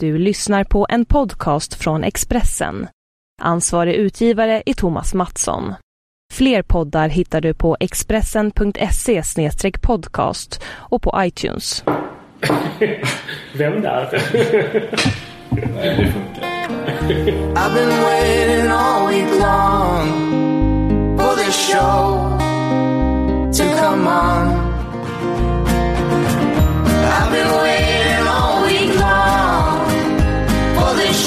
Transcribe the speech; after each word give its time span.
Du 0.00 0.18
lyssnar 0.18 0.64
på 0.64 0.86
en 0.88 1.04
podcast 1.04 1.74
från 1.74 2.04
Expressen. 2.04 2.88
Ansvarig 3.42 3.94
utgivare 3.94 4.62
är 4.66 4.74
Thomas 4.74 5.14
Mattsson. 5.14 5.74
Fler 6.32 6.62
poddar 6.62 7.08
hittar 7.08 7.40
du 7.40 7.54
på 7.54 7.76
expressen.se 7.80 9.22
podcast 9.82 10.62
och 10.66 11.02
på 11.02 11.14
iTunes. 11.16 11.84
Vem 13.54 13.82
där? 13.82 14.22
Nej, 15.50 15.96
det 15.96 16.12
funkar. 16.12 16.42
I've 17.54 17.74
been 17.74 18.02
waiting 18.02 18.70
all 18.70 19.08
week 19.08 19.40
long 19.40 20.08
for 21.18 21.36
this 21.36 21.70
show 21.70 22.38
to 23.52 23.64
come 23.80 24.06
on. 24.08 24.68
I've 27.04 27.32
been 27.32 27.50
waiting 27.62 28.07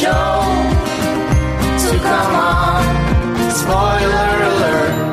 show 0.02 0.42
So 1.78 1.92
come 2.10 2.36
on. 2.36 2.84
Spoiler 3.52 4.38
alert. 4.50 5.12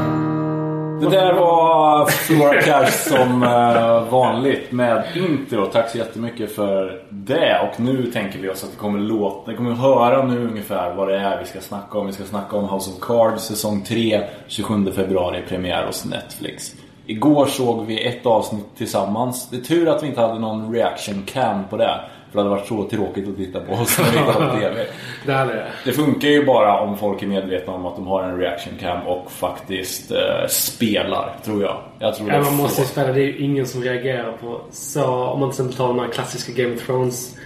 Det 1.00 1.10
där 1.10 1.32
var 1.32 2.06
Flora 2.06 2.62
Cash 2.62 2.90
som 2.90 3.42
eh, 3.42 4.10
vanligt 4.10 4.72
med 4.72 5.04
intro. 5.16 5.66
Tack 5.66 5.90
så 5.90 5.98
jättemycket 5.98 6.54
för 6.54 7.02
det. 7.10 7.58
Och 7.60 7.80
nu 7.80 8.10
tänker 8.10 8.38
vi 8.38 8.48
oss 8.48 8.64
att 8.64 8.72
vi 8.72 8.76
kommer 8.76 8.98
låta, 8.98 9.50
vi 9.50 9.56
kommer 9.56 9.72
höra 9.72 10.24
nu 10.24 10.48
ungefär 10.48 10.94
vad 10.94 11.08
det 11.08 11.16
är 11.16 11.40
vi 11.40 11.46
ska 11.46 11.60
snacka 11.60 11.98
om. 11.98 12.06
Vi 12.06 12.12
ska 12.12 12.24
snacka 12.24 12.56
om 12.56 12.68
House 12.68 12.90
of 12.90 13.00
Cards 13.00 13.44
säsong 13.44 13.82
3, 13.82 14.22
27 14.46 14.92
februari 14.92 15.42
premiär 15.48 15.86
hos 15.86 16.04
Netflix. 16.04 16.74
Igår 17.06 17.46
såg 17.46 17.86
vi 17.86 18.06
ett 18.06 18.26
avsnitt 18.26 18.76
tillsammans. 18.76 19.48
Det 19.50 19.56
är 19.56 19.60
tur 19.60 19.88
att 19.88 20.02
vi 20.02 20.06
inte 20.06 20.20
hade 20.20 20.38
någon 20.38 20.74
reaction 20.74 21.22
cam 21.26 21.64
på 21.70 21.76
det. 21.76 22.00
För 22.30 22.38
det 22.38 22.38
hade 22.44 22.50
varit 22.50 22.66
så 22.68 22.84
tråkigt 22.84 23.28
att 23.28 23.36
titta 23.36 23.60
på 23.60 23.72
oss 23.72 23.98
när 23.98 24.04
vi 24.04 24.10
tittade 24.12 24.46
på 24.52 24.56
TV. 24.60 24.86
Det 25.26 25.32
hade 25.32 25.52
det. 25.52 25.66
Det 25.84 25.92
funkar 25.92 26.28
ju 26.28 26.44
bara 26.46 26.80
om 26.80 26.98
folk 26.98 27.22
är 27.22 27.26
medvetna 27.26 27.72
om 27.72 27.86
att 27.86 27.96
de 27.96 28.06
har 28.06 28.22
en 28.22 28.38
reaction 28.38 28.72
cam 28.80 29.06
och 29.06 29.30
faktiskt 29.32 30.10
eh, 30.10 30.18
spelar, 30.48 31.36
tror 31.44 31.62
jag. 31.62 31.76
Jag 31.98 32.14
tror 32.14 32.32
Ja, 32.32 32.40
man 32.40 32.56
måste 32.56 32.80
ju 32.82 32.86
spela. 32.88 33.12
Det 33.12 33.20
är 33.20 33.24
ju 33.24 33.38
ingen 33.38 33.66
som 33.66 33.82
reagerar 33.82 34.32
på 34.40 34.60
så. 34.70 35.04
Om 35.06 35.40
man 35.40 35.50
till 35.50 35.54
exempel 35.54 35.76
tar 35.76 35.88
de 35.88 35.98
här 35.98 36.08
klassiska 36.08 36.52
Game 36.62 36.74
of 36.74 36.86
Thrones 36.86 37.36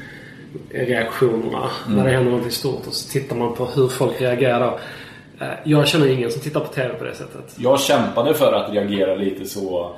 reaktionerna. 0.71 1.71
Mm. 1.87 1.99
När 1.99 2.05
det 2.05 2.11
händer 2.11 2.33
något 2.33 2.53
stort 2.53 2.87
och 2.87 2.93
så 2.93 3.11
tittar 3.13 3.37
man 3.37 3.55
på 3.55 3.65
hur 3.65 3.89
folk 3.89 4.21
reagerar. 4.21 4.79
Eh, 5.41 5.47
Jag 5.65 5.89
känner 5.89 6.07
ingen 6.07 6.31
som 6.31 6.41
tittar 6.41 6.61
på 6.61 6.67
TV 6.67 6.95
på 6.95 7.05
det 7.05 7.15
sättet. 7.15 7.55
Jag 7.57 7.81
kämpade 7.81 8.35
för 8.35 8.53
att 8.53 8.73
reagera 8.73 9.15
lite 9.15 9.45
så 9.45 9.93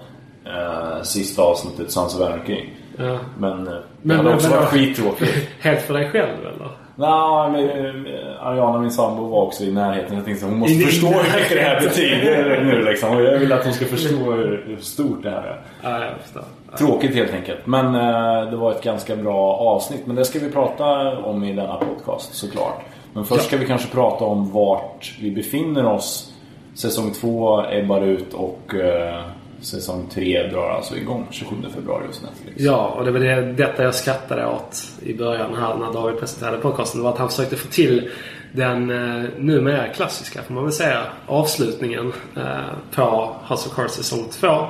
eh, 0.46 1.02
sista 1.02 1.42
avsnittet 1.42 1.91
Sons 1.91 2.14
of 2.14 2.20
Anarchy. 2.26 2.60
Ja. 2.98 3.19
Men, 3.39 3.67
eh, 3.67 3.73
det 3.73 3.81
Men- 4.03 4.17
hade 4.17 4.28
men- 4.28 4.37
också 4.37 4.48
men- 4.48 4.59
varit 4.59 4.69
skittråkigt. 4.69 5.48
Helt 5.61 5.81
för 5.83 5.95
dig 5.95 6.09
själv 6.11 6.28
eller? 6.41 6.69
Nej, 6.97 7.50
men 7.50 8.06
eh, 8.06 8.47
Ariana, 8.47 8.78
min 8.78 8.91
sambo, 8.91 9.27
var 9.28 9.42
också 9.42 9.64
i 9.64 9.73
närheten. 9.73 10.17
Jag 10.17 10.25
tänkte 10.25 10.47
hon 10.47 10.59
måste 10.59 10.75
I- 10.75 10.81
förstå 10.81 11.06
hur 11.06 11.17
mycket 11.41 11.50
det 11.56 11.61
här 11.62 11.81
betyder 11.81 12.61
nu 12.65 12.83
liksom. 12.84 13.17
Och 13.17 13.22
jag 13.22 13.39
vill 13.39 13.53
att 13.53 13.65
hon 13.65 13.72
ska 13.72 13.84
förstå 13.84 14.17
hur, 14.33 14.77
stort 14.81 15.22
det 15.22 15.31
här 15.31 15.42
är. 15.42 15.61
Ja, 15.83 16.05
jag 16.05 16.12
förstår. 16.22 16.42
Tråkigt 16.78 17.15
helt 17.15 17.34
enkelt. 17.34 17.59
Men 17.67 17.95
eh, 17.95 18.50
det 18.50 18.56
var 18.56 18.70
ett 18.72 18.83
ganska 18.83 19.17
bra 19.17 19.55
avsnitt. 19.56 20.06
Men 20.06 20.17
det 20.17 20.25
ska 20.25 20.39
vi 20.39 20.50
prata 20.50 21.19
om 21.19 21.45
i 21.45 21.53
denna 21.53 21.77
podcast 21.77 22.34
såklart. 22.34 22.81
Men 23.12 23.25
först 23.25 23.45
ska 23.47 23.56
vi 23.56 23.67
kanske 23.67 23.89
prata 23.95 24.25
om 24.25 24.53
vart 24.53 25.15
vi 25.20 25.31
befinner 25.31 25.87
oss. 25.87 26.33
Säsong 26.75 27.12
2 27.12 27.62
ebbar 27.70 28.00
ut 28.00 28.34
och 28.34 28.75
eh, 28.75 29.20
säsong 29.66 30.08
3 30.12 30.46
drar 30.46 30.70
alltså 30.70 30.96
igång 30.96 31.26
27 31.30 31.56
februari 31.74 32.06
hos 32.06 32.22
Netflix. 32.22 32.60
Ja, 32.60 32.88
och 32.88 33.04
det 33.04 33.10
var 33.10 33.20
det, 33.20 33.52
detta 33.52 33.82
jag 33.82 33.94
skrattade 33.94 34.46
åt 34.46 34.84
i 35.02 35.14
början 35.14 35.54
här 35.54 35.76
när 35.76 35.92
David 35.92 36.20
presenterade 36.20 36.58
podcasten. 36.58 37.00
Det 37.00 37.04
var 37.04 37.12
att 37.12 37.18
han 37.18 37.28
försökte 37.28 37.56
få 37.56 37.68
till 37.68 38.10
den 38.52 38.90
eh, 38.90 39.30
numera 39.38 39.88
klassiska, 39.88 40.42
får 40.42 40.54
man 40.54 40.64
väl 40.64 40.72
säga, 40.72 41.02
avslutningen 41.26 42.12
eh, 42.36 42.74
på 42.94 43.36
House 43.48 43.68
of 43.68 43.74
Cards 43.74 43.94
säsong 43.94 44.28
2. 44.30 44.66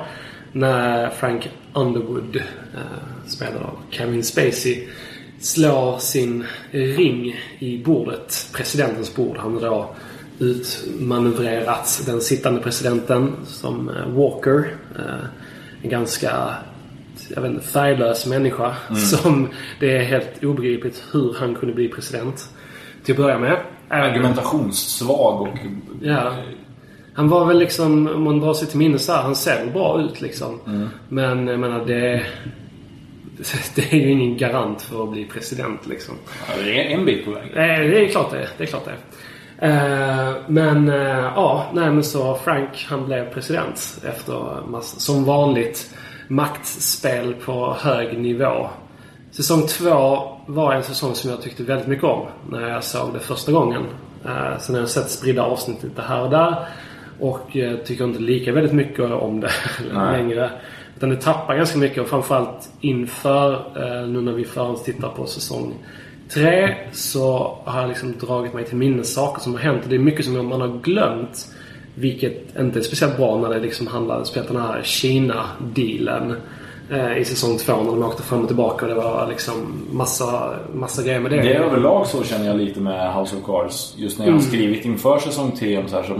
När 0.51 1.09
Frank 1.09 1.49
Underwood, 1.73 2.35
eh, 2.35 2.81
spelad 3.27 3.61
av 3.61 3.77
Kevin 3.89 4.23
Spacey, 4.23 4.87
slår 5.39 5.97
sin 5.97 6.45
ring 6.71 7.35
i 7.59 7.83
bordet, 7.83 8.49
presidentens 8.53 9.15
bord. 9.15 9.37
Han 9.37 9.59
då 9.59 9.95
utmanövrerat 10.39 12.03
den 12.05 12.21
sittande 12.21 12.61
presidenten 12.61 13.35
som 13.45 13.89
eh, 13.89 14.09
Walker. 14.09 14.75
Eh, 14.95 15.25
en 15.81 15.89
ganska 15.89 16.55
jag 17.35 17.41
vet 17.41 17.51
inte, 17.51 17.67
färglös 17.67 18.25
människa. 18.25 18.75
Som 18.95 19.47
det 19.79 19.97
är 19.97 20.03
helt 20.03 20.43
obegripligt 20.43 21.03
hur 21.11 21.35
han 21.39 21.55
kunde 21.55 21.75
bli 21.75 21.89
president. 21.89 22.49
Till 23.03 23.13
att 23.13 23.17
börja 23.17 23.39
med. 23.39 23.59
Argumentationssvag 23.89 25.41
och... 25.41 25.57
Ja. 26.01 26.35
Han 27.13 27.29
var 27.29 27.45
väl 27.45 27.59
liksom, 27.59 28.07
om 28.07 28.23
man 28.23 28.39
drar 28.39 28.53
sig 28.53 28.67
till 28.67 28.77
minnes 28.77 29.07
där, 29.07 29.21
han 29.21 29.35
ser 29.35 29.59
väl 29.59 29.73
bra 29.73 30.01
ut 30.01 30.21
liksom. 30.21 30.59
Men 31.09 31.47
jag 31.47 31.59
menar 31.59 31.85
det... 31.85 32.25
Det 33.75 33.93
är 33.93 33.95
ju 33.95 34.11
ingen 34.11 34.37
garant 34.37 34.81
för 34.81 35.03
att 35.03 35.11
bli 35.11 35.25
president 35.25 35.87
liksom. 35.87 36.15
Ja, 36.47 36.63
det 36.63 36.81
är 36.81 36.97
en 36.97 37.05
bit 37.05 37.25
på 37.25 37.31
väg. 37.31 37.51
Det 37.53 38.05
är 38.05 38.07
klart 38.07 38.31
det. 38.31 38.47
Det 38.57 38.63
är 38.63 38.67
klart 38.67 38.85
det. 38.85 38.91
Eh, 38.91 38.97
men 40.47 40.89
eh, 40.89 41.31
ja, 41.35 41.65
nej 41.73 41.91
men 41.91 42.03
så 42.03 42.35
Frank 42.35 42.85
han 42.89 43.05
blev 43.05 43.33
president 43.33 44.01
efter 44.03 44.61
som 44.81 45.25
vanligt 45.25 45.95
maktspel 46.27 47.33
på 47.33 47.75
hög 47.79 48.19
nivå. 48.19 48.69
Säsong 49.31 49.67
två 49.67 50.19
var 50.47 50.73
en 50.73 50.83
säsong 50.83 51.15
som 51.15 51.29
jag 51.29 51.41
tyckte 51.41 51.63
väldigt 51.63 51.87
mycket 51.87 52.03
om 52.03 52.27
när 52.49 52.69
jag 52.69 52.83
såg 52.83 53.13
det 53.13 53.19
första 53.19 53.51
gången. 53.51 53.81
Uh, 54.25 54.57
sen 54.59 54.75
har 54.75 54.81
jag 54.81 54.89
sett 54.89 55.09
spridda 55.09 55.43
avsnitt 55.43 55.83
lite 55.83 56.01
här 56.01 56.21
och 56.21 56.29
där. 56.29 56.55
Och 57.19 57.49
tycker 57.85 58.03
inte 58.03 58.19
lika 58.19 58.51
väldigt 58.51 58.73
mycket 58.73 59.11
om 59.11 59.39
det 59.39 59.51
längre. 59.93 60.51
Utan 60.97 61.09
det 61.09 61.15
tappar 61.15 61.55
ganska 61.55 61.77
mycket 61.77 62.03
och 62.03 62.07
framförallt 62.07 62.69
inför 62.81 63.53
eh, 63.53 64.07
nu 64.07 64.21
när 64.21 64.31
vi 64.31 64.45
förhandstittar 64.45 65.09
på 65.09 65.25
säsong 65.25 65.73
tre 66.33 66.75
så 66.93 67.57
har 67.63 67.79
jag 67.81 67.87
liksom 67.87 68.13
dragit 68.19 68.53
mig 68.53 68.65
till 68.65 68.77
minnes 68.77 69.13
saker 69.13 69.41
som 69.41 69.53
har 69.53 69.59
hänt. 69.59 69.83
Och 69.83 69.89
det 69.89 69.95
är 69.95 69.99
mycket 69.99 70.25
som 70.25 70.47
man 70.49 70.61
har 70.61 70.79
glömt. 70.83 71.47
Vilket 71.95 72.59
inte 72.59 72.79
är 72.79 72.83
speciellt 72.83 73.17
bra 73.17 73.37
när 73.37 73.49
det 73.49 73.59
liksom 73.59 73.87
handlar 73.87 74.15
om 74.17 74.23
den 74.47 74.57
här 74.61 74.81
Kina-dealen. 74.83 76.35
Eh, 76.91 77.17
I 77.17 77.25
säsong 77.25 77.57
två 77.57 77.73
när 77.75 77.91
de 77.91 78.03
åkte 78.03 78.23
fram 78.23 78.41
och 78.41 78.47
tillbaka 78.47 78.85
och 78.85 78.89
det 78.89 78.95
var 78.97 79.27
liksom 79.29 79.53
massa, 79.91 80.53
massa 80.73 81.03
grejer 81.03 81.19
med 81.19 81.31
det. 81.31 81.41
Det 81.41 81.53
är 81.53 81.59
överlag 81.59 82.07
så 82.07 82.23
känner 82.23 82.47
jag 82.47 82.57
lite 82.57 82.79
med 82.79 83.15
House 83.15 83.35
of 83.35 83.45
Cards. 83.45 83.93
Just 83.97 84.19
när 84.19 84.25
jag 84.25 84.33
har 84.33 84.39
Mm. 84.39 84.49
skrivit 84.51 84.85
inför 84.85 85.17
säsong 85.19 85.51
3 85.59 85.83
så, 85.87 85.95
här, 85.95 86.03
så 86.03 86.13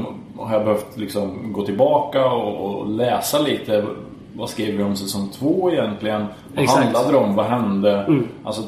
har 0.44 0.54
jag 0.54 0.66
behövt 0.66 0.98
liksom 0.98 1.54
gå 1.54 1.66
tillbaka 1.66 2.26
och, 2.26 2.66
och 2.80 2.90
läsa 2.90 3.40
lite. 3.40 3.86
Vad 4.34 4.50
skrev 4.50 4.76
vi 4.78 4.84
om 4.84 4.96
säsong 4.96 5.30
2 5.40 5.72
egentligen? 5.72 6.26
Vad 6.56 6.64
Exakt. 6.64 6.84
handlade 6.84 7.12
det 7.12 7.18
om? 7.18 7.36
Vad 7.36 7.46
hände? 7.46 7.92
Mm. 8.08 8.28
Alltså, 8.44 8.62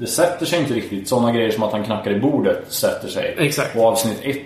det 0.00 0.06
sätter 0.06 0.46
sig 0.46 0.60
inte 0.60 0.74
riktigt. 0.74 1.08
Sådana 1.08 1.32
grejer 1.32 1.50
som 1.50 1.62
att 1.62 1.72
han 1.72 1.84
knackar 1.84 2.10
i 2.10 2.20
bordet 2.20 2.64
sätter 2.68 3.08
sig. 3.08 3.34
Exakt. 3.38 3.76
Och 3.76 3.84
avsnitt 3.84 4.18
1 4.22 4.36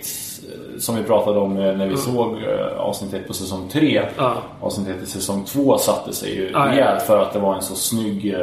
som 0.79 0.95
vi 0.95 1.03
pratade 1.03 1.39
om 1.39 1.57
eh, 1.57 1.77
när 1.77 1.87
vi 1.87 1.97
såg 1.97 2.37
eh, 2.43 2.77
avsnitt 2.77 3.13
1 3.13 3.27
på 3.27 3.33
säsong 3.33 3.69
3. 3.71 4.05
Ja. 4.17 4.33
Avsnitt 4.61 4.87
1 4.87 5.03
i 5.03 5.05
säsong 5.05 5.45
2 5.45 5.77
satte 5.77 6.13
sig 6.13 6.35
ju 6.35 6.43
Ja, 6.53 6.65
ja. 6.65 6.71
rejält 6.71 7.03
för 7.03 7.17
att 7.21 7.33
det 7.33 7.39
var 7.39 7.55
en 7.55 7.61
så 7.61 7.75
snygg... 7.75 8.33
eh, 8.33 8.39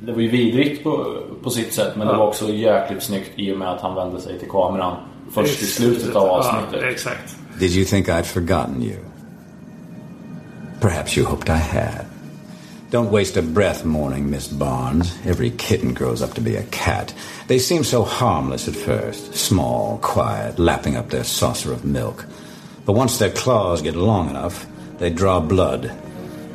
Det 0.00 0.12
var 0.12 0.20
ju 0.20 0.28
vidrigt 0.28 0.84
på, 0.84 1.06
på 1.42 1.50
sitt 1.50 1.74
sätt 1.74 1.92
men 1.96 2.06
det 2.06 2.12
Ja. 2.12 2.18
var 2.18 2.26
också 2.26 2.48
jäkligt 2.52 3.02
snyggt 3.02 3.30
i 3.36 3.52
och 3.52 3.58
med 3.58 3.68
att 3.72 3.80
han 3.80 3.94
vände 3.94 4.20
sig 4.20 4.38
till 4.38 4.48
kameran 4.50 4.96
först 5.34 5.62
i 5.62 5.64
slutet 5.66 6.16
av 6.16 6.26
Ja, 6.26 6.30
avsnittet. 6.38 6.90
exakt. 6.92 7.36
Did 7.60 7.70
you 7.70 7.84
think 7.84 8.08
I'd 8.08 8.22
forgotten 8.22 8.82
you? 8.82 8.96
Perhaps 10.80 11.18
you 11.18 11.26
hoped 11.26 11.48
I 11.48 11.58
had. 11.76 12.04
Don't 12.88 13.10
waste 13.10 13.36
a 13.36 13.42
breath 13.42 13.84
mourning 13.84 14.30
Miss 14.30 14.46
Barnes. 14.46 15.12
Every 15.26 15.50
kitten 15.50 15.92
grows 15.92 16.22
up 16.22 16.34
to 16.34 16.40
be 16.40 16.54
a 16.54 16.62
cat. 16.64 17.12
They 17.48 17.58
seem 17.58 17.82
so 17.82 18.04
harmless 18.04 18.68
at 18.68 18.76
first. 18.76 19.34
Small, 19.34 19.98
quiet, 19.98 20.60
lapping 20.60 20.94
up 20.96 21.10
their 21.10 21.24
saucer 21.24 21.72
of 21.72 21.84
milk. 21.84 22.24
But 22.84 22.92
once 22.92 23.18
their 23.18 23.32
claws 23.32 23.82
get 23.82 23.96
long 23.96 24.30
enough, 24.30 24.66
they 24.98 25.10
draw 25.10 25.40
blood. 25.40 25.92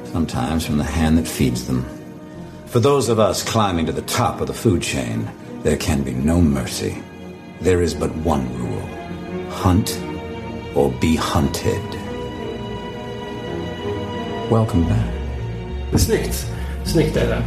Sometimes 0.06 0.66
from 0.66 0.78
the 0.78 0.86
hand 0.86 1.18
that 1.18 1.28
feeds 1.28 1.68
them. 1.68 1.86
For 2.68 2.80
those 2.80 3.10
of 3.10 3.20
us 3.20 3.44
climbing 3.44 3.88
to 3.88 3.92
the 3.92 4.02
top 4.04 4.40
of 4.40 4.48
the 4.48 4.54
food 4.54 4.82
chain, 4.82 5.30
there 5.64 5.76
can 5.76 6.02
be 6.02 6.14
no 6.14 6.40
mercy. 6.40 7.04
There 7.60 7.82
is 7.82 7.94
but 7.94 8.16
one 8.16 8.48
rule. 8.58 9.50
Hunt 9.50 10.02
or 10.76 10.94
be 10.94 11.18
hunted. 11.18 11.84
Welcome 14.50 14.88
back. 14.88 15.21
Snyggt. 15.96 16.48
Snyggt 16.86 17.18
är 17.18 17.28
det. 17.28 17.42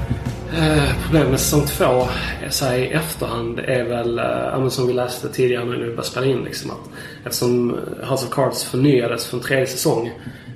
Eh, 0.58 1.02
problemet 1.04 1.30
med 1.30 1.40
säsong 1.40 1.66
två 1.66 2.08
så 2.50 2.64
här, 2.64 2.78
i 2.78 2.86
efterhand 2.86 3.58
är 3.58 3.84
väl, 3.84 4.18
eh, 4.18 4.68
som 4.68 4.86
vi 4.86 4.92
läste 4.92 5.28
tidigare 5.28 5.64
när 5.64 5.76
vi 5.76 5.84
började 5.84 6.02
spela 6.02 6.26
in. 6.26 6.44
Liksom, 6.44 6.70
att 6.70 6.90
eftersom 7.24 7.70
House 8.10 8.26
of 8.26 8.30
Cards 8.30 8.64
förnyades 8.64 9.26
för 9.26 9.36
en 9.36 9.42
tredje 9.42 9.66
säsong 9.66 10.10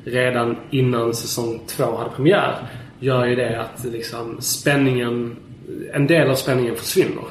redan 0.05 0.56
innan 0.70 1.14
säsong 1.14 1.61
två 1.67 1.96
hade 1.96 2.11
premiär. 2.11 2.56
Gör 3.00 3.26
ju 3.26 3.37
det 3.37 3.61
att 3.61 3.85
liksom, 3.85 4.37
spänningen 4.40 5.37
en 5.93 6.06
del 6.06 6.31
av 6.31 6.35
spänningen 6.35 6.76
försvinner. 6.76 7.25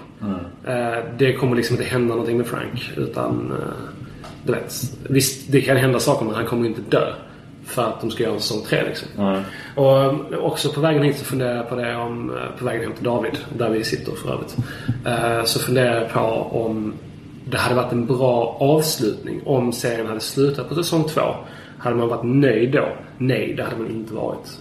Eh, 0.68 1.04
det 1.18 1.34
kommer 1.34 1.56
liksom 1.56 1.76
inte 1.76 1.88
hända 1.90 2.14
någonting 2.14 2.38
med 2.38 2.48
Frank. 2.48 2.92
Utan, 2.98 3.52
eh, 3.52 3.90
du 4.44 4.52
vet. 4.52 4.74
Visst, 5.10 5.52
det 5.52 5.62
kan 5.62 5.78
hända 5.78 6.00
saker 6.00 6.26
men 6.26 6.36
han 6.36 6.46
kommer 6.46 6.68
inte 6.68 6.82
dö. 6.82 7.14
För 7.68 7.84
att 7.84 8.02
de 8.02 8.12
ska 8.12 8.24
göra 8.24 8.34
en 8.34 8.40
säsong 8.40 8.64
tre 8.68 8.84
liksom. 8.86 9.08
Nej. 9.18 9.42
Och 9.76 10.02
eh, 10.02 10.38
också 10.40 10.70
på 10.74 10.82
vägen 10.82 11.04
hit 11.04 11.18
så 11.18 11.26
funderar 11.26 11.56
jag 11.56 11.70
på 11.70 11.76
det 11.76 11.96
om, 11.96 12.30
eh, 12.30 12.60
på 12.60 12.66
vägen 12.66 12.84
hem 12.84 12.94
till 12.94 13.04
David, 13.04 13.38
där 13.58 13.70
vi 13.70 13.84
sitter 13.84 14.12
för 14.12 14.34
övrigt. 14.34 14.58
Eh, 15.06 15.44
Så 15.44 15.60
funderar 15.60 16.02
jag 16.02 16.14
på 16.14 16.20
om 16.52 16.94
det 17.46 17.58
hade 17.58 17.76
varit 17.76 17.92
en 17.92 18.06
bra 18.06 18.58
avslutning 18.60 19.42
om 19.46 19.74
serien 19.74 20.08
hade 20.08 20.20
slutat 20.20 20.70
på 20.70 20.76
säsong 20.76 21.04
två. 21.04 21.22
Hade 21.78 21.96
man 21.96 22.08
varit 22.08 22.24
nöjd 22.26 22.72
då? 22.72 22.88
Nej, 23.18 23.54
det 23.58 23.64
hade 23.64 23.76
man 23.78 23.88
inte 23.92 24.14
varit. 24.14 24.60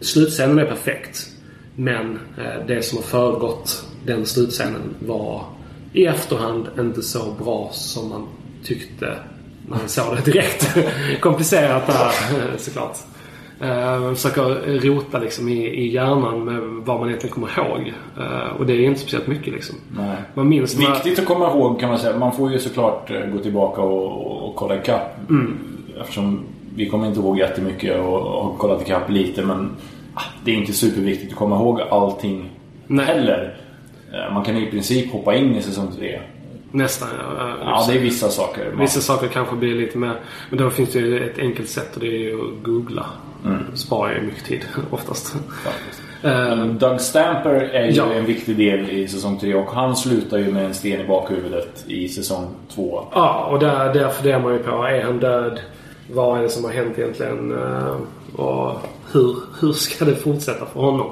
Slutscenen 0.00 0.58
är 0.58 0.64
perfekt. 0.64 1.26
Men 1.74 2.18
det 2.66 2.84
som 2.84 2.98
har 2.98 3.02
föregått 3.02 3.84
den 4.06 4.26
slutscenen 4.26 4.94
var 5.06 5.44
i 5.92 6.06
efterhand 6.06 6.66
inte 6.78 7.02
så 7.02 7.18
bra 7.44 7.70
som 7.72 8.08
man 8.08 8.26
tyckte 8.64 9.14
man 9.68 9.78
såg 9.86 10.16
det 10.16 10.32
direkt. 10.32 10.76
Komplicerat 11.20 11.86
där 11.86 12.12
såklart. 12.56 12.96
Uh, 13.62 14.14
försöker 14.14 14.80
rota 14.80 15.18
liksom 15.18 15.48
i, 15.48 15.66
i 15.66 15.88
hjärnan 15.94 16.44
med 16.44 16.60
vad 16.62 17.00
man 17.00 17.08
egentligen 17.08 17.34
kommer 17.34 17.58
ihåg. 17.58 17.92
Eh, 18.18 18.56
och 18.58 18.66
det 18.66 18.72
är 18.72 18.80
inte 18.80 19.00
speciellt 19.00 19.26
mycket 19.26 19.54
liksom. 19.54 19.76
Nej. 19.96 20.16
Man 20.34 20.48
minns 20.48 20.78
Viktigt 20.78 21.18
att 21.18 21.26
komma 21.26 21.50
ihåg 21.50 21.80
kan 21.80 21.88
man 21.88 21.98
säga. 21.98 22.18
Man 22.18 22.32
får 22.32 22.52
ju 22.52 22.58
såklart 22.58 23.10
eh, 23.10 23.26
gå 23.32 23.38
tillbaka 23.38 23.82
och, 23.82 24.48
och 24.48 24.56
kolla 24.56 24.76
ikapp. 24.76 25.18
Eftersom 26.00 26.40
vi 26.74 26.88
kommer 26.88 27.06
inte 27.06 27.20
ihåg 27.20 27.38
jättemycket 27.38 28.00
och, 28.00 28.20
har 28.20 28.54
kollat 28.58 28.82
ikapp 28.82 29.10
lite. 29.10 29.42
Men 29.42 29.70
ah, 30.14 30.22
det 30.44 30.50
är 30.50 30.54
inte 30.54 30.72
superviktigt 30.72 31.32
att 31.32 31.38
komma 31.38 31.56
ihåg 31.56 31.80
allting 31.80 32.50
Nej. 32.86 33.06
heller. 33.06 33.56
Eh, 34.12 34.34
Man 34.34 34.44
kan 34.44 34.56
i 34.56 34.70
princip 34.70 35.12
hoppa 35.12 35.34
in 35.34 35.56
i 35.56 35.62
säsong 35.62 35.92
3. 35.98 36.20
Nästan 36.70 37.08
ja. 37.18 37.54
Ja, 37.64 37.84
det 37.88 37.94
är 37.94 38.00
vissa 38.00 38.28
saker. 38.28 38.70
Man, 38.70 38.80
Vissa 38.80 39.00
saker 39.00 39.28
kanske 39.28 39.56
blir 39.56 39.74
lite 39.74 39.98
mer... 39.98 40.20
Men 40.50 40.58
då 40.58 40.70
finns 40.70 40.92
det 40.92 40.98
ju 40.98 41.24
ett 41.30 41.38
enkelt 41.38 41.68
sätt 41.68 41.94
och 41.94 42.00
det 42.00 42.06
är 42.06 42.18
ju 42.18 42.34
att 42.34 42.62
googla. 42.64 43.06
Mm. 43.44 43.76
Sparar 43.76 44.14
ju 44.14 44.20
mycket 44.22 44.44
tid 44.44 44.64
oftast. 44.90 45.34
faktiskt. 45.64 46.02
Eh, 46.22 46.66
Doug 46.66 47.00
Stamper 47.00 47.50
är 47.54 47.84
ju 47.86 47.92
Ja. 47.92 48.12
en 48.12 48.24
viktig 48.24 48.56
del 48.56 48.90
i 48.90 49.08
säsong 49.08 49.38
3 49.38 49.54
och 49.54 49.70
han 49.72 49.96
slutar 49.96 50.38
ju 50.38 50.52
med 50.52 50.64
en 50.64 50.74
sten 50.74 51.00
i 51.00 51.06
bakhuvudet 51.06 51.84
i 51.86 52.08
säsong 52.08 52.46
2. 52.74 53.04
Ja, 53.12 53.44
och 53.52 53.58
där, 53.58 53.94
där 53.94 54.08
funderar 54.08 54.40
man 54.40 54.52
ju 54.52 54.58
på. 54.58 54.70
Är 54.84 55.02
han 55.04 55.18
död? 55.18 55.60
Vad 56.12 56.38
är 56.38 56.42
det 56.42 56.48
som 56.48 56.64
har 56.64 56.70
hänt 56.72 56.98
egentligen? 56.98 57.52
Eh, 57.58 57.96
Och 58.40 58.80
hur, 59.12 59.36
hur 59.60 59.72
ska 59.72 60.04
det 60.04 60.16
fortsätta 60.16 60.66
för 60.66 60.80
honom? 60.80 61.10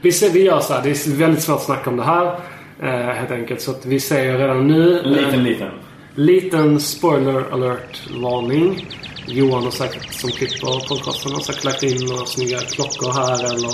Vi, 0.00 0.12
ser, 0.12 0.30
vi 0.30 0.42
gör 0.42 0.60
så 0.60 0.72
här. 0.72 0.82
Det 0.82 0.90
är 0.90 1.16
väldigt 1.16 1.42
svårt 1.42 1.56
att 1.56 1.62
snacka 1.62 1.90
om 1.90 1.96
det 1.96 2.02
här. 2.02 2.36
Eh, 2.82 2.88
Helt 2.88 3.30
enkelt. 3.30 3.60
Så 3.60 3.70
att 3.70 3.86
vi 3.86 4.00
säger 4.00 4.38
redan 4.38 4.66
nu. 4.66 4.98
En 5.00 5.12
liten, 5.12 5.44
liten. 5.44 5.70
Liten 6.14 6.80
spoiler 6.80 7.52
alert-varning. 7.52 8.88
Johan 9.28 9.64
har 9.64 9.70
säkert, 9.70 10.12
som 10.12 10.30
klipper 10.30 10.88
podcasten, 10.88 11.32
har 11.32 11.40
säkert 11.40 11.64
lagt 11.64 11.82
in 11.82 12.06
några 12.06 12.26
snygga 12.26 12.58
klockor 12.58 13.12
här 13.12 13.44
eller 13.44 13.70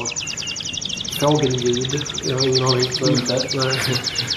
fågelljud. 1.21 2.03
Jag 2.25 2.37
har 2.37 2.49
ingen 2.49 2.65
aning. 2.65 2.87
Inte. 3.11 3.35
Nej. 3.55 3.79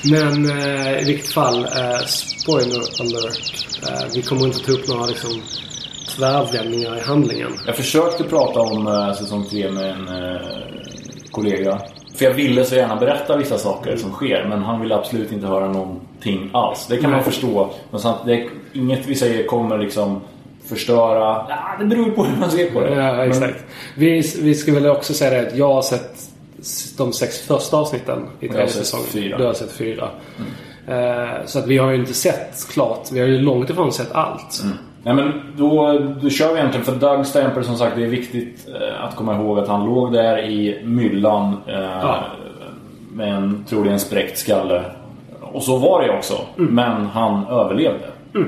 Men 0.03 0.49
eh, 0.59 1.01
i 1.01 1.05
vilket 1.05 1.31
fall, 1.33 1.63
eh, 1.63 1.99
spoiler 2.05 2.81
alert. 3.01 3.67
Eh, 3.89 4.13
vi 4.15 4.21
kommer 4.21 4.45
inte 4.45 4.59
ta 4.59 4.71
upp 4.71 4.87
några 4.87 5.05
liksom, 5.05 5.41
tvärvändningar 6.15 6.97
i 6.97 7.01
handlingen. 7.01 7.51
Jag 7.65 7.75
försökte 7.75 8.23
prata 8.23 8.59
om 8.59 8.87
eh, 8.87 9.13
säsong 9.13 9.45
3 9.49 9.71
med 9.71 9.89
en 9.91 10.07
eh, 10.07 10.41
kollega. 11.31 11.81
För 12.15 12.25
jag 12.25 12.33
ville 12.33 12.65
så 12.65 12.75
gärna 12.75 12.95
berätta 12.95 13.37
vissa 13.37 13.57
saker 13.57 13.97
som 13.97 14.11
sker 14.11 14.45
men 14.49 14.63
han 14.63 14.81
ville 14.81 14.95
absolut 14.95 15.31
inte 15.31 15.47
höra 15.47 15.67
någonting 15.71 16.49
alls. 16.53 16.87
Det 16.89 16.97
kan 16.97 17.11
man 17.11 17.23
förstå. 17.23 17.69
Men 17.91 17.99
samt, 17.99 18.17
det 18.25 18.47
inget 18.73 19.05
vi 19.05 19.15
säger 19.15 19.47
kommer 19.47 19.77
liksom 19.77 20.21
förstöra. 20.65 21.45
Ja, 21.49 21.75
det 21.79 21.85
beror 21.85 22.11
på 22.11 22.23
hur 22.23 22.37
man 22.39 22.51
ser 22.51 22.71
på 22.71 22.81
det. 22.81 22.95
Ja, 22.95 23.13
Men- 23.13 23.29
exakt. 23.29 23.63
Vi, 23.95 24.31
vi 24.41 24.55
ska 24.55 24.73
väl 24.73 24.85
också 24.87 25.13
säga 25.13 25.41
det 25.41 25.47
att 25.47 25.57
jag 25.57 25.73
har 25.73 25.81
sett 25.81 26.29
de 26.97 27.13
sex 27.13 27.39
första 27.39 27.77
avsnitten 27.77 28.27
i 28.39 28.47
tredje 28.47 28.67
säsongen. 28.67 29.05
fyra. 29.07 29.25
Mm. 29.25 29.39
Du 29.39 29.45
har 29.45 29.53
sett 29.53 29.71
fyra. 29.71 30.09
Eh, 30.87 31.45
så 31.45 31.59
att 31.59 31.67
vi 31.67 31.77
har 31.77 31.91
ju 31.91 31.95
inte 31.99 32.13
sett 32.13 32.67
klart. 32.69 33.09
Vi 33.11 33.19
har 33.19 33.27
ju 33.27 33.37
långt 33.37 33.69
ifrån 33.69 33.91
sett 33.93 34.11
allt. 34.11 34.61
Mm. 34.63 34.77
Nej 35.05 35.13
men 35.13 35.41
då, 35.57 35.99
då 36.21 36.29
kör 36.29 36.53
vi 36.53 36.59
egentligen 36.59 36.85
för 36.85 36.95
Doug 36.95 37.25
Stamper 37.25 37.61
som 37.61 37.75
sagt 37.75 37.95
det 37.95 38.03
är 38.03 38.09
viktigt 38.09 38.67
eh, 38.67 39.03
att 39.05 39.15
komma 39.15 39.35
ihåg 39.35 39.59
att 39.59 39.67
han 39.67 39.85
låg 39.85 40.13
där 40.13 40.37
i 40.37 40.81
myllan 40.83 41.57
eh, 41.67 41.73
Ja. 42.01 42.23
med 43.13 43.35
en 43.35 43.65
troligen 43.69 43.99
spräckt 43.99 44.37
skalle. 44.37 44.83
Och 45.41 45.63
så 45.63 45.77
var 45.77 46.01
det 46.01 46.17
också. 46.17 46.33
Mm. 46.57 46.75
Men 46.75 47.05
han 47.05 47.47
överlevde. 47.47 48.05
Eh, 48.35 48.41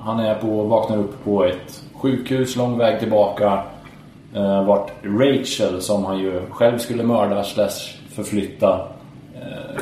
han 0.00 0.20
är 0.20 0.34
på, 0.34 0.62
vaknar 0.64 0.96
upp 0.96 1.24
på 1.24 1.44
ett 1.44 1.82
sjukhus 1.94 2.56
lång 2.56 2.78
väg 2.78 2.98
tillbaka. 2.98 3.62
Eh, 4.34 4.64
vart 4.64 4.90
Rachel 5.02 5.80
som 5.80 6.04
han 6.04 6.18
ju 6.18 6.40
själv 6.50 6.78
skulle 6.78 7.02
mörda 7.02 7.44
slash 7.44 7.96
förflytta. 8.14 8.80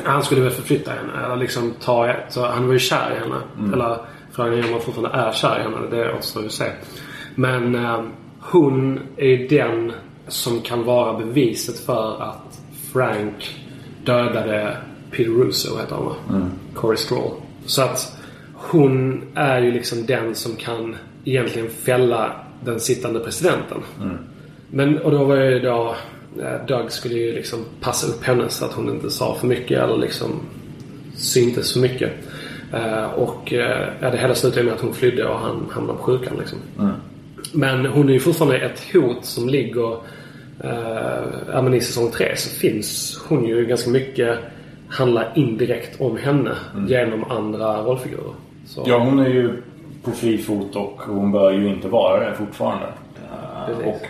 Han 0.03 0.23
skulle 0.23 0.41
väl 0.41 0.51
förflytta 0.51 0.91
henne. 0.91 1.25
Eller 1.25 1.35
liksom 1.35 1.73
ta... 1.85 2.13
Så 2.29 2.45
han 2.45 2.65
var 2.65 2.73
ju 2.73 2.79
kär 2.79 3.11
i 3.17 3.19
henne. 3.19 3.35
Mm. 3.59 3.73
Eller 3.73 3.97
frågan 4.31 4.53
är 4.53 4.65
om 4.65 4.71
han 4.71 4.81
fortfarande 4.81 5.17
är 5.17 5.31
kär 5.31 5.59
i 5.59 5.63
henne. 5.63 5.77
Det 5.91 6.13
återstår 6.13 6.45
att 6.45 6.51
se. 6.51 6.65
Men 7.35 7.75
eh, 7.75 8.01
hon 8.39 8.99
är 9.17 9.49
den 9.49 9.91
som 10.27 10.61
kan 10.61 10.83
vara 10.83 11.17
beviset 11.17 11.79
för 11.79 12.21
att 12.23 12.59
Frank 12.93 13.59
dödade 14.05 14.77
Peter 15.11 15.31
Russo, 15.31 15.77
heter 15.79 15.95
han 15.95 16.05
va? 16.05 16.15
Mm. 16.29 16.49
Corey 16.73 16.97
Stroll. 16.97 17.31
Så 17.65 17.81
att 17.81 18.17
hon 18.53 19.23
är 19.35 19.61
ju 19.61 19.71
liksom 19.71 20.05
den 20.05 20.35
som 20.35 20.55
kan 20.55 20.95
egentligen 21.25 21.69
fälla 21.69 22.31
den 22.63 22.79
sittande 22.79 23.19
presidenten. 23.19 23.77
Men, 24.69 24.97
och 24.97 25.11
då 25.11 25.23
var 25.23 25.35
ju 25.35 25.59
då... 25.59 25.95
eh, 26.41 26.65
Doug 26.67 26.91
skulle 26.91 27.15
ju 27.15 27.33
liksom 27.33 27.59
passa 27.81 28.07
upp 28.07 28.23
henne 28.23 28.49
så 28.49 28.65
att 28.65 28.73
hon 28.73 28.89
inte 28.89 29.09
sa 29.09 29.35
för 29.35 29.47
mycket 29.47 29.79
eller 29.79 29.97
liksom 29.97 30.39
syntes 31.15 31.73
för 31.73 31.79
mycket. 31.79 32.11
Eh, 32.73 33.05
och 33.05 33.53
eh, 33.53 33.87
ja, 34.01 34.09
det 34.09 34.17
hela 34.17 34.35
slutade 34.35 34.63
med 34.63 34.73
att 34.73 34.81
hon 34.81 34.93
flydde 34.93 35.25
och 35.25 35.39
han 35.39 35.69
hamnade 35.71 35.97
på 35.97 36.03
sjukan 36.03 36.33
liksom. 36.39 36.57
Men 37.53 37.85
hon 37.85 38.09
är 38.09 38.13
ju 38.13 38.19
fortfarande 38.19 38.57
ett 38.57 38.83
hot 38.93 39.25
som 39.25 39.49
ligger... 39.49 39.91
Eh, 40.63 41.63
men 41.63 41.73
I 41.73 41.81
säsong 41.81 42.11
tre 42.11 42.35
så 42.35 42.49
finns 42.49 43.21
hon 43.27 43.45
ju 43.45 43.65
ganska 43.65 43.89
mycket 43.89 44.39
handlar 44.89 45.31
indirekt 45.35 46.01
om 46.01 46.17
henne 46.17 46.51
genom 46.87 47.23
andra 47.31 47.81
rollfigurer. 47.81 48.33
Så, 48.65 48.83
Ja 48.87 48.99
hon 48.99 49.19
är 49.19 49.29
ju 49.29 49.61
på 50.03 50.11
fri 50.11 50.37
fot 50.37 50.75
och 50.75 51.01
hon 51.01 51.31
bör 51.31 51.51
ju 51.51 51.67
inte 51.67 51.87
vara 51.87 52.29
det 52.29 52.35
fortfarande. 52.35 52.85
Precis. 53.67 53.85
och 53.85 54.07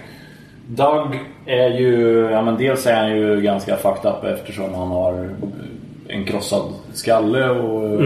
Doug 0.67 1.19
är 1.45 1.69
ju, 1.69 2.29
ja 2.31 2.41
men 2.41 2.57
dels 2.57 2.87
är 2.87 2.95
han 2.95 3.17
ju 3.17 3.41
ganska 3.41 3.75
fucked 3.75 4.11
up 4.11 4.23
eftersom 4.23 4.73
han 4.73 4.87
har 4.87 5.29
en 6.07 6.25
krossad 6.25 6.73
skalle 6.93 7.49
och 7.49 8.01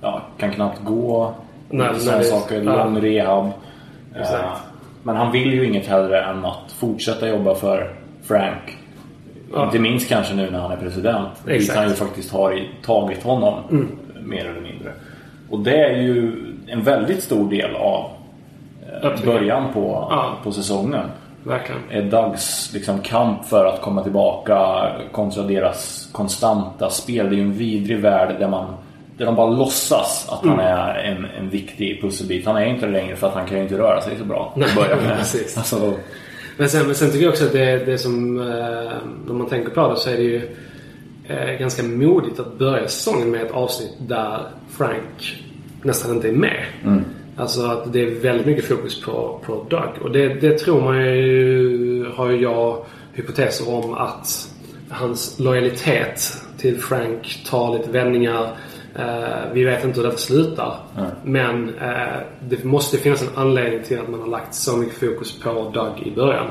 ja, 0.00 0.22
kan 0.38 0.50
knappt 0.50 0.84
gå. 0.84 1.34
Nej, 1.70 1.88
Nej, 2.06 2.24
saker, 2.24 2.62
ja. 2.62 2.84
lång 2.84 3.00
rehab. 3.00 3.50
Exakt. 4.20 4.34
Eh, 4.44 4.50
Men 5.02 5.16
han 5.16 5.32
vill 5.32 5.52
ju 5.54 5.66
inget 5.66 5.86
hellre 5.86 6.20
än 6.24 6.44
att 6.44 6.72
fortsätta 6.78 7.28
jobba 7.28 7.54
för 7.54 7.90
Frank. 8.22 8.78
Ja. 9.54 9.64
Inte 9.64 9.78
minst 9.78 10.08
kanske 10.08 10.34
nu 10.34 10.50
när 10.50 10.58
han 10.58 10.72
är 10.72 10.76
president. 10.76 11.28
Dit 11.46 11.74
han 11.74 11.88
ju 11.88 11.94
faktiskt 11.94 12.32
har 12.32 12.60
tagit 12.84 13.22
honom. 13.22 13.54
Mer 14.22 14.44
eller 14.46 14.60
mindre. 14.60 14.92
Och 15.50 15.58
det 15.60 15.84
är 15.84 15.96
ju 15.96 16.32
en 16.66 16.82
väldigt 16.82 17.22
stor 17.22 17.50
del 17.50 17.76
av 17.76 18.10
eh, 19.02 19.24
början 19.24 19.72
på, 19.72 20.06
Ja. 20.10 20.32
på 20.44 20.52
säsongen. 20.52 21.04
Verkligen. 21.42 21.80
Är 21.90 22.02
Dougs 22.10 22.70
liksom, 22.74 22.98
kamp 22.98 23.44
för 23.44 23.64
att 23.66 23.80
komma 23.80 24.02
tillbaka 24.02 24.86
kontra 25.12 25.42
deras 25.42 26.08
konstanta 26.12 26.90
spel. 26.90 27.28
Det 27.28 27.34
är 27.34 27.36
ju 27.36 27.42
en 27.42 27.52
vidrig 27.52 27.98
värld 27.98 28.36
där 28.38 28.48
man 28.48 28.66
där 29.16 29.26
de 29.26 29.34
bara 29.34 29.50
låtsas 29.50 30.28
att 30.30 30.46
han 30.46 30.60
är 30.60 30.94
en, 30.94 31.24
en 31.24 31.50
viktig 31.50 32.00
pusselbit. 32.00 32.46
Han 32.46 32.56
är 32.56 32.66
inte 32.66 32.86
det 32.86 32.92
längre 32.92 33.16
för 33.16 33.26
att 33.26 33.34
han 33.34 33.46
kan 33.46 33.56
ju 33.56 33.62
inte 33.62 33.78
röra 33.78 34.00
sig 34.00 34.18
så 34.18 34.24
bra. 34.24 34.52
Nej, 34.56 34.68
precis. 35.18 35.56
Alltså, 35.58 35.94
Men 36.56 36.68
sen, 36.68 36.86
men 36.86 36.94
sen 36.94 37.10
tycker 37.10 37.24
jag 37.24 37.32
också 37.32 37.44
att 37.44 37.52
det, 37.52 37.84
det 37.86 37.98
som, 37.98 38.40
eh, 38.40 38.92
när 39.26 39.34
man 39.34 39.48
tänker 39.48 39.70
på 39.70 39.88
det 39.88 39.96
så 39.96 40.10
är 40.10 40.16
det 40.16 40.22
ju 40.22 40.56
eh, 41.28 41.58
ganska 41.60 41.82
modigt 41.82 42.40
att 42.40 42.58
börja 42.58 42.88
säsongen 42.88 43.30
med 43.30 43.42
ett 43.42 43.52
avsnitt 43.52 43.94
där 43.98 44.40
Frank 44.70 45.42
nästan 45.82 46.14
inte 46.14 46.28
är 46.28 46.32
med. 46.32 46.64
Alltså 47.36 47.66
att 47.66 47.92
det 47.92 48.02
är 48.02 48.20
väldigt 48.20 48.46
mycket 48.46 48.64
fokus 48.64 49.02
på, 49.02 49.40
på 49.46 49.66
Doug. 49.68 50.02
Och 50.02 50.10
det, 50.10 50.28
det 50.28 50.58
tror 50.58 50.80
man 50.80 50.96
ju, 50.96 52.06
har 52.14 52.30
ju 52.30 52.42
jag 52.42 52.84
hypoteser 53.12 53.74
om 53.74 53.94
att 53.94 54.48
hans 54.88 55.38
lojalitet 55.38 56.32
till 56.58 56.78
Frank 56.78 57.44
tar 57.50 57.78
lite 57.78 57.90
vändningar. 57.90 58.56
Eh, 58.98 59.52
vi 59.52 59.64
vet 59.64 59.84
inte 59.84 60.00
hur 60.00 60.06
detta 60.06 60.18
slutar. 60.18 60.74
Men 61.24 61.68
eh, 61.78 62.18
det 62.40 62.64
måste 62.64 62.96
finnas 62.98 63.22
en 63.22 63.28
anledning 63.34 63.82
till 63.82 63.98
att 64.00 64.08
man 64.08 64.20
har 64.20 64.26
lagt 64.28 64.54
så 64.54 64.76
mycket 64.76 64.94
fokus 64.98 65.40
på 65.40 65.70
Doug 65.74 66.06
i 66.06 66.10
början. 66.16 66.46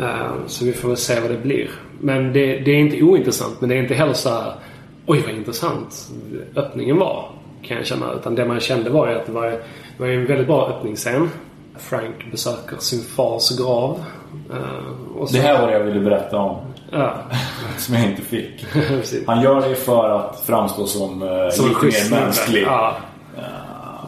Eh, 0.00 0.32
så 0.46 0.64
vi 0.64 0.72
får 0.72 0.88
väl 0.88 0.96
se 0.96 1.20
vad 1.20 1.30
det 1.30 1.36
blir. 1.42 1.70
Men 2.00 2.32
det, 2.32 2.58
det 2.58 2.70
är 2.70 2.76
inte 2.76 3.02
ointressant. 3.02 3.60
Men 3.60 3.68
det 3.68 3.74
är 3.76 3.78
inte 3.82 3.94
heller 3.94 4.12
så 4.12 4.30
här, 4.30 4.52
oj 5.06 5.22
vad 5.26 5.34
intressant 5.34 6.08
öppningen 6.56 6.96
var. 6.98 7.30
Kan 7.62 7.76
jag 7.76 7.86
känna. 7.86 8.12
Utan 8.12 8.34
det 8.34 8.44
man 8.44 8.60
kände 8.60 8.90
var 8.90 9.08
ju 9.08 9.14
att 9.14 9.26
det 9.26 9.32
var, 9.32 9.46
det 9.46 9.60
var 9.98 10.06
en 10.06 10.26
väldigt 10.26 10.46
bra 10.46 10.68
öppningsscen. 10.68 11.28
Frank 11.78 12.30
besöker 12.30 12.76
sin 12.78 13.00
fars 13.02 13.58
grav. 13.58 14.04
Eh, 14.50 15.26
Det 15.32 15.38
här 15.38 15.60
var 15.60 15.66
det 15.68 15.72
jag 15.78 15.84
ville 15.84 16.00
berätta 16.00 16.36
om. 16.36 16.56
Ja, 16.90 17.14
Som 17.78 17.94
jag 17.94 18.04
inte 18.04 18.22
fick. 18.22 18.66
Han 19.26 19.42
gör 19.42 19.68
det 19.68 19.74
för 19.74 20.10
att 20.10 20.40
framstå 20.46 20.86
som, 20.86 21.22
eh, 21.22 21.48
Som 21.50 21.66
lite 21.68 22.10
mer 22.10 22.20
mänsklig. 22.20 22.62
Ja, 22.66 22.96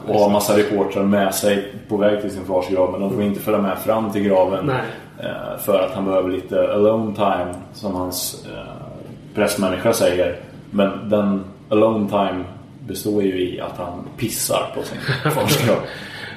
Och 0.07 0.19
har 0.19 0.29
massa 0.29 0.57
reportrar 0.57 1.03
med 1.03 1.35
sig 1.35 1.73
på 1.89 1.97
väg 1.97 2.21
till 2.21 2.31
sin 2.31 2.45
fars 2.45 2.69
grav. 2.69 2.91
Men 2.91 3.01
de 3.01 3.13
får 3.13 3.21
inte 3.23 3.39
följa 3.39 3.61
med 3.61 3.77
fram 3.79 4.11
till 4.11 4.23
graven. 4.23 4.65
Nej. 4.65 4.81
eh, 5.19 5.59
För 5.59 5.79
att 5.79 5.91
han 5.95 6.05
behöver 6.05 6.29
lite 6.29 6.73
alone 6.73 7.15
time. 7.15 7.53
Som 7.73 7.95
hans 7.95 8.45
eh, 8.45 8.73
pressmänniska 9.35 9.93
säger. 9.93 10.35
Men 10.71 11.09
den 11.09 11.43
alone 11.69 12.07
time 12.09 12.43
består 12.87 13.23
ju 13.23 13.41
i 13.49 13.61
att 13.61 13.77
han 13.77 14.03
pissar 14.17 14.71
på 14.75 14.81
sin 14.83 14.97
fars 15.31 15.65
grav. 15.65 15.77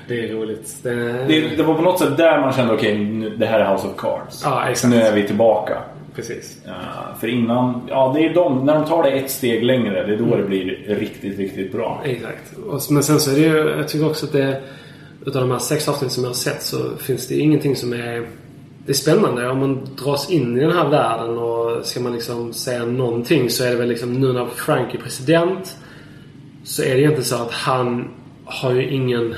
det 0.09 0.25
är 0.25 0.33
roligt. 0.33 0.77
Det, 0.83 0.95
Det, 1.27 1.57
det 1.57 1.63
var 1.63 1.75
på 1.75 1.83
något 1.83 1.99
sätt 1.99 2.17
där 2.17 2.41
man 2.41 2.53
kände 2.53 2.75
okej, 2.75 2.99
nu- 2.99 3.37
det 3.37 3.47
här 3.47 3.61
är 3.61 3.73
House 3.73 3.87
of 3.87 3.97
Cards. 3.97 4.43
Ja. 4.45 4.65
Nu 4.89 5.03
är 5.03 5.13
vi 5.13 5.27
tillbaka. 5.27 5.79
Precis. 6.15 6.59
Ja, 6.67 6.73
för 7.21 7.29
innan, 7.29 7.81
ja 7.89 8.13
det 8.17 8.27
är 8.27 8.35
de, 8.35 8.67
när 8.67 8.75
de 8.75 8.85
tar 8.85 9.03
det 9.03 9.11
ett 9.11 9.31
steg 9.31 9.65
längre, 9.65 10.07
det 10.07 10.15
är 10.15 10.19
då 10.19 10.37
det 10.37 10.43
blir 10.43 10.65
riktigt, 10.89 11.39
riktigt 11.39 11.73
bra. 11.73 12.03
Exakt. 12.05 12.57
Och, 12.67 12.81
men 12.91 13.03
sen 13.03 13.21
så 13.21 13.31
är 13.31 13.35
det 13.35 13.41
ju, 13.41 13.75
jag 13.77 13.89
tycker 13.89 14.07
också 14.07 14.27
att 14.27 14.33
det, 14.33 14.63
utav 15.27 15.43
de 15.43 15.51
här 15.51 15.59
sex 15.59 15.89
avsnitt 15.89 16.13
som 16.13 16.23
jag 16.23 16.31
har 16.31 16.35
sett 16.35 16.63
så 16.63 16.97
finns 16.97 17.29
det 17.29 17.39
ingenting 17.39 17.77
som 17.77 17.93
är 17.93 18.27
det 18.87 18.93
är 18.93 18.95
spännande 18.95 19.49
om 19.49 19.59
man 19.59 19.89
dras 20.05 20.31
in 20.31 20.57
i 20.57 20.61
den 20.61 20.73
här 20.73 20.89
världen 20.89 21.39
och 21.39 21.87
ska 21.87 22.01
man 22.01 22.13
liksom 22.13 22.53
säga 22.53 22.85
någonting 22.85 23.51
så 23.51 23.65
är 23.65 23.71
det 23.71 23.77
väl 23.77 23.89
liksom 23.89 24.13
nu 24.13 24.33
när 24.33 24.47
Frank 24.47 24.95
är 24.95 24.99
president 24.99 25.77
så 26.65 26.83
är 26.83 26.95
det 26.95 27.01
egentligen 27.01 27.25
så 27.25 27.37
att 27.37 27.51
han 27.51 28.09
har 28.45 28.73
ju 28.73 28.91
ingen 28.91 29.35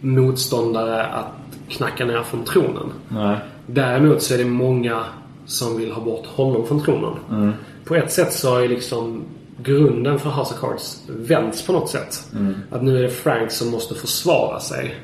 motståndare 0.00 1.06
att 1.06 1.26
knacka 1.68 2.04
ner 2.04 2.22
från 2.22 2.44
tronen. 2.44 2.92
Nej. 3.08 3.36
Däremot 3.66 4.22
så 4.22 4.34
är 4.34 4.38
det 4.38 4.44
många 4.44 5.04
som 5.46 5.76
vill 5.78 5.92
ha 5.92 6.02
bort 6.02 6.26
honom 6.26 6.66
från 6.66 6.80
tronen. 6.84 7.14
Mm. 7.30 7.52
På 7.84 7.94
ett 7.96 8.12
sätt 8.12 8.32
så 8.32 8.50
har 8.50 8.60
ju 8.60 8.68
liksom 8.68 9.24
grunden 9.62 10.18
för 10.18 10.30
House 10.30 10.54
of 10.54 10.60
Cards 10.60 11.02
vänts 11.08 11.66
på 11.66 11.72
något 11.72 11.88
sätt. 11.88 12.26
Mm. 12.34 12.54
Att 12.70 12.82
nu 12.82 12.98
är 12.98 13.02
det 13.02 13.08
Frank 13.08 13.50
som 13.50 13.70
måste 13.70 13.94
försvara 13.94 14.60
sig 14.60 14.94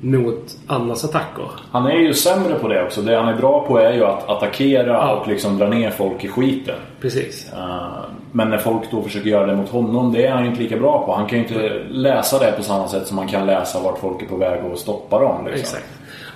mot 0.00 0.56
andras 0.66 1.04
attacker. 1.04 1.46
Han 1.70 1.86
är 1.86 1.96
ju 1.96 2.14
sämre 2.14 2.54
på 2.54 2.68
det 2.68 2.84
också. 2.84 3.02
Det 3.02 3.16
han 3.16 3.28
är 3.28 3.36
bra 3.36 3.66
på 3.66 3.78
är 3.78 3.92
ju 3.92 4.04
att 4.04 4.28
attackera 4.28 4.86
Ja. 4.92 5.14
och 5.16 5.28
liksom 5.28 5.58
dra 5.58 5.68
ner 5.68 5.90
folk 5.90 6.24
i 6.24 6.28
skiten. 6.28 6.74
Precis. 7.00 7.52
Eh, 7.52 8.04
Men 8.32 8.50
när 8.50 8.58
folk 8.58 8.90
då 8.90 9.02
försöker 9.02 9.30
göra 9.30 9.46
det 9.46 9.56
mot 9.56 9.68
honom, 9.68 10.12
det 10.12 10.26
är 10.26 10.32
han 10.32 10.42
ju 10.44 10.50
inte 10.50 10.62
lika 10.62 10.76
bra 10.76 11.06
på. 11.06 11.14
Han 11.14 11.26
kan 11.26 11.38
ju 11.38 11.44
inte 11.44 11.84
läsa 11.90 12.38
det 12.38 12.52
på 12.52 12.62
samma 12.62 12.88
sätt 12.88 13.06
som 13.06 13.16
man 13.16 13.28
kan 13.28 13.46
läsa 13.46 13.80
vart 13.80 13.98
folk 13.98 14.22
är 14.22 14.26
på 14.26 14.36
väg 14.36 14.64
och 14.64 14.78
stoppa 14.78 15.18
dem. 15.18 15.46
Liksom. 15.46 15.60
Exakt. 15.60 15.88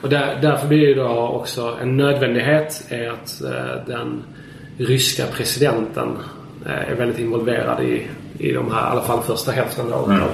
Och 0.02 0.08
där, 0.08 0.38
därför 0.42 0.68
blir 0.68 0.94
det 0.94 1.02
då 1.02 1.08
också 1.28 1.74
en 1.82 1.96
nödvändighet 1.96 2.84
är 2.88 3.08
att 3.08 3.42
eh, 3.42 3.86
den 3.86 4.22
ryska 4.78 5.24
presidenten 5.26 6.08
eh, 6.66 6.90
är 6.90 6.94
väldigt 6.94 7.18
involverad 7.18 7.82
i, 7.82 8.06
i 8.38 8.52
de 8.52 8.72
här, 8.72 8.88
i 8.88 8.90
alla 8.90 9.00
fall 9.02 9.22
första 9.22 9.52
hälften 9.52 9.90
då, 9.90 10.04
Mm. 10.04 10.22
av, 10.22 10.30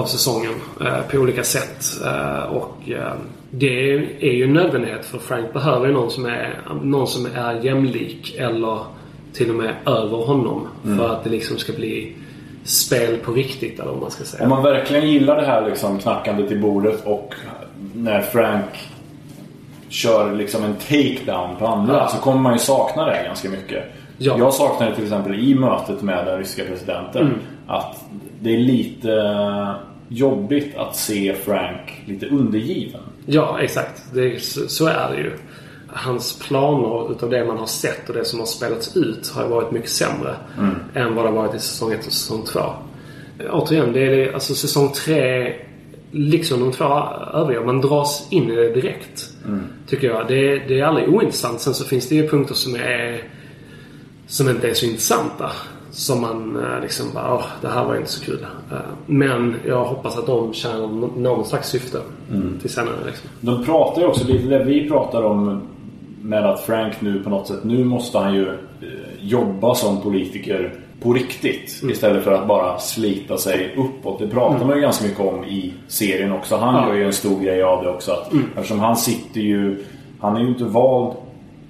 av 0.00 0.04
säsongen 0.06 0.52
eh, 0.80 1.00
på 1.10 1.18
olika 1.18 1.42
sätt. 1.42 1.84
Eh, 2.04 2.42
och 2.42 2.90
eh, 2.90 3.12
det 3.50 3.94
är 4.20 4.32
ju 4.32 4.44
en 4.44 4.52
nödvändighet 4.52 5.04
för 5.04 5.18
Frank 5.18 5.52
behöver 5.52 5.86
ju 5.86 5.92
någon 5.92 6.10
som 6.10 6.26
är, 6.26 6.60
någon 6.82 7.06
som 7.06 7.26
är 7.34 7.64
jämlik 7.64 8.34
eller 8.38 8.78
till 9.36 9.50
och 9.50 9.56
med 9.56 9.74
över 9.86 10.16
honom 10.26 10.66
Mm. 10.84 10.98
för 10.98 11.08
att 11.14 11.24
det 11.24 11.30
liksom 11.30 11.58
ska 11.58 11.72
bli 11.72 12.12
spel 12.64 13.16
på 13.16 13.32
riktigt 13.32 13.80
eller 13.80 13.90
vad 13.90 14.00
man 14.00 14.10
ska 14.10 14.24
säga. 14.24 14.42
Om 14.42 14.48
man 14.50 14.62
verkligen 14.62 15.08
gillar 15.08 15.36
det 15.36 15.46
här 15.46 15.68
liksom 15.68 15.98
knackandet 15.98 16.50
i 16.52 16.56
bordet 16.56 17.06
och 17.06 17.34
när 17.94 18.20
Frank 18.20 18.64
kör 19.88 20.34
liksom 20.34 20.64
en 20.64 20.74
takedown 20.74 21.56
på 21.58 21.66
andra 21.66 21.94
Ja. 21.96 22.08
så 22.08 22.16
kommer 22.16 22.40
man 22.40 22.52
ju 22.52 22.58
sakna 22.58 23.04
det 23.04 23.22
ganska 23.24 23.48
mycket. 23.50 23.84
Ja. 24.18 24.36
Jag 24.38 24.54
saknar 24.54 24.88
det 24.88 24.94
till 24.94 25.04
exempel 25.04 25.34
i 25.40 25.54
mötet 25.54 26.02
med 26.02 26.26
den 26.26 26.38
ryska 26.38 26.64
presidenten. 26.64 27.22
Mm. 27.26 27.38
Att 27.66 28.04
det 28.40 28.54
är 28.54 28.58
lite 28.58 29.74
jobbigt 30.08 30.76
att 30.76 30.96
se 30.96 31.34
Frank 31.34 32.02
lite 32.04 32.26
undergiven. 32.26 33.00
Ja, 33.26 33.58
exakt. 33.60 34.02
Det, 34.14 34.42
så, 34.42 34.68
så 34.68 34.86
är 34.86 35.10
det 35.10 35.16
ju. 35.16 35.32
Hans 35.98 36.38
planer 36.38 37.12
utav 37.12 37.30
det 37.30 37.44
man 37.44 37.58
har 37.58 37.66
sett 37.66 38.08
och 38.08 38.14
det 38.14 38.24
som 38.24 38.38
har 38.38 38.46
spelats 38.46 38.96
ut 38.96 39.28
har 39.34 39.48
varit 39.48 39.70
mycket 39.70 39.90
sämre 39.90 40.36
än 40.94 41.14
vad 41.14 41.24
det 41.24 41.28
har 41.28 41.36
varit 41.36 41.54
i 41.54 41.58
säsong 41.58 41.92
1 41.92 42.06
och 42.06 42.12
säsong 42.12 42.42
2. 42.44 42.60
Återigen, 43.50 43.92
det 43.92 44.00
är 44.00 44.32
alltså 44.34 44.54
säsong 44.54 44.92
3 44.92 45.54
liksom 46.10 46.60
de 46.60 46.72
två 46.72 46.84
övriga. 47.34 47.60
Man 47.60 47.80
dras 47.80 48.26
in 48.30 48.50
i 48.50 48.54
det 48.56 48.68
direkt. 48.74 49.28
Tycker 49.88 50.06
jag. 50.08 50.28
Det, 50.28 50.58
det 50.58 50.80
är 50.80 50.84
aldrig 50.84 51.08
ointressant. 51.08 51.60
Sen 51.60 51.74
så 51.74 51.84
finns 51.84 52.08
det 52.08 52.14
ju 52.14 52.28
punkter 52.28 52.54
som 52.54 52.74
är 52.74 53.22
som 54.26 54.48
inte 54.48 54.68
är 54.70 54.74
så 54.74 54.86
intressanta. 54.86 55.50
Som 55.90 56.20
man 56.20 56.56
eh, 56.64 56.80
liksom 56.82 57.06
bara, 57.14 57.34
åh, 57.34 57.44
det 57.62 57.68
här 57.68 57.84
var 57.84 57.96
inte 57.96 58.10
så 58.10 58.24
kul. 58.24 58.46
Eh, 58.72 58.76
Men 59.06 59.54
jag 59.66 59.84
hoppas 59.84 60.18
att 60.18 60.26
de 60.26 60.52
tjänar 60.52 60.78
nå- 60.86 61.12
någon 61.16 61.44
slags 61.44 61.68
syfte 61.68 61.98
till 62.60 62.70
senare 62.70 62.94
liksom. 63.06 63.28
De 63.40 63.64
pratar 63.64 64.00
ju 64.02 64.06
också 64.08 64.26
lite 64.26 64.48
det 64.48 64.64
vi 64.64 64.88
pratar 64.88 65.22
om 65.22 65.62
med 66.28 66.46
att 66.46 66.60
Frank 66.60 67.00
nu 67.00 67.22
på 67.22 67.30
något 67.30 67.46
sätt, 67.48 67.64
nu 67.64 67.84
måste 67.84 68.18
han 68.18 68.34
ju 68.34 68.48
eh, 68.48 68.54
jobba 69.20 69.74
som 69.74 70.00
politiker 70.00 70.72
på 71.02 71.12
riktigt 71.12 71.82
istället 71.90 72.24
för 72.24 72.32
att 72.32 72.46
bara 72.48 72.78
slita 72.78 73.36
sig 73.38 73.74
uppåt. 73.76 74.18
Det 74.18 74.28
pratar 74.28 74.64
man 74.66 74.76
ju 74.76 74.82
ganska 74.82 75.04
mycket 75.06 75.20
om 75.20 75.44
i 75.44 75.74
serien 75.88 76.32
också. 76.32 76.56
Han 76.56 76.74
Ja. 76.74 76.88
gör 76.88 76.94
ju 76.94 77.04
en 77.06 77.12
stor 77.12 77.40
grej 77.40 77.62
av 77.62 77.82
det 77.84 77.90
också. 77.90 78.12
Att, 78.12 78.32
Eftersom 78.56 78.80
han 78.80 78.96
sitter 78.96 79.40
ju, 79.40 79.84
han 80.20 80.36
är 80.36 80.40
ju 80.40 80.48
inte 80.48 80.64
vald 80.64 81.12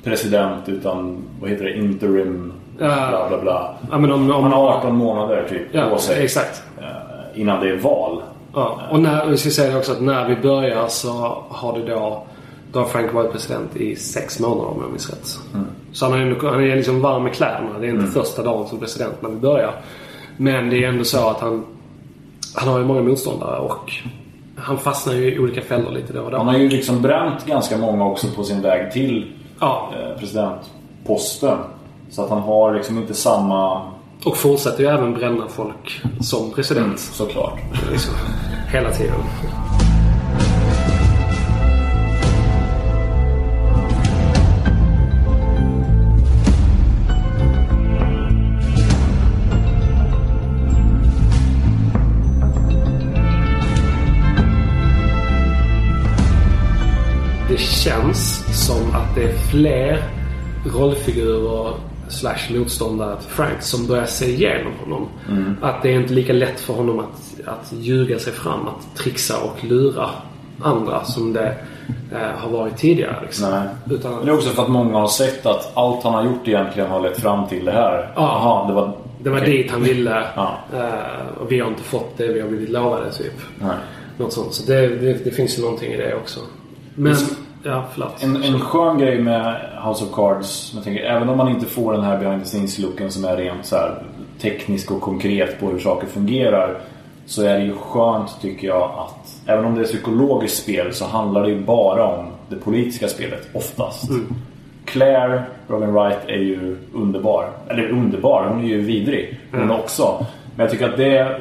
president 0.05 0.69
utan 0.69 1.25
vad 1.41 1.51
heter 1.51 1.65
det, 1.65 1.77
interim 1.77 2.53
Ja. 2.79 2.87
bla 3.11 3.29
bla 3.29 3.39
bla. 3.43 3.75
Ja, 3.91 3.99
men 3.99 4.13
om, 4.13 4.31
om, 4.31 4.43
Han 4.43 4.53
har 4.53 4.69
18 4.69 4.97
månader 4.97 5.47
typ 5.49 5.63
ja, 5.73 5.89
på 5.91 5.99
sig 5.99 6.25
exakt. 6.25 6.63
eh, 6.81 7.41
innan 7.41 7.61
det 7.61 7.71
är 7.71 7.77
val. 7.77 8.23
Ja. 8.55 8.79
Och 8.91 9.01
när, 9.01 9.27
vi 9.27 9.37
ska 9.37 9.51
säga 9.51 9.79
också 9.79 9.93
att 9.93 10.01
när 10.01 10.29
vi 10.29 10.37
börjar 10.37 10.87
så 10.89 11.09
har 11.49 11.79
det 11.79 11.85
då 11.95 12.23
då 12.73 12.79
har 12.79 12.87
Frank 12.87 13.13
varit 13.13 13.33
president 13.33 13.77
i 13.77 13.97
sex 13.97 14.41
månader 14.41 14.71
om 14.71 14.83
jag 14.83 14.91
minns 14.91 15.11
rätt. 15.11 15.39
Så 15.93 16.07
han 16.07 16.15
är, 16.15 16.51
han 16.51 16.65
är 16.65 16.77
liksom 16.77 17.01
varm 17.01 17.27
i 17.27 17.31
kläderna. 17.31 17.79
Det 17.81 17.87
är 17.87 17.91
inte 17.91 18.07
första 18.07 18.43
dagen 18.43 18.69
som 18.69 18.79
president 18.79 19.23
när 19.23 19.29
vi 19.29 19.37
börjar. 19.37 19.75
Men 20.37 20.71
det 20.71 20.85
är 20.85 20.89
ändå 20.89 21.05
så 21.05 21.29
att 21.29 21.41
han, 21.41 21.65
han 22.55 22.69
har 22.69 22.79
ju 22.79 22.85
många 22.85 23.03
motståndare 23.03 23.59
och 23.59 23.93
han 24.57 24.79
fastnar 24.79 25.15
ju 25.15 25.35
i 25.35 25.39
olika 25.39 25.63
fällor 25.63 25.93
lite 25.93 26.13
då 26.13 26.23
och 26.23 26.31
då. 26.31 26.37
Han 26.37 26.47
har 26.47 26.59
ju 26.59 26.69
liksom 26.69 27.03
bränt 27.03 27.47
ganska 27.47 27.79
många 27.79 28.05
också 28.05 28.27
på 28.37 28.45
sin 28.45 28.63
väg 28.63 28.93
till 28.93 29.33
Ja, 29.61 29.93
eh, 29.93 30.19
presidentposten. 30.19 31.59
Så 32.11 32.23
att 32.23 32.31
han 32.31 32.41
har 32.41 32.75
liksom 32.75 32.99
inte 32.99 33.15
samma... 33.15 33.83
och 34.25 34.37
fortsätter 34.37 34.83
ju 34.83 34.89
även 34.89 35.15
bränna 35.15 35.49
folk 35.49 36.03
som 36.21 36.51
president. 36.51 36.99
Såklart. 36.99 37.61
Liksom, 37.91 38.15
hela 38.73 38.91
tiden. 38.91 39.21
Det 57.57 57.63
känns 57.63 58.45
som 58.67 58.95
att 58.95 59.15
det 59.15 59.23
är 59.23 59.33
fler 59.33 60.03
rollfigurer 60.75 61.73
slash 62.09 62.39
motståndare 62.51 63.17
till 63.21 63.31
Frank 63.31 63.63
som 63.63 63.87
börjar 63.87 64.07
se 64.07 64.27
igenom 64.27 64.73
honom. 64.85 65.09
Att 65.63 65.83
det 65.83 65.89
är 65.89 66.01
inte 66.01 66.15
lika 66.15 66.33
lätt 66.33 66.61
för 66.61 66.75
honom 66.75 66.99
att, 66.99 67.49
att 67.49 67.73
ljuga 67.73 68.19
sig 68.19 68.33
fram, 68.33 68.69
att 68.69 68.97
trixa 68.97 69.35
och 69.41 69.65
lura 69.65 70.11
andra 70.63 71.05
som 71.05 71.33
det 71.33 71.55
eh, 72.13 72.39
har 72.39 72.51
varit 72.51 72.77
tidigare. 72.77 73.17
Liksom. 73.23 73.51
Nej. 73.51 73.97
Utan, 73.97 74.13
Men 74.13 74.27
det 74.27 74.33
är 74.33 74.35
också 74.35 74.51
för 74.51 74.63
att 74.63 74.71
många 74.71 74.99
har 74.99 75.09
sett 75.09 75.47
att 75.47 75.77
allt 75.77 76.05
han 76.05 76.15
har 76.15 76.25
gjort 76.25 76.49
egentligen 76.49 76.91
har 76.91 77.01
lett 77.01 77.21
fram 77.21 77.49
till 77.49 77.65
det 77.65 77.73
här. 77.73 78.13
Ja. 78.17 78.23
Jaha, 78.23 78.69
det 78.69 78.75
var... 78.75 78.97
det 79.23 79.31
var 79.31 79.39
okej. 79.39 79.57
dit 79.57 79.71
han 79.71 79.83
ville 79.83 80.25
Ja. 80.37 80.59
eh, 80.75 81.41
och 81.41 81.53
vi 81.53 81.61
har 81.61 81.69
inte 81.69 81.83
fått 81.83 82.19
det 82.19 82.29
vi 82.29 82.41
har 82.41 82.49
blivit 82.49 82.69
lovade 82.71 83.13
typ. 83.13 83.35
Nej. 83.59 83.77
Något 84.19 84.33
sånt. 84.33 84.55
Så 84.55 84.67
det, 84.67 84.89
det, 84.89 85.25
det 85.25 85.31
finns 85.31 85.59
ju 85.59 85.63
någonting 85.63 85.93
i 85.93 85.97
det 85.97 86.15
också. 86.15 86.41
Men, 86.95 87.17
ja 87.67 87.85
förlåt. 87.93 88.23
En, 88.23 88.43
en 88.43 88.61
skön 88.61 88.99
grej 88.99 89.21
med 89.21 89.57
House 89.85 90.05
of 90.05 90.15
Cards, 90.15 90.73
jag 90.75 90.85
tänker, 90.85 91.05
även 91.05 91.29
om 91.29 91.39
man 91.39 91.49
inte 91.49 91.67
får 91.67 91.93
den 91.93 92.05
här 92.05 92.19
behind 92.19 92.45
the 92.45 92.49
scenes-looken 92.49 93.11
som 93.11 93.25
är 93.25 93.37
rent 93.37 93.67
så 93.67 93.77
här 93.77 94.03
teknisk 94.41 94.91
och 94.91 95.01
konkret 95.01 95.61
på 95.61 95.71
hur 95.71 95.79
saker 95.79 96.07
fungerar. 96.07 96.79
Så 97.27 97.43
är 97.43 97.59
det 97.59 97.65
ju 97.65 97.73
skönt 97.73 98.41
tycker 98.41 98.69
jag 98.69 98.83
att, 98.83 99.43
även 99.47 99.65
om 99.65 99.75
det 99.75 99.81
är 99.81 99.85
psykologiskt 99.85 100.63
spel 100.63 100.95
så 100.95 101.05
handlar 101.05 101.43
det 101.43 101.49
ju 101.49 101.61
bara 101.61 102.07
om 102.07 102.27
det 102.49 102.57
politiska 102.57 103.09
spelet 103.09 103.49
oftast. 103.53 104.11
Claire, 104.85 105.43
Robin 105.69 105.93
Wright, 105.93 106.19
är 106.27 106.39
ju 106.39 106.77
underbar. 106.95 107.51
Eller 107.69 107.89
underbar, 107.89 108.47
hon 108.49 108.65
är 108.65 108.69
ju 108.69 108.81
vidrig. 108.81 109.41
Hon 109.53 109.71
också. 109.71 110.27
Men 110.57 110.65
jag 110.65 110.71
tycker 110.71 110.89
att 110.89 110.97
det 110.97 111.41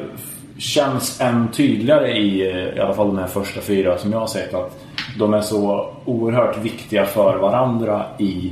känns 0.58 1.22
än 1.22 1.48
tydligare 1.48 2.17
i 2.17 2.41
i 2.75 2.79
alla 2.79 2.94
fall 2.94 3.08
de 3.08 3.17
här 3.17 3.27
första 3.27 3.62
fyra 3.62 3.98
som 3.98 4.12
jag 4.12 4.20
har 4.20 4.27
sett. 4.27 4.53
Att 4.53 4.85
de 5.20 5.34
är 5.34 5.42
så 5.42 5.90
oerhört 6.06 6.58
viktiga 6.58 7.06
för 7.06 7.38
varandra 7.38 8.04
i 8.20 8.52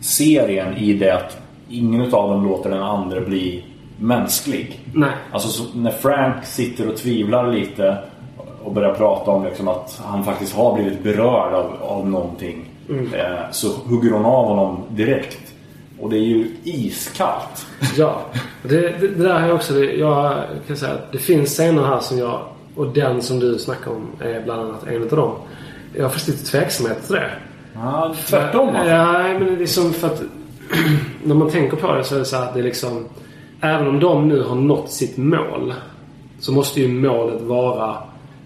serien. 0.00 0.76
I 0.76 0.92
det 0.92 1.10
att 1.10 1.38
ingen 1.68 2.00
av 2.00 2.30
dem 2.30 2.44
låter 2.44 2.70
den 2.70 2.82
andra 2.82 3.20
bli 3.20 3.64
mänsklig. 3.98 4.80
Nej. 4.92 5.10
Alltså 5.32 5.48
så, 5.48 5.78
när 5.78 5.90
Frank 5.90 6.44
sitter 6.44 6.88
och 6.88 6.96
tvivlar 6.96 7.52
lite 7.52 7.98
och 8.64 8.72
börjar 8.72 8.94
prata 8.94 9.30
om 9.30 9.44
liksom 9.44 9.68
att 9.68 10.02
han 10.04 10.24
faktiskt 10.24 10.56
har 10.56 10.74
blivit 10.74 11.02
berörd 11.02 11.54
av, 11.54 11.72
av 11.82 12.10
någonting. 12.10 12.64
Eh, 13.14 13.50
så 13.50 13.68
hugger 13.88 14.10
hon 14.10 14.24
av 14.24 14.46
honom 14.46 14.78
direkt. 14.88 15.52
Och 16.00 16.10
det 16.10 16.16
är 16.16 16.20
ju 16.24 16.46
iskallt. 16.64 17.66
Ja, 17.96 18.20
det, 18.62 18.80
det, 18.80 19.08
det 19.08 19.22
där 19.28 19.46
jag 19.46 19.54
också. 19.54 19.72
det- 19.74 19.92
Jag 19.92 20.34
kan 20.66 20.76
säga 20.76 20.92
att 20.92 21.12
det 21.12 21.18
finns 21.18 21.50
scener 21.50 21.82
här 21.84 22.00
som 22.00 22.18
jag... 22.18 22.40
Och 22.74 22.86
den 22.88 23.22
som 23.22 23.40
du 23.40 23.58
snackar 23.58 23.90
om 23.90 24.06
är 24.20 24.40
bland 24.40 24.60
annat 24.60 24.86
en 24.86 25.02
av 25.02 25.08
dem. 25.08 25.36
Jag 25.94 26.02
har 26.02 26.10
faktiskt 26.10 26.28
lite 26.28 26.50
tveksamhet 26.50 27.06
till 27.06 27.14
det. 27.14 27.30
Ja, 27.74 28.14
tvärtom 28.26 28.68
alltså. 28.68 28.90
Ja, 28.90 29.22
men 29.22 29.56
det 29.56 29.62
är 29.62 29.66
som 29.66 29.92
för 29.92 30.06
att... 30.06 30.22
när 31.24 31.34
man 31.34 31.50
tänker 31.50 31.76
på 31.76 31.92
det 31.92 32.04
så 32.04 32.14
är 32.14 32.18
det 32.18 32.24
så 32.24 32.36
att 32.36 32.54
det 32.54 32.60
är 32.60 32.64
liksom... 32.64 33.04
Även 33.60 33.88
om 33.88 34.00
de 34.00 34.28
nu 34.28 34.42
har 34.42 34.56
nått 34.56 34.90
sitt 34.90 35.16
mål. 35.16 35.74
Så 36.38 36.52
måste 36.52 36.80
ju 36.80 36.88
målet 36.88 37.42
vara 37.42 37.96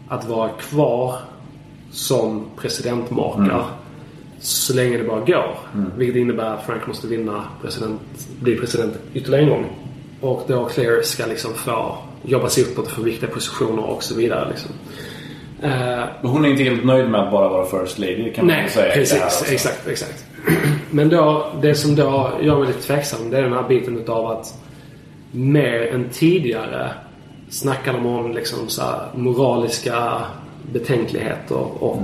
att 0.09 0.29
vara 0.29 0.49
kvar 0.49 1.15
som 1.91 2.45
presidentmakare. 2.57 3.63
Så 4.41 4.75
länge 4.75 4.99
det 4.99 5.05
bara 5.05 5.21
går. 5.21 5.59
Vilket 5.97 6.17
innebär 6.17 6.55
att 6.55 6.67
Frank 6.67 6.87
måste 6.87 7.07
vinna 7.07 7.45
president, 7.63 8.01
bli 8.41 8.57
president 8.57 8.95
ytterligare 9.15 9.45
en 9.45 9.51
gång. 9.51 9.67
Och 10.21 10.45
då 10.49 10.65
Claire 10.65 11.03
ska 11.03 11.27
liksom 11.27 11.55
få 11.55 11.99
jobba 12.23 12.49
sig 12.49 12.65
uppåt 12.65 12.87
och 12.87 12.93
få 12.93 13.03
viktiga 13.03 13.31
positioner 13.31 13.85
och 13.85 14.03
så 14.03 14.15
vidare. 14.15 14.49
Liksom. 14.49 14.71
Eh, 15.63 16.05
Hon 16.23 16.45
är 16.45 16.49
inte 16.49 16.63
helt 16.63 16.85
nöjd 16.85 17.11
med 17.11 17.21
att 17.21 17.31
bara 17.33 17.49
vara 17.49 17.67
First 17.67 17.99
Lady 17.99 18.33
kan 18.33 18.47
man 18.47 18.57
Nej, 18.57 18.71
säga. 18.71 18.93
precis. 18.95 19.53
Exakt, 19.53 19.89
exakt. 19.89 20.25
Men 20.91 21.09
då, 21.09 21.47
det 21.63 21.75
som 21.75 21.95
då 21.97 22.33
gör 22.43 22.59
mig 22.59 22.67
lite 22.67 22.83
tveksam 22.83 23.31
det 23.31 23.39
är 23.39 23.43
den 23.43 23.53
här 23.53 23.69
biten 23.69 23.99
utav 23.99 24.27
att 24.27 24.55
mer 25.31 25.95
än 25.95 26.09
tidigare 26.13 26.91
snackar 27.49 27.93
de 27.93 28.07
om 28.07 28.33
liksom 28.33 28.69
så 28.69 28.83
här 28.83 29.01
moraliska 29.15 30.21
betänkligheter 30.73 31.83
och 31.85 32.03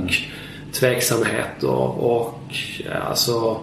tveksamheter 0.73 1.71
och 2.05 2.41
eh, 2.87 3.09
alltså 3.09 3.57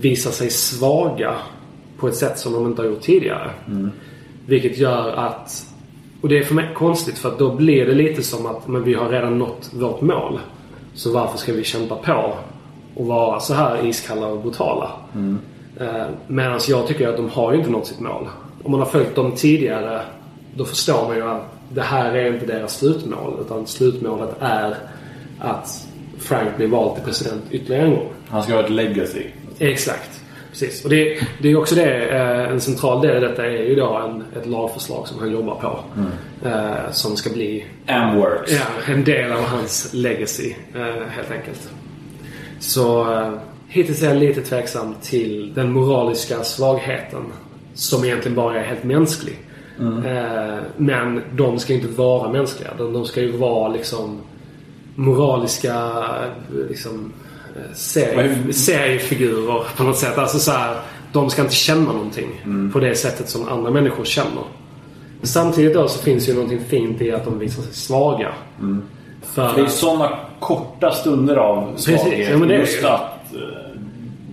visar 0.00 0.30
sig 0.30 0.50
svaga 0.50 1.34
på 1.98 2.08
ett 2.08 2.14
sätt 2.16 2.38
som 2.38 2.52
de 2.52 2.66
inte 2.66 2.82
har 2.82 2.86
gjort 2.88 3.02
tidigare. 3.02 3.50
Vilket 4.46 4.78
gör 4.78 5.12
att 5.12 5.66
och 6.22 6.28
det 6.28 6.38
är 6.38 6.42
för 6.44 6.54
mig 6.54 6.68
konstigt 6.74 7.18
för 7.18 7.28
att 7.28 7.38
då 7.38 7.50
blir 7.54 7.86
det 7.86 7.94
lite 7.94 8.22
som 8.22 8.46
att 8.46 8.68
men 8.68 8.84
vi 8.84 8.94
har 8.94 9.08
redan 9.08 9.38
nått 9.38 9.70
vårt 9.72 10.00
mål. 10.00 10.40
Så 10.94 11.12
varför 11.12 11.38
ska 11.38 11.52
vi 11.52 11.64
kämpa 11.64 11.96
på 11.96 12.34
och 12.94 13.06
vara 13.06 13.40
så 13.40 13.54
här 13.54 13.86
iskalla 13.86 14.26
och 14.26 14.40
brutala? 14.42 14.90
Eh, 15.80 16.06
Medan 16.26 16.60
jag 16.68 16.86
tycker 16.86 17.08
att 17.08 17.16
de 17.16 17.28
har 17.28 17.52
ju 17.52 17.58
inte 17.58 17.70
nått 17.70 17.86
sitt 17.86 18.00
mål. 18.00 18.28
Om 18.62 18.70
man 18.70 18.80
har 18.80 18.86
följt 18.86 19.14
dem 19.14 19.32
tidigare 19.32 20.00
då 20.54 20.64
förstår 20.64 21.08
man 21.08 21.16
ju 21.16 21.22
att 21.30 21.42
det 21.68 21.80
här 21.82 22.14
är 22.14 22.32
inte 22.34 22.46
deras 22.46 22.78
slutmål. 22.78 23.34
Utan 23.40 23.66
slutmålet 23.66 24.36
är 24.40 24.74
att 25.38 25.86
Frank 26.18 26.56
blir 26.56 26.66
vald 26.66 26.94
till 26.94 27.04
president 27.04 27.42
ytterligare 27.50 27.84
en 27.84 27.90
gång. 27.90 28.08
Han 28.28 28.42
ska 28.42 28.52
ha 28.54 28.60
ett 28.60 28.70
legacy. 28.70 29.22
Exakt. 29.58 30.20
Precis. 30.58 30.84
Och 30.84 30.90
det, 30.90 31.18
det 31.38 31.50
är 31.50 31.56
också 31.56 31.74
det, 31.74 32.08
eh, 32.08 32.50
en 32.50 32.60
central 32.60 33.02
del 33.02 33.24
i 33.24 33.26
detta 33.26 33.46
är 33.46 33.62
ju 33.62 33.74
då 33.74 33.94
en, 33.94 34.40
ett 34.40 34.46
lagförslag 34.46 35.08
som 35.08 35.18
han 35.18 35.32
jobbar 35.32 35.54
på. 35.54 35.80
Eh, 36.48 36.90
som 36.90 37.16
ska 37.16 37.30
bli 37.30 37.66
And 37.86 38.18
works. 38.18 38.52
ja, 38.52 38.92
en 38.92 39.04
del 39.04 39.32
av 39.32 39.42
hans 39.42 39.94
legacy, 39.94 40.54
eh, 40.74 41.08
helt 41.10 41.30
enkelt. 41.30 41.70
Så 42.60 43.06
hittills 43.68 44.02
är 44.02 44.08
jag 44.08 44.16
lite 44.16 44.42
tveksam 44.42 44.94
till 45.02 45.54
den 45.54 45.72
moraliska 45.72 46.44
svagheten. 46.44 47.22
Som 47.74 48.04
egentligen 48.04 48.36
bara 48.36 48.60
är 48.60 48.64
helt 48.64 48.84
mänsklig. 48.84 49.38
Eh, 49.80 50.58
men 50.76 51.22
de 51.32 51.58
ska 51.58 51.72
inte 51.72 51.88
vara 51.88 52.32
mänskliga. 52.32 52.70
De, 52.78 53.04
ska 53.04 53.20
ju 53.20 53.32
vara 53.32 53.68
liksom 53.68 54.20
moraliska 54.94 56.04
liksom, 56.68 57.12
serie, 57.74 58.52
seriefigurer 58.52 59.62
på 59.76 59.82
något 59.82 59.96
sätt. 59.96 60.18
Alltså 60.18 60.38
så 60.38 60.50
här, 60.52 60.76
de 61.12 61.30
ska 61.30 61.42
inte 61.42 61.54
känna 61.54 61.92
någonting 61.92 62.70
på 62.72 62.80
det 62.80 62.94
sättet 62.94 63.28
som 63.28 63.48
andra 63.48 63.70
människor 63.70 64.04
känner. 64.04 64.42
Samtidigt 65.22 65.74
då 65.74 65.88
så 65.88 66.02
finns 66.02 66.28
ju 66.28 66.34
någonting 66.34 66.60
fint 66.68 67.00
i 67.02 67.12
att 67.12 67.24
de 67.24 67.38
visar 67.38 67.62
sig 67.62 67.72
svaga. 67.74 68.32
För 69.22 69.54
Det 69.54 69.60
är 69.60 69.66
sådana 69.66 70.10
korta 70.40 70.90
stunder 70.90 71.36
av 71.36 71.72
svaghet. 71.76 72.28
ja, 72.40 72.46
just 72.46 72.82
ju- 72.82 72.86
att 72.86 73.34
eh, 73.34 73.40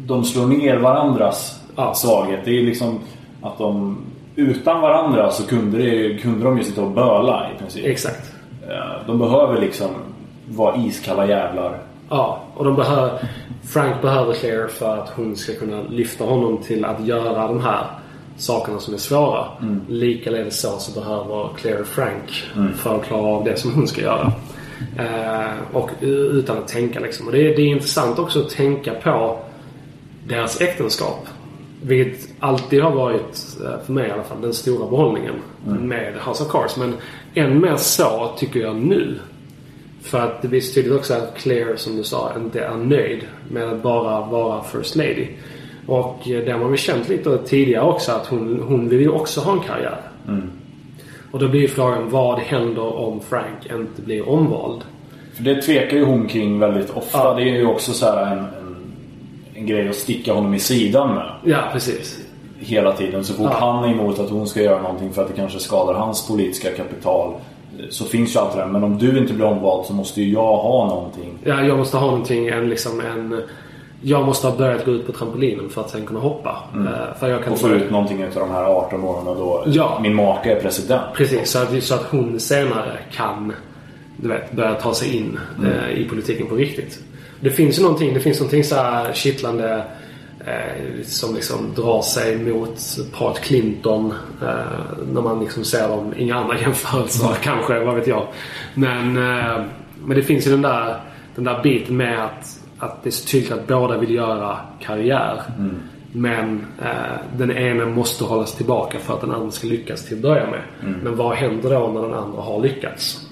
de 0.08 0.24
slår 0.24 0.48
ner 0.48 0.78
varandras 0.78 1.60
Ja. 1.76 1.94
svaghet. 1.94 2.40
Det 2.46 2.52
är 2.60 2.64
liksom 2.64 3.00
att 3.42 3.58
de 3.58 3.98
utan 4.36 4.82
varandra 4.82 5.32
så 5.32 5.44
kunde, 5.48 5.78
det, 5.78 6.18
kunde 6.18 6.46
de 6.46 6.58
ju 6.58 6.64
sitta 6.64 6.82
och 6.82 6.92
böla 6.92 7.48
i 7.56 7.60
princip. 7.60 7.86
Exakt. 7.86 8.32
Eh, 8.70 9.08
De 9.08 9.20
behöver 9.20 9.62
liksom 9.62 9.88
vara 10.50 10.76
iskalla 10.76 11.28
jävlar. 11.28 11.78
Ja, 12.16 12.44
och 12.56 12.66
de 12.66 12.76
behöver, 12.76 13.20
Frank 13.64 14.02
behöver 14.02 14.34
Claire 14.34 14.68
för 14.68 14.98
att 14.98 15.10
hon 15.10 15.36
ska 15.36 15.54
kunna 15.54 15.82
lyfta 15.90 16.24
honom 16.24 16.58
till 16.58 16.86
att 16.86 17.06
göra 17.06 17.48
de 17.48 17.62
här 17.62 17.86
sakerna 18.38 18.80
som 18.80 18.94
är 18.94 18.98
svåra. 18.98 19.46
Likaledes 19.88 20.62
så, 20.62 20.78
så 20.80 21.00
behöver 21.00 21.50
Claire 21.58 21.84
Frank 21.84 22.44
för 22.76 22.96
att 22.96 23.06
klara 23.06 23.22
av 23.28 23.44
det 23.44 23.58
som 23.60 23.72
hon 23.74 23.88
ska 23.88 24.02
göra. 24.02 24.32
Eh, 24.98 25.52
och 25.74 25.90
utan 26.02 26.58
att 26.58 26.68
tänka 26.68 27.00
liksom. 27.00 27.26
Och 27.26 27.32
det, 27.32 27.38
är- 27.52 27.56
det 27.56 27.62
är 27.62 27.68
intressant 27.68 28.20
också 28.20 28.40
att 28.40 28.50
tänka 28.50 28.94
på 28.94 29.40
deras 30.28 30.62
äktenskap. 30.62 31.28
Vilket 31.82 32.30
alltid 32.40 32.82
har 32.84 32.92
varit, 32.92 33.58
eh, 33.66 33.86
för 33.86 33.94
mig 33.94 34.08
i 34.08 34.12
alla 34.12 34.24
fall, 34.24 34.42
den 34.42 34.54
stora 34.54 34.90
behållningen 34.90 35.36
med 35.82 36.14
House 36.28 36.44
of 36.44 36.52
Cards. 36.52 36.78
Men 36.78 36.94
än 37.34 37.62
mer 37.62 37.76
så 37.78 38.32
tycker 38.38 38.60
jag 38.60 38.76
nu. 38.76 39.20
För 40.04 40.20
att 40.20 40.42
det 40.42 40.48
visar 40.48 40.74
tydligt 40.74 41.00
också 41.00 41.14
att 41.14 41.38
Claire, 41.38 41.78
som 41.78 41.96
du 41.98 42.04
sa, 42.04 42.32
inte 42.38 42.60
är 42.60 42.78
nöjd 42.78 43.20
med 43.50 43.64
att 43.70 43.84
bara 43.84 44.26
vara 44.26 44.64
First 44.64 44.96
Lady. 44.96 45.28
Och 45.88 46.30
eh, 46.30 46.46
det 46.46 46.52
har 46.52 46.60
man 46.60 46.70
väl 46.70 46.78
känt 46.78 47.10
lite 47.10 47.38
tidigare 47.38 47.86
också 47.86 48.12
att 48.12 48.28
hon, 48.28 48.64
hon 48.68 48.90
vill 48.90 49.02
ju 49.02 49.10
också 49.10 49.42
ha 49.42 49.54
en 49.54 49.60
karriär. 49.60 49.98
Och 51.32 51.40
då 51.40 51.48
blir 51.48 51.62
ju 51.62 51.68
frågan 51.68 52.10
vad 52.10 52.40
händer 52.40 52.98
om 52.98 53.20
Frank 53.22 53.66
inte 53.72 54.02
blir 54.02 54.30
omvald? 54.30 54.82
För 55.34 55.44
det 55.44 55.62
tvekar 55.62 55.98
ju 55.98 56.06
hon 56.06 56.28
kring 56.28 56.60
väldigt 56.60 56.90
ofta. 56.90 57.18
Ja. 57.18 57.34
Det 57.34 57.42
är 57.42 57.56
ju 57.56 57.66
också 57.66 57.92
så 57.94 58.06
här 58.06 58.32
en, 58.32 58.38
en, 58.38 58.94
en 59.54 59.66
grej 59.66 59.90
att 59.90 59.96
sticka 59.96 60.34
honom 60.34 60.54
i 60.54 60.60
sidan 60.60 61.16
med. 61.16 61.32
Ja, 61.44 61.58
precis. 61.74 62.20
Hela 62.60 62.92
tiden. 62.94 63.24
Så 63.24 63.34
fort 63.34 63.48
Ja. 63.52 63.58
han 63.60 63.84
är 63.84 63.94
emot 63.94 64.20
att 64.20 64.30
hon 64.30 64.48
ska 64.48 64.62
göra 64.62 64.82
någonting 64.82 65.14
för 65.14 65.22
att 65.22 65.28
det 65.28 65.34
kanske 65.36 65.60
skadar 65.60 65.94
hans 65.94 66.28
politiska 66.28 66.72
kapital. 66.72 67.34
Så 67.90 68.06
finns 68.06 68.36
ju 68.36 68.40
allt 68.40 68.54
det 68.54 68.60
där. 68.60 68.68
Men 68.68 68.84
om 68.84 68.98
du 68.98 69.18
inte 69.18 69.34
blir 69.34 69.46
omvald 69.46 69.86
så 69.86 69.94
måste 69.94 70.22
ju 70.22 70.34
jag 70.34 70.58
ha 70.58 70.88
någonting. 70.88 71.38
Ja, 71.44 71.62
jag 71.62 71.78
måste 71.78 71.98
ha 71.98 72.06
någonting, 72.08 72.48
en 72.48 72.70
liksom 72.70 73.00
en... 73.00 73.42
Jag 74.06 74.26
måste 74.26 74.48
ha 74.48 74.58
börjat 74.58 74.86
gå 74.86 74.92
ut 74.92 75.06
på 75.06 75.12
trampolinen 75.12 75.70
för 75.70 75.82
att 75.82 75.90
sen 75.90 76.06
kunna 76.06 76.20
hoppa. 76.20 76.64
Eh, 76.76 77.20
För 77.20 77.30
jag 77.30 77.44
kan 77.44 77.54
Och 77.54 77.60
få 77.60 77.70
ut 77.70 77.92
någonting 77.92 78.24
av 78.26 78.30
de 78.36 78.52
här 78.52 78.64
18 78.64 79.04
åren 79.04 79.26
då 79.26 79.64
Ja. 79.68 80.00
min 80.02 80.16
make 80.16 80.52
är 80.52 80.62
president. 80.62 81.04
Precis, 81.16 81.50
så 81.50 81.60
att, 81.60 81.84
så 81.84 81.96
att 81.96 82.04
hon 82.04 82.40
senare 82.40 82.98
kan 83.12 83.54
du 84.18 84.28
vet, 84.28 84.52
börja 84.52 84.74
ta 84.74 84.94
sig 84.94 85.18
in 85.18 85.40
eh, 85.66 86.00
i 86.02 86.04
politiken 86.10 86.48
på 86.48 86.56
riktigt. 86.56 87.00
Det 87.40 87.50
finns 87.50 87.80
ju 87.80 87.84
någonting, 87.84 88.14
det 88.14 88.20
finns 88.20 88.40
någonting 88.40 88.64
så 88.64 88.76
här 88.76 89.14
kittlande 89.14 89.84
som 91.04 91.36
liksom 91.36 91.74
drar 91.76 92.02
sig 92.02 92.38
mot 92.38 92.80
paret 93.12 93.40
Clinton 93.42 94.14
eh, 94.42 95.08
när 95.14 95.22
man 95.22 95.40
liksom 95.40 95.64
ser 95.64 95.88
dem. 95.88 96.14
Inga 96.18 96.36
andra 96.36 96.60
jämförelser 96.62 97.36
kanske, 97.42 97.80
vad 97.80 97.96
vet 97.96 98.08
jag. 98.08 98.28
Men, 98.74 99.18
eh, 99.18 99.64
men 100.06 100.18
det 100.18 100.24
finns 100.24 100.48
ju 100.48 100.52
den 100.52 100.62
där, 100.62 101.02
den 101.36 101.44
där 101.44 101.64
biten 101.64 101.98
med 101.98 102.26
att, 102.26 102.60
att 102.80 103.04
det 103.04 103.10
är 103.10 103.12
så 103.12 103.28
tydligt 103.28 103.52
att 103.52 103.68
båda 103.68 103.98
vill 103.98 104.14
göra 104.14 104.58
karriär. 104.80 105.42
Men 106.12 106.66
eh, 106.82 107.38
den 107.38 107.52
ena 107.52 107.86
måste 107.86 108.24
hållas 108.24 108.56
tillbaka 108.56 109.00
för 109.00 109.14
att 109.14 109.22
den 109.22 109.32
andra 109.32 109.52
ska 109.52 109.68
lyckas 109.68 110.06
till 110.06 110.18
att 110.18 110.22
börja 110.22 110.48
med. 110.48 110.62
Men 111.04 111.16
vad 111.16 111.36
händer 111.36 111.70
då 111.70 111.88
när 111.88 112.02
den 112.02 112.14
andra 112.14 112.42
har 112.42 112.62
lyckats? 112.62 113.28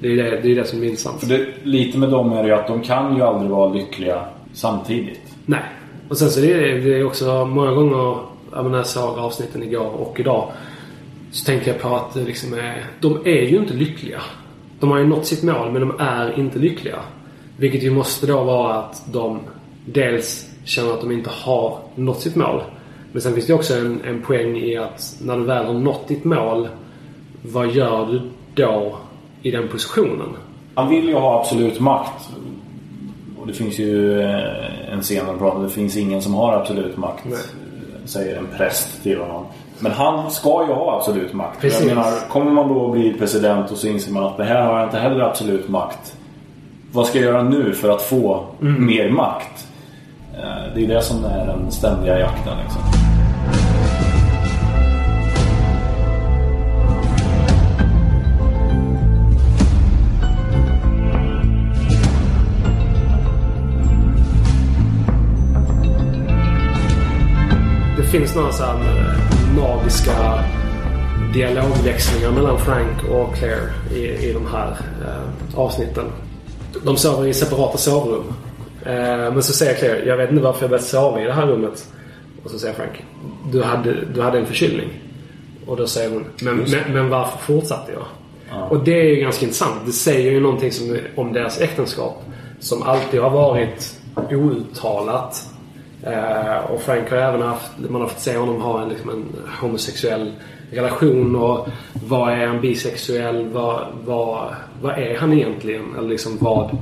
Det 0.00 0.08
är 0.08 0.16
det, 0.16 0.40
det, 0.40 0.52
är 0.52 0.56
det 0.56 0.64
som 0.64 0.82
är 0.82 0.84
intressant. 0.84 1.28
Det, 1.28 1.46
lite 1.62 1.98
med 1.98 2.10
dem 2.10 2.32
är 2.32 2.42
det 2.42 2.48
ju 2.48 2.54
att 2.54 2.66
de 2.66 2.82
kan 2.82 3.16
ju 3.16 3.22
aldrig 3.22 3.50
vara 3.50 3.72
lyckliga 3.72 4.24
samtidigt. 4.52 5.20
Nej. 5.46 5.62
Och 6.08 6.18
sen 6.18 6.30
så 6.30 6.40
är 6.40 6.78
det, 6.78 7.04
också 7.04 7.44
många 7.44 7.72
gånger, 7.72 8.18
jag 8.50 8.56
menar 8.56 8.70
när 8.70 8.78
jag 8.78 8.86
såg 8.86 9.18
avsnitten 9.18 9.62
igår 9.62 9.86
och 9.86 10.20
idag. 10.20 10.52
Så 11.30 11.44
tänkte 11.44 11.70
jag 11.70 11.80
på 11.80 11.96
att 11.96 12.16
liksom 12.16 12.58
de 13.00 13.16
är 13.24 13.42
ju 13.42 13.56
inte 13.56 13.74
lyckliga. 13.74 14.20
De 14.80 14.90
har 14.90 14.98
ju 14.98 15.06
nått 15.06 15.26
sitt 15.26 15.42
mål 15.42 15.72
men 15.72 15.80
de 15.80 15.94
är 15.98 16.38
inte 16.38 16.58
lyckliga. 16.58 16.98
Vilket 17.56 17.82
ju 17.82 17.90
måste 17.90 18.26
då 18.26 18.44
vara 18.44 18.74
att 18.74 19.12
de 19.12 19.40
dels 19.84 20.50
känner 20.64 20.92
att 20.92 21.00
de 21.00 21.12
inte 21.12 21.30
har 21.32 21.78
nått 21.94 22.20
sitt 22.20 22.36
mål. 22.36 22.62
Men 23.12 23.22
sen 23.22 23.34
finns 23.34 23.46
det 23.46 23.54
också 23.54 23.74
en, 23.74 24.00
en 24.04 24.22
poäng 24.22 24.56
i 24.56 24.76
att 24.76 25.16
när 25.22 25.36
du 25.36 25.44
väl 25.44 25.66
har 25.66 25.74
nått 25.74 26.08
ditt 26.08 26.24
mål, 26.24 26.68
vad 27.42 27.70
gör 27.70 28.06
du 28.06 28.20
då 28.54 28.98
i 29.42 29.50
den 29.50 29.68
positionen? 29.68 30.28
Han 30.74 30.88
vill 30.88 31.08
ju 31.08 31.14
ha 31.14 31.40
absolut 31.40 31.80
makt. 31.80 32.30
Det 33.48 33.54
finns 33.54 33.78
ju 33.78 34.22
eh, 34.22 34.92
en 34.92 35.02
scen 35.02 35.26
där 35.26 35.34
pratar 35.38 35.62
det 35.62 35.68
finns 35.68 35.96
ingen 35.96 36.22
som 36.22 36.34
har 36.34 36.52
absolut 36.52 36.96
makt. 36.96 37.24
Nej. 37.24 37.38
Säger 38.04 38.36
en 38.38 38.46
präst 38.56 39.02
till 39.02 39.18
honom. 39.20 39.44
Men 39.80 39.92
han 39.92 40.30
ska 40.30 40.48
ju 40.68 40.72
ha 40.72 40.96
absolut 40.96 41.32
makt. 41.32 41.60
Precis. 41.60 41.80
Jag 41.86 41.96
menar, 41.96 42.28
kommer 42.30 42.50
man 42.52 42.68
då 42.68 42.88
bli 42.90 43.12
president 43.18 43.70
och 43.70 43.76
så 43.76 43.86
inser 43.86 44.12
man 44.12 44.24
att 44.24 44.36
det 44.36 44.44
här 44.44 44.62
har 44.62 44.78
jag 44.78 44.86
inte 44.86 44.98
heller 44.98 45.20
absolut 45.20 45.68
makt. 45.68 46.16
Vad 46.92 47.06
ska 47.06 47.18
jag 47.18 47.24
göra 47.32 47.42
nu 47.42 47.72
för 47.72 47.88
att 47.90 48.02
få 48.02 48.44
Mm. 48.60 48.86
mer 48.86 49.10
makt? 49.10 49.66
Eh, 50.34 50.74
Det 50.74 50.84
är 50.84 50.88
det 50.88 51.02
som 51.02 51.24
är 51.24 51.46
den 51.46 51.70
ständiga 51.70 52.18
jakten 52.18 52.52
liksom. 52.64 53.07
Finns 68.10 68.34
några 68.34 68.52
så 68.52 68.62
här 68.62 68.74
eh, 68.74 69.56
magiska 69.56 70.44
dialogväxlingar 71.34 72.30
mellan 72.30 72.58
Frank 72.58 73.04
och 73.10 73.34
Claire 73.34 73.72
i, 73.94 74.28
i 74.28 74.32
de 74.32 74.46
här 74.46 74.76
eh, 75.04 75.58
avsnitten. 75.58 76.04
De 76.84 76.96
sover 76.96 77.26
i 77.26 77.34
separata 77.34 77.78
sovrum. 77.78 78.24
Eh, 78.82 79.32
men 79.32 79.42
så 79.42 79.52
säger 79.52 79.74
Claire, 79.74 80.04
jag 80.06 80.16
vet 80.16 80.30
inte 80.30 80.42
varför 80.42 80.62
jag 80.62 80.70
började 80.70 80.86
sova 80.86 81.22
i 81.22 81.24
det 81.24 81.32
här 81.32 81.46
rummet. 81.46 81.88
Och 82.44 82.50
så 82.50 82.58
säger 82.58 82.74
Frank, 82.74 83.04
du 83.52 83.62
hade, 83.62 84.04
du 84.14 84.22
hade 84.22 84.38
en 84.38 84.46
förkylning. 84.46 84.88
Och 85.66 85.76
då 85.76 85.86
säger 85.86 86.10
hon, 86.10 86.24
men, 86.42 86.56
men, 86.56 86.92
men 86.92 87.08
varför 87.08 87.38
fortsatte 87.38 87.92
jag? 87.92 88.04
Och 88.70 88.84
det 88.84 89.00
är 89.00 89.04
ju 89.04 89.16
ganska 89.16 89.44
intressant. 89.44 89.86
Det 89.86 89.92
säger 89.92 90.32
ju 90.32 90.40
någonting 90.40 90.72
som, 90.72 90.98
om 91.16 91.32
deras 91.32 91.60
äktenskap. 91.60 92.22
Som 92.60 92.82
alltid 92.82 93.20
har 93.20 93.30
varit 93.30 94.00
outtalat. 94.30 95.48
Eh, 96.02 96.56
och 96.70 96.80
Frank 96.82 97.10
har 97.10 97.16
även 97.16 97.42
haft, 97.42 97.72
man 97.88 98.00
har 98.00 98.08
fått 98.08 98.20
se 98.20 98.36
honom 98.36 98.60
ha 98.60 98.82
en, 98.82 98.88
liksom 98.88 99.10
en 99.10 99.24
homosexuell 99.60 100.32
relation. 100.70 101.36
Och 101.36 101.68
vad 102.08 102.32
är 102.32 102.46
en 102.46 102.60
bisexuell? 102.60 103.48
Vad, 103.52 103.86
vad, 104.04 104.54
vad 104.82 104.98
är 104.98 105.16
han 105.18 105.32
egentligen? 105.32 105.84
Eller 105.98 106.08
liksom 106.08 106.36
vad, 106.40 106.76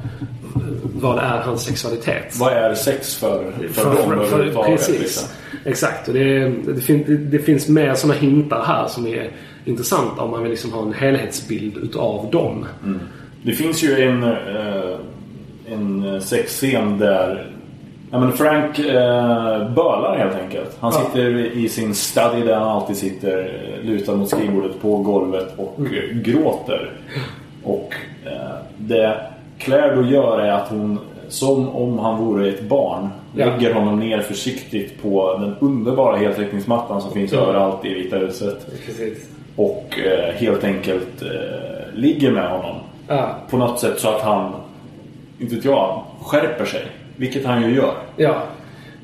vad 1.00 1.18
är 1.18 1.38
hans 1.38 1.64
sexualitet? 1.64 2.36
Vad 2.36 2.52
är 2.52 2.74
sex 2.74 3.14
för, 3.14 3.52
för, 3.72 3.82
För- 3.82 4.02
dem 4.02 4.12
överhuvudtaget? 4.12 4.70
precis. 4.70 5.00
Liksom? 5.00 5.28
Exakt. 5.64 6.08
Och 6.08 6.14
det, 6.14 6.48
det, 6.48 6.80
fin, 6.80 7.04
det, 7.06 7.16
det 7.16 7.38
finns 7.38 7.68
mer 7.68 7.94
sådana 7.94 8.20
hintar 8.20 8.62
här 8.64 8.86
som 8.88 9.06
är 9.06 9.30
intressanta 9.64 10.22
om 10.22 10.30
man 10.30 10.42
vill 10.42 10.50
liksom 10.50 10.72
ha 10.72 10.82
en 10.82 10.92
helhetsbild 10.92 11.76
utav 11.76 12.30
dem. 12.30 12.66
Det 13.42 13.52
finns 13.52 13.84
ju 13.84 14.02
en, 14.02 14.22
eh, 14.22 14.98
en 15.66 16.20
sexscen 16.22 16.98
där 16.98 17.55
ja, 18.10 18.18
men 18.20 18.32
Frank 18.32 18.78
eh, 18.78 19.70
bölar 19.74 20.16
helt 20.18 20.36
enkelt. 20.42 20.76
Han 20.80 20.92
Ja. 20.94 21.00
sitter 21.00 21.36
i 21.56 21.68
sin 21.68 21.94
study 21.94 22.42
där 22.44 22.54
han 22.54 22.68
alltid 22.68 22.96
sitter 22.96 23.38
eh, 23.38 23.84
lutad 23.86 24.14
mot 24.14 24.28
skrivbordet 24.28 24.82
på 24.82 24.96
golvet 24.96 25.54
och 25.56 25.74
Mm. 25.78 26.22
gråter. 26.22 26.90
Och 27.64 27.94
eh, 28.24 28.32
det 28.78 29.16
Claire 29.58 29.94
då 29.96 30.02
gör 30.02 30.38
är 30.40 30.52
att 30.52 30.68
hon 30.68 30.98
som 31.28 31.68
om 31.68 31.98
han 31.98 32.24
vore 32.24 32.48
ett 32.48 32.62
barn 32.68 33.08
Ja. 33.36 33.46
lägger 33.46 33.74
honom 33.74 34.00
ner 34.00 34.20
försiktigt 34.20 35.02
på 35.02 35.38
den 35.38 35.54
underbara 35.60 36.16
heltäckningsmattan 36.16 37.00
som 37.02 37.12
finns 37.12 37.32
Ja. 37.32 37.38
överallt 37.38 37.84
i 37.84 37.94
Vita 37.94 38.16
huset. 38.16 38.66
Precis. 38.86 39.28
Och 39.56 39.98
eh, 40.06 40.34
helt 40.34 40.64
enkelt 40.64 41.22
eh, 41.22 41.28
ligger 41.94 42.30
med 42.30 42.48
honom 42.50 42.76
Ja. 43.08 43.28
på 43.50 43.56
något 43.56 43.80
sätt 43.80 43.98
så 44.00 44.08
att 44.08 44.20
han, 44.22 44.52
inte 45.38 45.54
vet 45.54 45.64
jag, 45.64 46.02
skärper 46.22 46.64
sig. 46.64 46.82
Vilket 47.16 47.44
han 47.44 47.62
ju 47.62 47.74
gör. 47.76 47.94
Ja. 48.16 48.42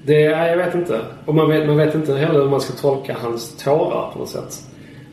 Det, 0.07 0.21
ja, 0.21 0.47
jag 0.47 0.57
vet 0.57 0.75
inte. 0.75 1.01
Och 1.27 1.35
man 1.35 1.49
vet, 1.51 1.67
man 1.67 1.77
vet 1.77 1.95
inte 1.95 2.15
heller 2.15 2.41
hur 2.41 2.49
man 2.51 2.61
ska 2.61 2.73
tolka 2.73 3.17
hans 3.21 3.57
tårar 3.65 4.11
på 4.13 4.19
något 4.19 4.29
sätt. 4.29 4.63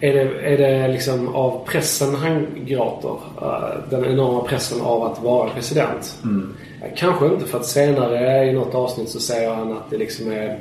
Är 0.01 0.13
det, 0.13 0.21
är 0.53 0.57
det 0.57 0.87
liksom 0.87 1.35
av 1.35 1.65
pressen 1.65 2.15
han 2.15 2.47
gråter? 2.65 3.17
Eh, 3.41 3.89
Den 3.89 4.05
enorma 4.05 4.39
pressen 4.41 4.81
av 4.81 5.03
att 5.03 5.23
vara 5.23 5.49
president? 5.49 6.17
Eh, 6.81 6.87
Kanske 6.97 7.25
inte 7.25 7.45
för 7.45 7.57
att 7.59 7.65
senare 7.65 8.45
i 8.49 8.53
något 8.53 8.75
avsnitt 8.75 9.09
så 9.09 9.19
säger 9.19 9.53
han 9.53 9.71
att 9.71 9.89
det 9.89 9.97
liksom 9.97 10.31
är... 10.31 10.59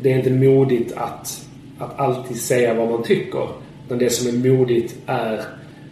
Det 0.00 0.12
är 0.12 0.16
inte 0.18 0.30
modigt 0.30 0.92
att, 0.96 1.46
att 1.78 2.00
alltid 2.00 2.40
säga 2.40 2.74
vad 2.74 2.88
man 2.90 3.02
tycker. 3.02 3.48
Utan 3.86 3.98
det 3.98 4.10
som 4.10 4.28
är 4.28 4.50
modigt 4.56 4.94
är 5.06 5.40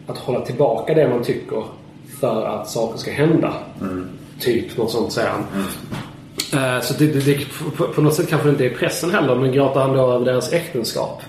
att 0.07 0.19
hålla 0.19 0.41
tillbaka 0.41 0.95
det 0.95 1.09
man 1.09 1.23
tycker 1.23 1.65
för 2.21 2.47
att 2.47 2.69
saker 2.69 2.99
ska 2.99 3.11
hända. 3.11 3.53
Typ 4.41 4.77
något 4.77 4.91
sånt 4.91 5.13
säger 5.13 5.29
han. 5.31 5.45
Eh, 6.53 6.81
Så 6.83 6.95
det, 6.99 7.07
det, 7.07 7.21
det, 7.21 7.39
på, 7.77 7.85
på 7.85 8.01
något 8.03 8.15
sätt 8.15 8.29
kanske 8.29 8.49
det 8.49 8.53
inte 8.53 8.67
är 8.67 8.71
pressen 8.79 9.11
heller. 9.11 9.35
Men 9.35 9.53
gråter 9.53 9.81
han 9.81 9.93
då 9.97 10.13
över 10.13 10.25
deras 10.25 10.53
äktenskap? 10.53 11.23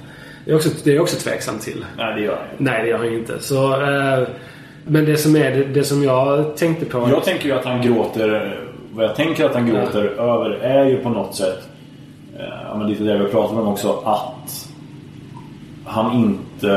Det 0.45 0.51
är 0.51 0.55
också, 0.55 0.69
det 0.83 0.91
är 0.91 0.95
jag 0.95 1.03
också 1.03 1.17
tveksam 1.29 1.59
till. 1.59 1.85
Nej, 1.97 2.15
det 2.15 2.21
gör 2.21 2.35
han. 2.35 2.45
Nej, 2.57 2.83
det 2.83 2.89
gör 2.89 2.97
han 2.97 3.13
inte. 3.13 3.39
Så, 3.39 3.73
eh, 3.81 4.27
men 4.85 5.05
det 5.05 5.17
som, 5.17 5.35
är, 5.35 5.51
det, 5.73 5.83
som 5.83 6.03
jag 6.03 6.57
tänkte 6.57 6.85
på... 6.85 7.07
Jag 7.09 7.23
tänker 7.23 7.45
ju 7.45 7.51
att 7.51 7.65
han 7.65 7.81
gråter, 7.81 8.59
vad 8.93 9.05
jag 9.05 9.15
tänker 9.15 9.45
att 9.45 9.53
han 9.53 9.67
gråter 9.69 10.03
över 10.03 10.49
är 10.49 10.85
ju 10.85 10.97
på 10.97 11.09
något 11.09 11.35
sätt, 11.35 11.59
eh, 12.39 12.45
ja, 12.69 12.77
men 12.77 12.87
lite 12.87 13.03
det 13.03 13.17
vi 13.17 13.25
pratade 13.25 13.61
om 13.61 13.67
också, 13.67 14.01
att 14.05 14.67
han 15.85 16.13
inte 16.13 16.71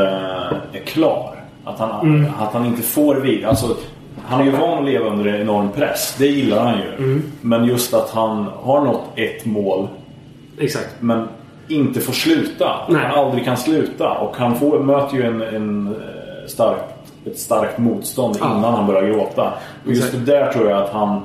är 0.72 0.84
klar. 0.86 1.30
Att 1.64 1.78
han, 1.78 2.26
att 2.38 2.52
han 2.52 2.66
inte 2.66 2.82
får 2.82 3.14
vid. 3.14 3.44
Alltså, 3.44 3.76
han 4.26 4.40
är 4.40 4.44
ju 4.44 4.50
van 4.50 4.78
att 4.78 4.84
leva 4.84 5.06
under 5.10 5.26
en 5.26 5.40
enorm 5.40 5.68
press. 5.72 6.14
Det 6.18 6.26
gillar 6.26 6.64
han 6.64 6.78
ju. 6.78 7.22
Men 7.40 7.64
just 7.64 7.94
att 7.94 8.10
han 8.10 8.46
har 8.62 8.80
nått 8.84 9.04
ett 9.16 9.44
mål 9.46 9.88
Exakt. 10.58 10.88
men 11.00 11.28
inte 11.68 12.00
får 12.00 12.12
sluta. 12.12 12.72
Nej. 12.88 13.02
Han 13.04 13.18
aldrig 13.24 13.44
kan 13.44 13.56
sluta. 13.56 14.10
Och 14.10 14.36
han 14.36 14.54
får, 14.54 14.78
möter 14.78 15.16
ju 15.16 15.22
en, 15.22 15.40
en 15.42 15.86
eh, 15.86 16.46
stark, 16.48 16.78
ett 17.26 17.38
starkt 17.38 17.78
motstånd 17.78 18.36
Ja. 18.40 18.46
innan 18.58 18.74
han 18.74 18.86
börjar 18.86 19.02
gråta. 19.14 19.52
Och 19.84 19.90
just 19.92 20.04
Exakt. 20.04 20.26
det 20.26 20.32
där 20.32 20.52
tror 20.52 20.70
jag 20.70 20.82
att 20.82 20.90
han... 20.90 21.20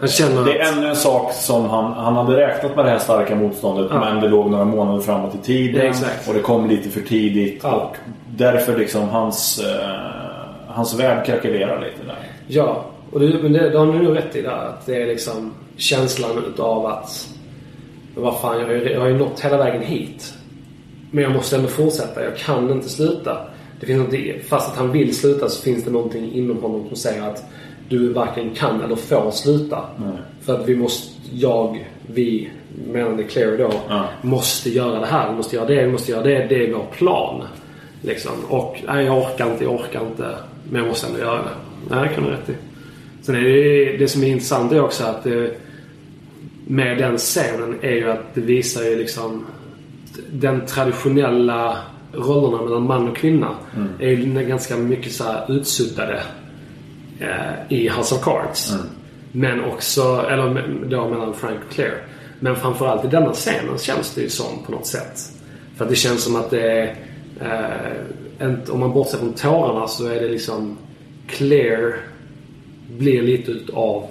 Han 0.00 0.08
känner 0.08 0.44
Det 0.44 0.58
är 0.58 0.66
att... 0.70 0.76
ännu 0.76 0.88
en 0.88 0.96
sak 0.96 1.32
som 1.32 1.68
han, 1.70 1.92
han 1.92 2.16
hade 2.16 2.36
räknat 2.36 2.76
med 2.76 2.84
det 2.84 2.90
här 2.90 2.98
starka 2.98 3.34
motståndet 3.34 3.86
Ja. 3.90 4.00
men 4.00 4.20
det 4.20 4.28
låg 4.28 4.50
några 4.50 4.64
månader 4.64 5.00
framåt 5.00 5.34
i 5.34 5.38
tiden. 5.38 5.86
Exakt. 5.86 6.28
och 6.28 6.34
det 6.34 6.40
kom 6.40 6.68
lite 6.68 6.88
för 6.88 7.00
tidigt. 7.00 7.60
Ja. 7.62 7.70
Och 7.72 7.96
därför 8.36 8.78
liksom 8.78 9.08
hans, 9.08 9.58
eh, 9.64 10.29
hans 10.80 11.00
värld 11.00 11.26
krackelerar 11.26 11.80
lite 11.80 12.06
där. 12.06 12.18
Ja, 12.46 12.84
och 13.12 13.20
det, 13.20 13.42
men 13.42 13.52
det, 13.52 13.70
det 13.70 13.78
har 13.78 13.86
ni 13.86 13.98
nog 13.98 14.16
rätt 14.16 14.36
i 14.36 14.42
där. 14.42 14.50
Att 14.68 14.86
det 14.86 15.02
är 15.02 15.06
liksom 15.06 15.52
känslan 15.76 16.30
utav 16.48 16.86
att... 16.86 17.28
Vad 18.14 18.40
fan, 18.40 18.60
jag 18.60 18.66
har, 18.66 18.72
ju, 18.74 18.90
jag 18.92 19.00
har 19.00 19.08
ju 19.08 19.18
nått 19.18 19.40
hela 19.40 19.56
vägen 19.56 19.82
hit. 19.82 20.34
Men 21.10 21.24
jag 21.24 21.32
måste 21.32 21.56
ändå 21.56 21.68
fortsätta. 21.68 22.24
Jag 22.24 22.36
kan 22.36 22.70
inte 22.70 22.88
sluta. 22.88 23.38
Det 23.80 23.86
finns 23.86 23.98
något, 24.12 24.44
fast 24.48 24.70
att 24.72 24.76
han 24.76 24.92
vill 24.92 25.16
sluta 25.16 25.48
så 25.48 25.62
finns 25.62 25.84
det 25.84 25.90
någonting 25.90 26.32
inom 26.32 26.62
honom 26.62 26.88
som 26.88 26.96
säger 26.96 27.22
att 27.22 27.44
du 27.88 28.12
varken 28.12 28.50
kan 28.54 28.82
eller 28.82 28.96
får 28.96 29.30
sluta. 29.30 29.84
För 30.40 30.54
att 30.60 30.68
vi 30.68 30.76
måste, 30.76 31.18
jag, 31.32 31.88
vi, 32.06 32.50
menande 32.92 33.22
Claire 33.22 33.56
då, 33.56 33.70
Ja. 33.88 34.04
måste 34.22 34.70
göra 34.70 35.00
det 35.00 35.06
här. 35.06 35.30
Vi 35.30 35.36
måste 35.36 35.56
göra 35.56 35.66
det, 35.66 35.84
vi 35.84 35.92
måste 35.92 36.12
göra 36.12 36.22
det. 36.22 36.46
Det 36.48 36.66
är 36.66 36.72
vår 36.72 36.86
plan. 36.92 37.42
Liksom. 38.02 38.32
Och 38.48 38.82
nej, 38.86 39.04
jag 39.04 39.18
orkar 39.18 39.52
inte, 39.52 39.64
jag 39.64 39.74
orkar 39.74 40.00
inte. 40.00 40.34
Men 40.70 40.80
jag 40.80 40.88
måste 40.88 41.06
ändå 41.06 41.18
göra 41.18 41.42
det. 41.42 41.50
Nej, 41.90 42.08
det 42.08 42.14
kan 42.14 42.24
du 42.24 42.30
rätt 42.30 42.48
i. 42.48 42.54
Sen 43.22 43.34
är 43.34 43.40
det, 43.40 43.96
det 43.96 44.08
som 44.08 44.22
är 44.22 44.26
intressant 44.26 44.72
är 44.72 44.80
också 44.80 45.04
att 45.04 45.24
det, 45.24 45.56
med 46.66 46.98
den 46.98 47.18
scenen 47.18 47.78
är 47.80 47.94
ju 47.94 48.10
att 48.10 48.34
det 48.34 48.40
visar 48.40 48.82
ju 48.82 48.96
liksom 48.96 49.46
den 50.32 50.66
traditionella 50.66 51.76
rollerna 52.12 52.62
mellan 52.62 52.86
man 52.86 53.08
och 53.08 53.16
kvinna 53.16 53.54
är 53.98 54.08
ju 54.10 54.46
ganska 54.46 54.76
mycket 54.76 55.12
så 55.12 55.24
utsuddade 55.48 56.22
eh, 57.20 57.52
i 57.78 57.88
House 57.88 58.14
of 58.14 58.24
Cards. 58.24 58.74
Men 59.32 59.64
också, 59.64 60.26
eller 60.30 60.68
då 60.88 61.08
mellan 61.08 61.34
Frank 61.34 61.58
och 61.68 61.74
Claire. 61.74 61.98
Men 62.40 62.56
framförallt 62.56 63.04
i 63.04 63.08
denna 63.08 63.32
scenen 63.32 63.78
känns 63.78 64.14
det 64.14 64.20
ju 64.20 64.28
som 64.28 64.64
på 64.66 64.72
något 64.72 64.86
sätt. 64.86 65.32
För 65.76 65.84
att 65.84 65.90
det 65.90 65.96
känns 65.96 66.22
som 66.24 66.36
att 66.36 66.50
det 66.50 66.72
är, 66.72 66.96
eh, 67.40 68.46
en, 68.46 68.60
om 68.70 68.80
man 68.80 68.92
bortser 68.92 69.18
från 69.18 69.32
tårarna 69.32 69.88
så 69.88 70.06
är 70.06 70.20
det 70.20 70.28
liksom 70.28 70.78
Claire 71.26 71.94
blir 72.98 73.22
lite 73.22 73.50
utav 73.50 74.06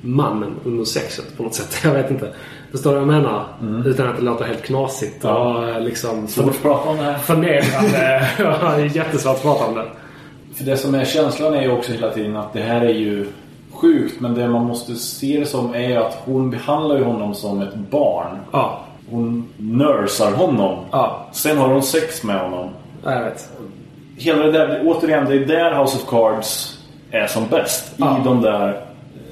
mannen 0.00 0.54
under 0.64 0.84
sexet 0.84 1.36
på 1.36 1.42
något 1.42 1.54
sätt. 1.54 1.76
Jag 1.84 1.92
vet 1.92 2.10
inte. 2.10 2.32
Förstår 2.70 2.90
du 2.90 3.00
vad 3.00 3.14
jag 3.14 3.22
menar? 3.22 3.46
Utan 3.86 4.08
att 4.08 4.16
det 4.16 4.22
låter 4.22 4.44
helt 4.44 4.62
knasigt 4.62 5.16
Ja. 5.22 5.58
och 5.58 5.68
eh, 5.68 5.80
liksom 5.80 6.28
Svårt 6.28 6.50
att 6.50 6.62
prata 6.62 6.88
om 6.90 6.96
det 6.96 7.02
här. 7.02 7.18
förnedrande. 7.18 8.28
om 9.68 9.74
det. 9.74 9.84
För 10.54 10.64
det 10.64 10.76
som 10.76 10.94
är 10.94 11.04
känslan 11.04 11.54
är 11.54 11.62
ju 11.62 11.70
också 11.70 11.92
hela 11.92 12.10
tiden 12.10 12.36
att 12.36 12.52
det 12.52 12.60
här 12.60 12.80
är 12.80 12.94
ju 12.94 13.26
sjukt 13.72 14.20
men 14.20 14.34
det 14.34 14.48
man 14.48 14.64
måste 14.66 14.94
se 14.94 15.40
det 15.40 15.46
som 15.46 15.74
är 15.74 15.96
att 15.98 16.22
hon 16.24 16.50
behandlar 16.50 16.96
ju 16.98 17.04
honom 17.04 17.34
som 17.34 17.60
ett 17.62 17.74
barn. 17.74 18.38
Ja. 18.52 18.83
Hon 19.10 19.48
nursar 19.56 20.32
honom. 20.32 20.84
Ja. 20.90 21.26
Sen 21.32 21.58
har 21.58 21.68
hon 21.68 21.82
sex 21.82 22.22
med 22.24 22.40
honom. 22.40 22.68
Ja, 23.04 23.12
jag 23.12 23.24
vet. 23.24 23.48
Hela 24.16 24.44
det 24.44 24.52
där, 24.52 24.80
återigen, 24.84 25.24
det 25.24 25.34
är 25.34 25.46
där 25.46 25.82
House 25.82 25.96
of 25.96 26.10
Cards 26.10 26.78
är 27.10 27.26
som 27.26 27.46
bäst. 27.50 27.92
Ja. 27.96 28.18
I 28.20 28.24
de 28.24 28.42
där 28.42 28.80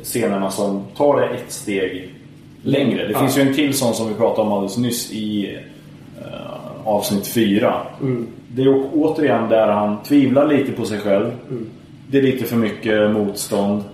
scenerna 0.03 0.51
som 0.51 0.85
tar 0.97 1.21
det 1.21 1.27
ett 1.27 1.53
steg 1.53 2.15
längre. 2.63 3.07
Det 3.09 3.15
finns 3.15 3.39
ju 3.39 3.43
en 3.43 3.55
till 3.55 3.75
sån 3.75 3.95
som 3.95 4.09
vi 4.09 4.15
pratade 4.15 4.43
om 4.49 4.53
alldeles 4.53 4.77
nyss 4.77 5.13
i 5.13 5.59
eh, 6.21 6.85
avsnitt 6.85 7.27
4. 7.27 7.75
Mm. 8.01 8.27
Det 8.49 8.63
är 8.63 8.85
återigen 8.93 9.49
där 9.49 9.69
han 9.69 10.03
tvivlar 10.03 10.49
lite 10.49 10.73
på 10.73 10.85
sig 10.85 10.99
själv. 10.99 11.31
Mm. 11.51 11.71
Det 12.07 12.19
är 12.19 12.23
lite 12.23 12.45
för 12.45 12.57
mycket 12.57 13.11
motstånd. 13.11 13.85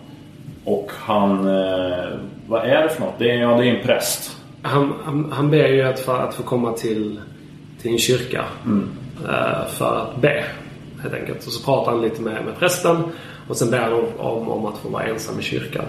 Och 0.64 0.90
han... 0.94 1.48
Eh, 1.48 2.08
vad 2.46 2.64
är 2.64 2.82
det 2.82 2.88
för 2.88 3.00
något? 3.00 3.18
Det 3.18 3.30
är, 3.30 3.38
ja, 3.38 3.56
det 3.56 3.68
är 3.68 3.74
en 3.74 3.84
präst. 3.84 4.37
Han, 4.68 4.92
han, 5.04 5.32
han 5.32 5.50
ber 5.50 5.68
ju 5.68 5.82
att 5.82 6.00
få, 6.00 6.12
att 6.12 6.34
få 6.34 6.42
komma 6.42 6.72
till, 6.72 7.20
till 7.82 7.92
en 7.92 7.98
kyrka 7.98 8.44
eh, 9.28 9.66
för 9.68 9.96
att 9.96 10.20
be. 10.20 10.44
Helt 11.02 11.14
enkelt. 11.14 11.46
Och 11.46 11.52
så 11.52 11.64
pratar 11.64 11.92
han 11.92 12.00
lite 12.00 12.22
med, 12.22 12.44
med 12.44 12.58
prästen. 12.58 13.02
Och 13.48 13.56
sen 13.56 13.70
ber 13.70 13.78
han 13.78 13.92
om, 13.92 14.04
om, 14.18 14.48
om 14.48 14.66
att 14.66 14.78
få 14.78 14.88
vara 14.88 15.04
ensam 15.04 15.40
i 15.40 15.42
kyrkan. 15.42 15.84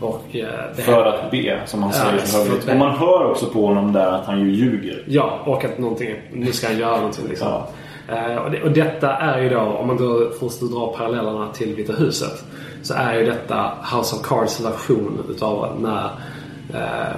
Och, 0.00 0.36
eh, 0.36 0.48
det 0.76 0.82
För 0.82 1.04
att 1.04 1.30
be, 1.30 1.60
som 1.66 1.82
han 1.82 1.92
Ja, 1.94 2.18
säger 2.24 2.66
be. 2.66 2.72
Och 2.72 2.78
man 2.78 2.96
hör 2.96 3.30
också 3.30 3.46
på 3.46 3.66
honom 3.66 3.92
där 3.92 4.12
att 4.12 4.26
han 4.26 4.40
ju 4.40 4.50
ljuger. 4.50 5.04
Ja, 5.06 5.42
och 5.46 5.64
att 5.64 5.78
någonting, 5.78 6.14
nu 6.32 6.52
ska 6.52 6.66
han 6.66 6.78
göra 6.78 6.96
någonting 6.96 7.28
liksom. 7.28 7.48
Ja. 7.48 7.68
Eh, 8.08 8.36
och, 8.36 8.50
det, 8.50 8.62
och 8.62 8.70
detta 8.70 9.16
är 9.16 9.40
ju 9.42 9.48
då, 9.48 9.60
om 9.60 9.86
man 9.86 9.96
då 9.96 10.30
först 10.40 10.60
drar 10.60 10.94
parallellerna 10.96 11.52
till 11.52 11.74
Vita 11.74 11.92
huset. 11.92 12.44
Så 12.82 12.94
är 12.94 13.14
ju 13.14 13.26
detta 13.26 13.72
House 13.94 14.16
of 14.16 14.22
Cards 14.22 14.60
version 14.60 15.24
utav 15.30 15.80
när 15.80 16.10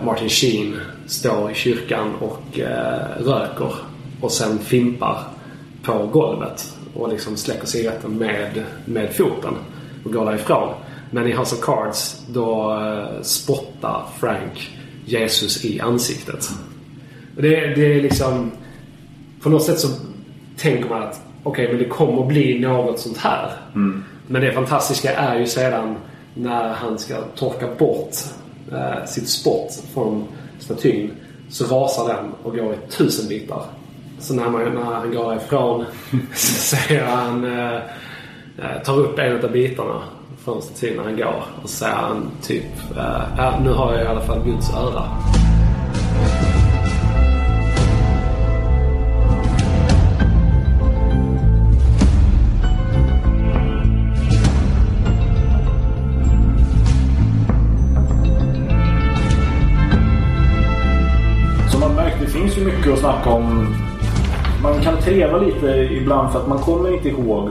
Martin 0.04 0.28
Sheen 0.28 0.80
står 1.06 1.50
i 1.50 1.54
kyrkan 1.54 2.14
och 2.20 2.58
eh, 2.58 3.24
röker. 3.24 3.72
Och 4.20 4.32
sen 4.32 4.58
fimpar 4.58 5.18
på 5.82 6.06
golvet. 6.06 6.76
Och 6.94 7.08
liksom 7.08 7.36
släcker 7.36 7.66
cigaretten 7.66 8.18
med, 8.18 8.64
med 8.84 9.14
foten. 9.14 9.54
Och 10.04 10.12
går 10.12 10.24
därifrån. 10.24 10.74
Men 11.10 11.26
i 11.26 11.32
House 11.32 11.54
of 11.54 11.60
Cards 11.60 12.22
då 12.28 12.80
eh, 12.80 13.22
spottar 13.22 14.02
Frank 14.18 14.70
Jesus 15.04 15.64
i 15.64 15.80
ansiktet. 15.80 16.48
Och 17.36 17.42
Det, 17.42 17.74
det 17.74 17.94
är 17.94 18.02
liksom... 18.02 18.50
På 19.42 19.48
något 19.48 19.62
sätt 19.62 19.78
så 19.78 19.88
tänker 20.56 20.88
man 20.88 21.02
att 21.02 21.20
okej, 21.42 21.68
men 21.68 21.78
det 21.78 21.84
kommer 21.84 22.26
bli 22.26 22.58
något 22.58 22.98
sånt 22.98 23.18
här. 23.18 23.52
Men 24.26 24.42
det 24.42 24.52
fantastiska 24.52 25.14
är 25.14 25.38
ju 25.38 25.46
sedan 25.46 25.96
när 26.34 26.68
han 26.68 26.98
ska 26.98 27.14
torka 27.36 27.68
bort 27.78 28.14
eh, 28.72 29.04
sitt 29.06 29.28
spott 29.28 29.82
från 29.94 30.24
statyn. 30.58 31.10
Så 31.48 31.64
rasar 31.64 32.08
den 32.08 32.32
och 32.42 32.56
går 32.56 32.74
i 32.74 32.90
tusen 32.90 33.28
bitar. 33.28 33.64
Så 34.18 34.34
när, 34.34 34.50
man, 34.50 34.74
när 34.74 34.82
han 34.82 35.14
går 35.14 35.36
ifrån 35.36 35.84
så 36.34 36.76
ser 36.76 37.04
han... 37.04 37.44
Eh, 37.44 37.80
eh, 38.58 38.82
tar 38.84 38.98
upp 38.98 39.18
en 39.18 39.44
av 39.44 39.52
bitarna 39.52 40.02
från 40.44 40.62
statyn 40.62 40.96
när 40.96 41.04
han 41.04 41.16
går. 41.16 41.44
Och 41.62 41.70
så 41.70 41.76
säger 41.76 41.94
han 41.94 42.30
typ... 42.42 42.96
Eh, 42.96 43.22
ja, 43.36 43.60
nu 43.64 43.70
har 43.70 43.92
jag 43.92 44.04
i 44.04 44.06
alla 44.06 44.20
fall 44.20 44.44
Guds 44.44 44.74
öra. 44.74 45.04
Mycket 62.90 63.04
att 63.04 63.12
snacka 63.14 63.30
om. 63.36 63.74
Man 64.62 64.80
kan 64.80 64.96
treva 64.96 65.38
lite 65.38 65.66
ibland 65.92 66.32
för 66.32 66.38
att 66.40 66.48
man 66.48 66.58
kommer 66.58 66.94
inte 66.94 67.08
ihåg 67.08 67.48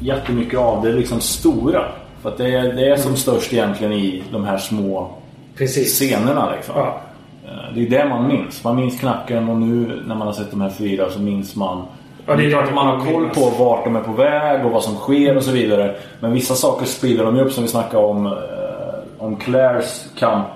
jättemycket 0.00 0.58
av 0.58 0.82
det 0.82 0.92
liksom 0.92 1.20
stora. 1.20 1.84
För 2.22 2.28
att 2.28 2.38
det 2.38 2.54
är, 2.54 2.72
det 2.72 2.88
är 2.90 2.96
som 2.96 3.16
störst 3.16 3.52
egentligen 3.52 3.92
i 3.92 4.22
de 4.32 4.44
här 4.44 4.58
små 4.58 5.08
Precis. 5.56 5.94
scenerna. 5.94 6.50
Liksom. 6.56 6.74
Ja. 6.76 7.00
Eh, 7.44 7.74
Det 7.74 7.86
är 7.86 7.90
det 7.90 8.08
man 8.08 8.28
minns. 8.28 8.64
Man 8.64 8.76
minns 8.76 9.00
knacken 9.00 9.48
och 9.48 9.56
nu 9.56 10.02
när 10.06 10.14
man 10.14 10.26
har 10.26 10.34
sett 10.34 10.50
de 10.50 10.60
här 10.60 10.70
fyra 10.70 11.10
så 11.10 11.20
minns 11.20 11.56
man 11.56 11.82
Ja, 12.28 12.36
det 12.36 12.46
är 12.46 12.50
klart 12.50 12.74
man 12.74 12.86
har 12.86 13.12
koll 13.12 13.28
på 13.28 13.64
vart 13.64 13.84
de 13.84 13.96
är 13.96 14.00
på 14.00 14.12
väg 14.12 14.66
och 14.66 14.70
vad 14.72 14.82
som 14.82 14.94
sker 14.94 15.36
och 15.36 15.42
så 15.42 15.50
vidare. 15.50 15.94
Men 16.20 16.32
vissa 16.32 16.54
saker 16.54 16.86
sprider 16.86 17.24
de 17.24 17.36
ju 17.36 17.42
upp 17.42 17.52
som 17.52 17.62
vi 17.62 17.68
snackade 17.68 18.04
om. 18.06 18.26
eh, 18.26 18.32
Om 19.18 19.36
Claires 19.36 20.04
kamp. 20.18 20.46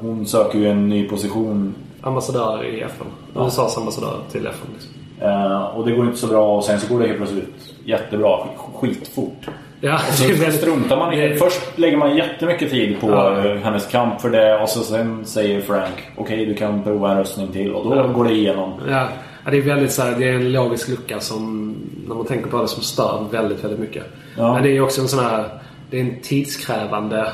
Hon 0.00 0.26
söker 0.26 0.58
ju 0.58 0.68
en 0.70 0.88
ny 0.88 1.08
position 1.08 1.74
ambassadör 2.06 2.64
i 2.64 2.80
FN. 2.80 3.06
USAs 3.36 3.78
ambassadör 3.78 4.16
till 4.32 4.46
FN. 4.46 4.68
Liksom. 4.74 4.90
Eh, 5.20 5.62
och 5.64 5.86
det 5.86 5.92
går 5.92 6.04
inte 6.06 6.18
så 6.18 6.26
bra 6.26 6.56
och 6.56 6.64
sen 6.64 6.80
så 6.80 6.94
går 6.94 7.00
det 7.00 7.06
helt 7.06 7.18
plötsligt 7.18 7.74
jättebra. 7.84 8.38
Skitfort. 8.74 9.46
Ja, 9.80 9.98
Så 10.12 10.22
det 10.24 10.32
är 10.32 10.34
väldigt... 10.38 10.60
struntar 10.60 10.96
man 10.96 11.12
i 11.12 11.28
det- 11.28 11.36
Först 11.36 11.78
lägger 11.78 11.96
man 11.96 12.16
jättemycket 12.16 12.70
tid 12.70 13.00
på 13.00 13.10
Ja. 13.10 13.34
hennes 13.62 13.86
kamp 13.86 14.20
för 14.20 14.30
det 14.30 14.58
och 14.62 14.68
så 14.68 14.80
sen 14.80 15.24
säger 15.24 15.60
Frank 15.60 15.92
okej 16.16 16.46
du 16.46 16.54
kan 16.54 16.82
prova 16.82 17.10
en 17.10 17.16
röstning 17.18 17.48
till 17.52 17.72
och 17.74 17.84
då 17.90 17.96
Ja. 17.96 18.06
går 18.06 18.24
det 18.24 18.32
igenom. 18.32 18.72
Ja, 18.88 19.08
ja, 19.44 19.50
det 19.50 19.56
är 19.56 19.62
väldigt 19.62 19.92
så 19.92 20.02
här, 20.02 20.14
det 20.18 20.28
är 20.28 20.34
en 20.34 20.52
logisk 20.52 20.88
lucka 20.88 21.20
som, 21.20 21.74
när 22.08 22.14
man 22.14 22.26
tänker 22.26 22.50
på 22.50 22.62
det, 22.62 22.68
som 22.68 22.82
stör 22.82 23.24
väldigt, 23.30 23.64
väldigt 23.64 23.80
mycket. 23.80 24.04
Ja. 24.36 24.52
Men 24.54 24.62
det 24.62 24.76
är 24.76 24.80
också 24.80 25.00
en 25.00 25.08
sån 25.08 25.24
här, 25.24 25.44
det 25.90 25.96
är 25.96 26.00
en 26.00 26.20
tidskrävande 26.22 27.32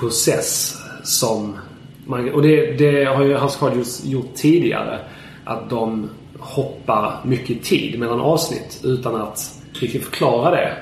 process 0.00 0.76
som 1.02 1.56
man, 2.06 2.30
och 2.34 2.42
det, 2.42 2.72
det 2.78 3.04
har 3.04 3.24
ju 3.24 3.34
House 3.38 3.58
Cards 3.58 4.04
gjort, 4.04 4.34
tidigare. 4.34 4.98
Att 5.44 5.70
de 5.70 6.10
hoppar 6.38 7.12
mycket 7.24 7.62
tid 7.64 7.98
mellan 7.98 8.20
avsnitt 8.20 8.80
utan 8.84 9.14
att 9.14 9.62
riktigt 9.80 10.04
förklara 10.04 10.50
det. 10.50 10.72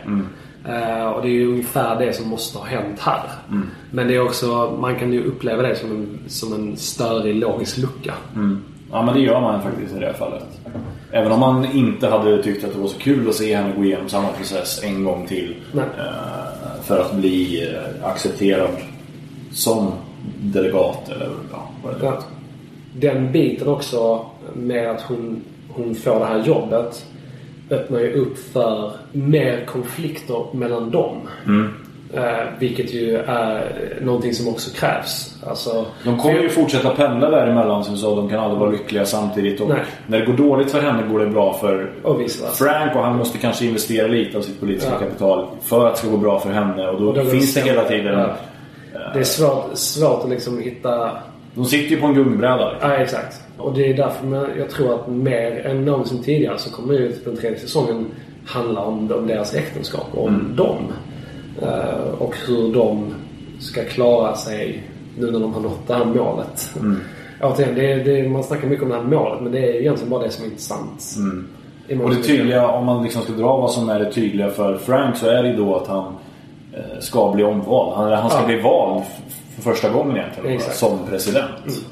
Eh, 0.68 1.06
och 1.06 1.22
det 1.22 1.28
är 1.28 1.32
ju 1.32 1.48
ungefär 1.48 1.98
det 1.98 2.12
som 2.12 2.28
måste 2.28 2.58
ha 2.58 2.66
hänt 2.66 3.00
här. 3.00 3.22
Men 3.90 4.08
det 4.08 4.14
är 4.14 4.22
också, 4.22 4.76
man 4.80 4.96
kan 4.98 5.12
ju 5.12 5.24
uppleva 5.24 5.62
det 5.62 5.76
som 5.76 5.90
en, 5.90 6.18
som 6.26 6.52
en 6.52 6.76
störig 6.76 7.34
logisk 7.34 7.78
lucka. 7.78 8.14
Ja 8.92 9.02
men 9.02 9.14
det 9.14 9.20
gör 9.20 9.40
man 9.40 9.62
faktiskt 9.62 9.96
i 9.96 9.98
det 9.98 10.06
här 10.06 10.12
fallet. 10.12 10.44
Även 11.12 11.32
om 11.32 11.40
man 11.40 11.64
inte 11.72 12.08
hade 12.08 12.42
tyckt 12.42 12.64
att 12.64 12.72
det 12.72 12.78
var 12.78 12.88
så 12.88 12.98
kul 12.98 13.28
att 13.28 13.34
se 13.34 13.56
henne 13.56 13.74
gå 13.76 13.84
igenom 13.84 14.08
samma 14.08 14.28
process 14.28 14.80
en 14.84 15.04
gång 15.04 15.26
till. 15.26 15.54
Eh, 15.76 16.82
För 16.84 17.00
att 17.00 17.14
bli 17.14 17.68
eh, 17.68 18.08
accepterad 18.08 18.70
som 19.52 19.92
delegat 20.40 21.08
eller 21.08 21.30
ja, 21.52 21.68
vad 21.84 21.94
det 22.00 22.06
är. 22.06 22.10
Ja. 22.10 22.18
Den 22.92 23.32
biten 23.32 23.68
också 23.68 24.26
med 24.54 24.90
att 24.90 25.00
hon, 25.02 25.42
hon 25.68 25.94
får 25.94 26.18
det 26.18 26.24
här 26.26 26.42
jobbet 26.42 27.06
öppnar 27.70 28.00
ju 28.00 28.12
upp 28.12 28.38
för 28.38 28.92
mer 29.12 29.64
konflikter 29.66 30.44
mellan 30.56 30.90
dem. 30.90 31.16
Eh, 32.14 32.22
vilket 32.58 32.94
ju 32.94 33.16
är 33.16 33.72
någonting 34.02 34.34
som 34.34 34.48
också 34.48 34.70
krävs. 34.74 35.36
Alltså, 35.46 35.86
De 36.04 36.18
kommer 36.18 36.38
ju 36.38 36.48
fortsätta 36.48 36.90
pendla 36.90 37.30
däremellan 37.30 37.84
som 37.84 37.94
du 37.94 38.00
sa. 38.00 38.14
De 38.16 38.28
kan 38.28 38.40
aldrig 38.40 38.60
vara 38.60 38.70
lyckliga 38.70 39.04
samtidigt. 39.06 39.60
Och 39.60 39.68
Nej. 39.68 39.78
när 40.06 40.18
det 40.20 40.26
går 40.26 40.32
dåligt 40.32 40.70
för 40.70 40.80
henne 40.80 41.02
går 41.12 41.18
det 41.20 41.26
bra 41.26 41.52
för 41.52 41.90
Och. 42.02 42.20
Frank 42.54 42.96
och 42.96 43.02
han 43.02 43.16
måste 43.16 43.38
kanske 43.38 43.64
investera 43.66 44.06
lite 44.06 44.38
av 44.38 44.42
sitt 44.42 44.60
politiska 44.60 44.92
Ja. 44.92 44.98
kapital 44.98 45.46
för 45.62 45.86
att 45.86 45.94
det 45.94 45.98
ska 45.98 46.08
gå 46.08 46.16
bra 46.16 46.40
för 46.40 46.50
henne. 46.50 46.88
Och 46.88 47.00
då, 47.00 47.08
Och 47.08 47.14
då 47.14 47.24
finns 47.24 47.54
det 47.54 47.60
hela 47.60 47.84
tiden... 47.84 48.18
Ja. 48.18 48.36
Det 49.14 49.20
är 49.20 49.24
svårt, 49.24 49.70
svårt 49.74 50.24
att 50.24 50.30
liksom 50.30 50.58
hitta... 50.58 51.10
De 51.54 51.64
sitter 51.64 51.90
ju 51.90 52.00
på 52.00 52.06
en 52.06 52.14
gummibräda. 52.14 52.72
liksom. 52.72 52.90
Ja, 52.90 52.96
exakt. 52.96 53.40
Och 53.58 53.74
det 53.74 53.90
är 53.90 53.94
därför 53.94 54.58
jag 54.58 54.70
tror 54.70 54.94
att 54.94 55.08
mer 55.08 55.66
än 55.66 55.84
någonsin 55.84 56.22
tidigare 56.22 56.58
så 56.58 56.70
kommer 56.70 56.94
ju 56.94 57.12
den 57.24 57.36
tredje 57.36 57.58
säsongen 57.58 58.06
handla 58.46 58.80
om, 58.80 59.12
om 59.12 59.26
deras 59.26 59.54
äktenskap. 59.54 60.06
och 60.12 60.24
Om 60.24 60.56
dem. 60.56 60.92
Eh, 61.62 62.14
och 62.18 62.34
hur 62.46 62.74
de 62.74 63.14
ska 63.58 63.84
klara 63.84 64.36
sig 64.36 64.82
nu 65.18 65.30
när 65.30 65.40
de 65.40 65.54
har 65.54 65.60
nått 65.60 65.86
det 65.86 65.94
här 65.94 66.04
målet. 66.04 66.70
Återigen, 67.42 67.74
det 67.74 67.94
det 67.94 68.28
man 68.28 68.44
snackar 68.44 68.68
mycket 68.68 68.82
om 68.82 68.88
det 68.88 68.94
här 68.94 69.02
målet 69.04 69.42
men 69.42 69.52
det 69.52 69.58
är 69.58 69.80
egentligen 69.80 70.10
bara 70.10 70.22
det 70.22 70.30
som 70.30 70.44
är 70.44 70.48
intressant. 70.48 71.16
Mångt 71.88 72.02
Och 72.02 72.10
det 72.10 72.22
tydliga, 72.22 72.68
om 72.68 72.86
man 72.86 73.02
liksom 73.02 73.22
ska 73.22 73.32
dra 73.32 73.56
vad 73.56 73.70
som 73.70 73.88
är 73.88 73.98
det 73.98 74.12
tydliga 74.12 74.50
för 74.50 74.76
Frank 74.76 75.16
så 75.16 75.26
är 75.26 75.42
det 75.42 75.48
ju 75.48 75.56
då 75.56 75.76
att 75.76 75.86
han 75.86 76.12
ska 77.00 77.32
bli 77.32 77.44
omvald. 77.44 77.94
Han, 77.96 78.12
han 78.12 78.30
ska 78.30 78.40
Ja. 78.40 78.46
bli 78.46 78.60
vald 78.60 79.02
för 79.54 79.62
första 79.62 79.88
gången 79.90 80.16
egentligen 80.16 80.56
Exakt. 80.56 80.76
som 80.76 80.98
president. 81.08 81.50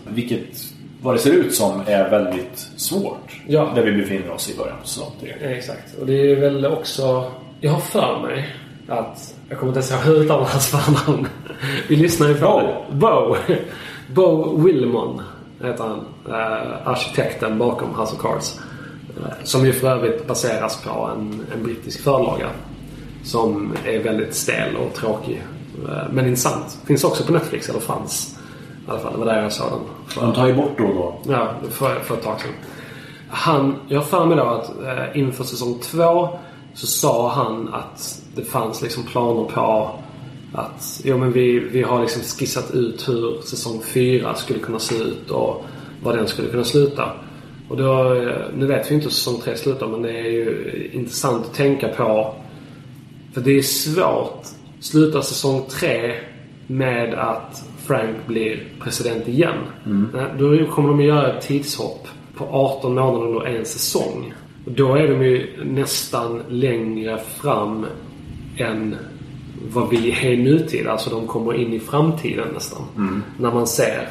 Vilket, 0.08 0.56
vad 1.02 1.14
det 1.14 1.18
ser 1.18 1.32
ut 1.32 1.54
som, 1.54 1.80
är 1.86 2.10
väldigt 2.10 2.68
svårt. 2.76 3.40
Ja. 3.46 3.72
Där 3.74 3.82
vi 3.82 3.92
befinner 3.92 4.30
oss 4.30 4.50
i 4.50 4.56
början 4.56 4.76
på 4.82 4.86
säsong 4.88 5.12
Exakt. 5.40 5.94
Och 6.00 6.06
det 6.06 6.32
är 6.32 6.36
väl 6.40 6.66
också... 6.66 7.30
Jag 7.60 7.72
har 7.72 7.80
för 7.80 8.20
mig 8.26 8.48
att... 8.88 9.34
Jag 9.48 9.58
kommer 9.58 9.70
inte 9.78 9.92
ens 9.92 10.06
ihåg 10.06 10.16
hur 10.16 10.24
uttalar 10.24 10.44
hans 10.44 10.66
förnamn. 10.70 11.26
Vi 11.88 11.96
lyssnar 11.96 12.28
ju 12.28 12.34
på 12.34 12.62
Bo. 12.90 12.96
Bo. 12.98 13.36
Bo 14.14 14.56
Wilmon 14.56 15.22
heter 15.64 15.84
han. 15.84 16.04
Eh, 16.28 16.88
arkitekten 16.88 17.58
bakom 17.58 17.88
House 18.00 18.14
of 18.14 18.20
Cards. 18.22 18.60
Eh, 19.16 19.32
som 19.42 19.66
ju 19.66 19.72
för 19.72 19.88
övrigt 19.90 20.26
baseras 20.26 20.82
på 20.82 21.10
en, 21.16 21.46
en 21.54 21.64
brittisk 21.64 22.02
förlaga. 22.04 22.46
Som 23.22 23.76
är 23.86 23.98
väldigt 23.98 24.34
stel 24.34 24.76
och 24.76 24.94
tråkig 24.94 25.42
Eh, 25.88 26.12
Men 26.12 26.26
intressant. 26.26 26.78
Finns 26.86 27.04
också 27.04 27.24
på 27.24 27.32
Netflix, 27.32 27.68
eller 27.68 27.80
fanns. 27.80 28.38
I 28.86 28.90
alla 28.90 28.98
fall, 28.98 29.12
det 29.12 29.18
var 29.18 29.26
där 29.26 29.42
jag 29.42 29.52
såg 29.52 29.70
den. 29.70 29.80
För, 30.06 30.20
De 30.20 30.34
tar 30.34 30.46
ju 30.46 30.54
bort 30.54 30.78
då 30.78 30.84
och 30.84 30.94
då. 30.94 31.32
ja, 31.32 31.54
för, 31.70 32.00
för 32.00 32.14
ett 32.14 32.22
tag 32.22 32.40
sedan. 32.40 32.50
Han, 33.28 33.76
jag 33.88 33.98
har 33.98 34.04
för 34.04 34.26
mig 34.26 34.36
då 34.36 34.42
att 34.42 34.68
eh, 34.68 35.20
inför 35.20 35.44
säsong 35.44 35.78
två 35.82 36.28
så 36.74 36.86
sa 36.86 37.30
han 37.30 37.74
att 37.74 38.22
det 38.34 38.44
fanns 38.44 38.82
liksom 38.82 39.02
planer 39.02 39.44
på 39.44 39.90
att 40.54 41.00
jo, 41.04 41.18
men 41.18 41.32
vi, 41.32 41.58
vi 41.58 41.82
har 41.82 42.00
liksom 42.00 42.22
skissat 42.22 42.70
ut 42.70 43.08
hur 43.08 43.40
säsong 43.40 43.80
fyra 43.82 44.34
skulle 44.34 44.58
kunna 44.58 44.78
se 44.78 44.94
ut 44.94 45.30
och 45.30 45.64
vad 46.02 46.16
den 46.16 46.26
skulle 46.26 46.48
kunna 46.48 46.64
sluta. 46.64 47.12
Och 47.68 47.76
då, 47.76 48.14
eh, 48.14 48.32
nu 48.54 48.66
vet 48.66 48.90
vi 48.90 48.94
inte 48.94 49.04
hur 49.04 49.12
säsong 49.12 49.40
tre 49.44 49.56
slutar 49.56 49.86
men 49.86 50.02
det 50.02 50.18
är 50.18 50.30
ju 50.30 50.90
intressant 50.92 51.46
att 51.46 51.54
tänka 51.54 51.88
på 51.88 52.34
för 53.32 53.40
det 53.40 53.58
är 53.58 53.62
svårt. 53.62 54.46
Sluta 54.80 55.22
säsong 55.22 55.62
tre 55.70 56.14
med 56.66 57.14
att 57.14 57.64
Frank 57.86 58.16
blir 58.26 58.62
president 58.80 59.28
igen. 59.28 59.54
Nej, 60.14 60.26
Då 60.38 60.66
kommer 60.66 60.88
de 60.88 60.98
att 60.98 61.04
göra 61.04 61.32
ett 61.32 61.46
tidshopp 61.46 62.08
på 62.36 62.44
18 62.44 62.94
månader 62.94 63.26
under 63.26 63.46
en 63.46 63.64
säsong. 63.64 64.34
Och 64.66 64.72
då 64.72 64.94
är 64.94 65.08
de 65.08 65.24
ju 65.24 65.64
nästan 65.64 66.42
längre 66.48 67.18
fram 67.18 67.86
än 68.56 68.96
vad 69.72 69.90
vi 69.90 70.10
är 70.10 70.30
i 70.32 70.36
nutid. 70.36 70.86
Alltså 70.86 71.10
de 71.10 71.26
kommer 71.26 71.54
in 71.54 71.72
i 71.72 71.80
framtiden 71.80 72.48
nästan. 72.54 72.82
När 73.38 73.50
man 73.52 73.66
ser. 73.66 74.08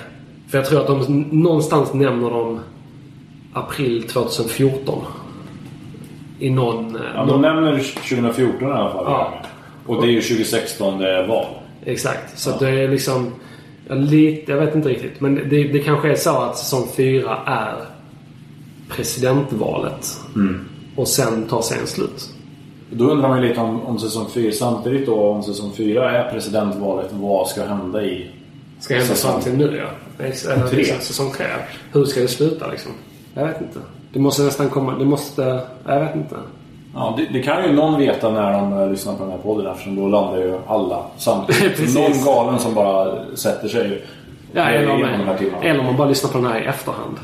För 0.47 0.57
jag 0.57 0.67
tror 0.67 0.81
att 0.81 0.87
de 0.87 1.21
någonstans 1.31 1.93
nämner 1.93 2.29
de 2.29 2.59
april 3.53 4.03
2014. 4.03 5.03
I 6.41 6.49
någon... 6.49 6.97
Ja, 7.15 7.25
någon 7.25 7.41
de 7.41 7.41
nämner 7.41 7.77
2014 7.77 8.69
i 8.69 8.71
alla 8.71 8.91
fall. 8.91 9.03
Ja. 9.07 9.33
Och 9.85 10.01
det 10.01 10.07
är 10.07 10.11
ju 10.11 10.21
2016 10.21 10.99
det 10.99 11.09
är 11.11 11.27
val. 11.27 11.45
Exakt. 11.85 12.39
Så 12.39 12.49
att 12.49 12.59
det 12.59 12.69
är 12.69 12.87
liksom... 12.87 13.31
ja, 13.87 13.95
Lite, 13.95 14.51
jag 14.51 14.59
vet 14.59 14.75
inte 14.75 14.89
riktigt. 14.89 15.21
Men 15.21 15.35
det, 15.35 15.63
det 15.63 15.79
kanske 15.79 16.11
är 16.11 16.15
så 16.15 16.37
att 16.37 16.57
säsong 16.57 16.87
4 16.95 17.37
är 17.45 17.75
presidentvalet. 18.89 20.19
Och 20.95 21.07
sen 21.07 21.47
tar 21.47 21.61
sen 21.61 21.87
slut. 21.87 22.29
Då 22.89 23.05
undrar 23.05 23.29
man 23.29 23.41
ju 23.41 23.47
lite 23.49 23.61
om, 23.61 23.81
om 23.85 23.99
säsong 23.99 24.27
4 24.33 24.51
samtidigt 24.51 25.05
då 25.05 25.15
om 25.15 25.43
säsong 25.43 25.71
4 25.77 26.11
är 26.11 26.31
presidentvalet. 26.31 27.09
Vad 27.11 27.47
ska 27.47 27.63
hända 27.65 28.03
i 28.03 28.31
Ska 28.79 28.93
hända 28.93 29.07
Säsong 29.07 29.31
fram 29.31 29.41
till 29.41 29.57
nu 29.57 29.77
ja. 29.77 30.25
Eller 30.25 30.67
tre. 30.67 30.85
säsong 30.85 31.31
3. 31.37 31.45
Hur 31.93 32.05
ska 32.05 32.19
det 32.21 32.27
sluta 32.27 32.67
liksom? 32.67 32.91
Jag 33.33 33.47
vet 33.47 33.61
inte. 33.61 33.79
Det 34.13 34.19
måste 34.19 34.43
nästan 34.43 34.69
komma... 34.69 34.95
Det 34.99 35.05
måste... 35.05 35.61
Jag 35.87 35.99
vet 35.99 36.15
inte. 36.15 36.35
Ja, 36.93 37.13
det, 37.17 37.27
det 37.33 37.43
kan 37.43 37.63
ju 37.63 37.73
någon 37.73 37.99
veta 37.99 38.31
när 38.31 38.51
de 38.51 38.73
eh, 38.73 38.91
lyssnar 38.91 39.13
på 39.13 39.23
den 39.23 39.31
här 39.31 39.39
podden 39.39 39.71
eftersom 39.71 39.95
då 39.95 40.07
landar 40.07 40.37
ju 40.37 40.57
alla 40.67 41.05
samtidigt. 41.17 41.95
Någon 41.95 42.25
galen 42.25 42.59
som 42.59 42.73
bara 42.73 43.25
sätter 43.35 43.67
sig 43.67 44.03
Ja, 44.53 44.63
eller, 44.63 44.91
om, 44.91 45.03
eller 45.61 45.79
om 45.79 45.85
man 45.85 45.97
bara 45.97 46.07
lyssnar 46.07 46.31
på 46.31 46.37
den 46.37 46.47
här 46.47 46.61
i 46.61 46.65
efterhand. 46.65 47.17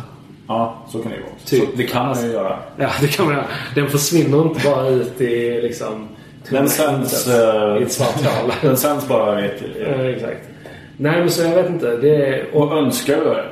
Ja, 0.47 0.76
så 0.88 1.00
kan 1.00 1.12
det 1.12 1.17
ju 1.17 1.23
vara. 1.23 1.34
Typ. 1.45 1.78
Det 1.78 1.84
kan 1.84 2.06
man 2.06 2.23
ju 2.23 2.32
göra. 2.32 2.60
Ja, 2.78 2.89
det 3.02 3.08
kan 3.08 3.26
man 3.26 3.36
göra. 3.36 3.45
Den 3.76 3.89
försvinner 3.89 4.41
inte 4.41 4.69
bara 4.69 4.88
ut 4.88 5.21
i 5.21 5.62
liksom... 5.62 6.08
Den 6.50 6.69
sänds, 6.69 7.28
I 7.28 7.32
eh, 7.32 7.84
ett 7.84 7.91
svart 7.91 8.26
hål. 8.26 8.52
den 8.62 8.78
sänds 8.78 9.08
bara 9.08 9.36
vet 9.36 9.58
till. 9.58 9.73
Ja, 9.97 10.10
exakt. 10.10 10.41
Nej, 10.97 11.19
men 11.19 11.30
så 11.30 11.43
jag 11.43 11.56
vet 11.56 11.69
inte. 11.69 11.97
Det 11.97 12.15
är, 12.26 12.56
och 12.56 12.78
önskar 12.78 13.15
du? 13.15 13.43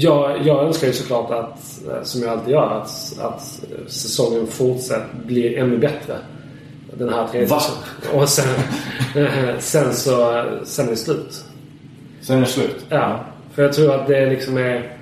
Jag, 0.00 0.46
jag 0.46 0.64
önskar 0.64 0.86
ju 0.86 0.92
såklart 0.92 1.30
att, 1.30 1.80
eh, 1.88 2.02
som 2.02 2.22
jag 2.22 2.30
alltid 2.30 2.52
gör, 2.52 2.80
att, 2.80 3.18
att 3.20 3.62
säsongen 3.86 4.46
fortsätter 4.46 5.06
blir 5.26 5.58
ännu 5.58 5.78
bättre. 5.78 6.16
Den 6.94 7.08
här 7.08 7.26
tredje 7.26 7.48
Va? 7.48 7.60
Och 8.14 8.28
sen, 8.28 8.54
sen 9.58 9.94
så 9.94 10.44
sen 10.64 10.86
är 10.86 10.90
det 10.90 10.96
slut. 10.96 11.44
Sen 12.20 12.36
är 12.36 12.40
det 12.40 12.46
slut. 12.46 12.86
Ja. 12.88 13.20
För 13.52 13.62
jag 13.62 13.72
tror 13.72 13.94
att 13.94 14.06
det 14.06 14.30
liksom 14.30 14.56
är... 14.56 14.92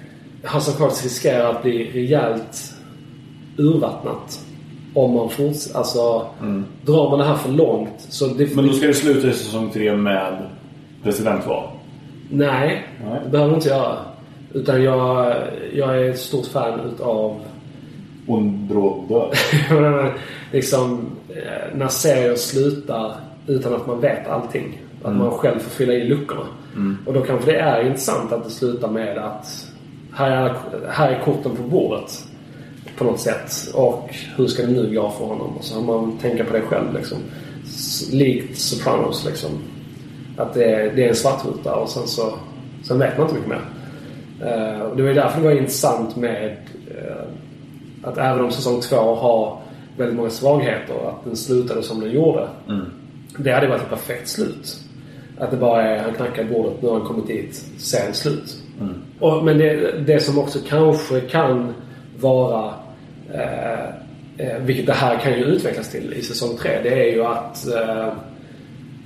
House 0.55 0.71
of 0.71 0.79
Cards 0.79 1.03
riskerar 1.03 1.51
att 1.51 1.63
bli 1.63 1.91
rejält 1.91 2.75
urvattnat. 3.57 4.41
Om 4.95 5.15
man 5.15 5.31
fortsätter... 5.31 5.79
Alltså, 5.79 6.27
drar 6.83 7.11
man 7.11 7.19
det 7.19 7.25
här 7.25 7.37
för 7.37 7.53
långt 7.53 8.07
så... 8.09 8.27
Det, 8.27 8.57
Men 8.57 8.67
då 8.67 8.73
ska 8.73 8.87
det 8.87 8.95
sluta 8.95 9.29
i 9.29 9.33
säsong 9.33 9.71
3 9.71 9.97
med 9.97 10.43
presidentval. 11.03 11.69
Nej, 12.31 12.87
Nej. 13.05 13.21
det 13.25 13.31
behöver 13.31 13.51
du 13.51 13.57
inte 13.57 13.69
göra. 13.69 13.99
Utan 14.57 14.83
jag, 14.83 15.35
jag 15.73 15.99
är 15.99 16.11
ett 16.11 16.19
stort 16.19 16.47
fan 16.47 16.81
utav 16.81 17.41
Hon 18.27 18.69
bråd 18.69 19.09
dör. 19.09 19.33
Jag 19.71 19.83
menar, 19.83 20.15
liksom, 20.53 21.07
eh, 21.29 21.77
när 21.77 21.89
serier 21.89 22.35
slutar 22.35 23.13
utan 23.47 23.75
att 23.75 23.87
man 23.87 24.01
vet 24.01 24.29
allting. 24.29 24.83
Att 25.03 25.17
man 25.17 25.31
själv 25.31 25.59
får 25.59 25.71
fylla 25.71 25.93
i 25.93 26.09
luckorna. 26.09 26.47
Och 27.07 27.13
då 27.13 27.21
kanske 27.21 27.53
det 27.53 27.59
är 27.59 27.87
intressant 27.87 28.33
att 28.33 28.45
det 28.45 28.51
slutar 28.51 28.91
med 28.91 29.19
att 29.19 29.67
här 30.13 30.31
är, 30.31 30.57
här 30.89 31.13
är 31.13 31.21
korten 31.25 31.57
på 31.57 31.63
bordet. 31.63 32.25
På 32.99 33.05
något 33.05 33.21
sätt. 33.21 33.53
Och 33.75 34.15
hur 34.37 34.47
ska 34.47 34.63
det 34.63 34.73
nu 34.73 34.95
gå 34.95 35.11
för 35.11 35.25
honom? 35.25 35.57
Och 35.57 35.65
så 35.65 35.75
har 35.75 35.83
man 35.83 36.19
tänka 36.19 36.45
på 36.45 36.53
det 36.53 36.61
själv 36.61 36.95
liksom. 36.95 37.19
Likt 38.13 38.59
Sopranos 38.59 39.25
liksom. 39.27 39.51
Att 40.37 40.55
det 40.55 40.65
är, 40.65 40.93
det 40.97 41.05
är 41.05 41.09
en 41.09 41.15
svartruta 41.15 41.75
och 41.75 41.89
sen 41.89 42.07
så 42.07 42.35
sen 42.83 42.99
vet 42.99 43.19
man 43.19 43.27
inte 43.27 43.35
mycket 43.35 43.51
mer. 43.51 43.76
Eh, 44.41 44.81
och 44.81 44.97
det 44.97 45.03
var 45.03 45.09
ju 45.09 45.15
därför 45.15 45.41
det 45.41 45.47
var 45.47 45.53
intressant 45.53 46.17
med 46.17 46.57
eh, 46.91 47.27
att 48.03 48.19
även 48.19 48.45
om 48.45 48.51
säsong 48.51 48.81
två 48.81 49.15
har 49.15 49.59
väldigt 49.97 50.17
många 50.17 50.31
svagheter, 50.31 51.09
att 51.09 51.25
den 51.25 51.37
slutade 51.37 51.83
som 51.83 52.01
den 52.01 52.11
gjorde. 52.11 52.49
Det 53.39 53.53
hade 53.53 53.67
varit 53.67 53.83
ett 53.83 53.91
perfekt 53.91 54.29
slut. 54.29 54.77
Att 55.39 55.51
det 55.51 55.57
bara 55.57 55.83
är, 55.83 56.03
han 56.03 56.15
knackar 56.15 56.45
bordet, 56.45 56.83
nu 56.83 56.89
har 56.89 56.99
han 56.99 57.07
kommit 57.07 57.27
dit, 57.27 57.65
sen 57.77 58.15
slut. 58.15 58.57
Och, 59.21 59.45
men 59.45 59.59
det, 59.59 59.99
det 60.07 60.21
som 60.21 60.39
också 60.39 60.59
kanske 60.69 61.21
kan 61.21 61.75
vara, 62.21 62.75
eh, 63.35 63.87
eh, 64.37 64.59
vilket 64.61 64.87
det 64.87 64.93
här 64.93 65.19
kan 65.19 65.33
ju 65.33 65.45
utvecklas 65.45 65.91
till 65.91 66.13
i 66.13 66.23
säsong 66.23 66.57
tre, 66.57 66.81
det 66.83 67.09
är 67.09 67.13
ju 67.15 67.25
att, 67.25 67.67
eh, 67.67 68.09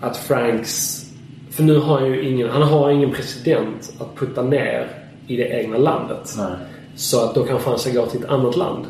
att 0.00 0.16
Franks, 0.16 1.06
för 1.50 1.62
nu 1.62 1.78
har 1.78 2.00
han 2.00 2.08
ju 2.08 2.28
ingen, 2.28 2.48
han 2.48 2.62
har 2.62 2.90
ingen 2.90 3.10
president 3.10 3.92
att 4.00 4.16
putta 4.16 4.42
ner 4.42 4.86
i 5.30 5.36
det 5.36 5.48
egna 5.48 5.78
landet. 5.78 6.34
Nej. 6.38 6.46
Så 6.94 7.24
att 7.24 7.34
då 7.34 7.46
han 7.64 7.78
ska 7.78 7.90
gå 7.92 8.06
till 8.06 8.24
ett 8.24 8.30
annat 8.30 8.56
land. 8.56 8.84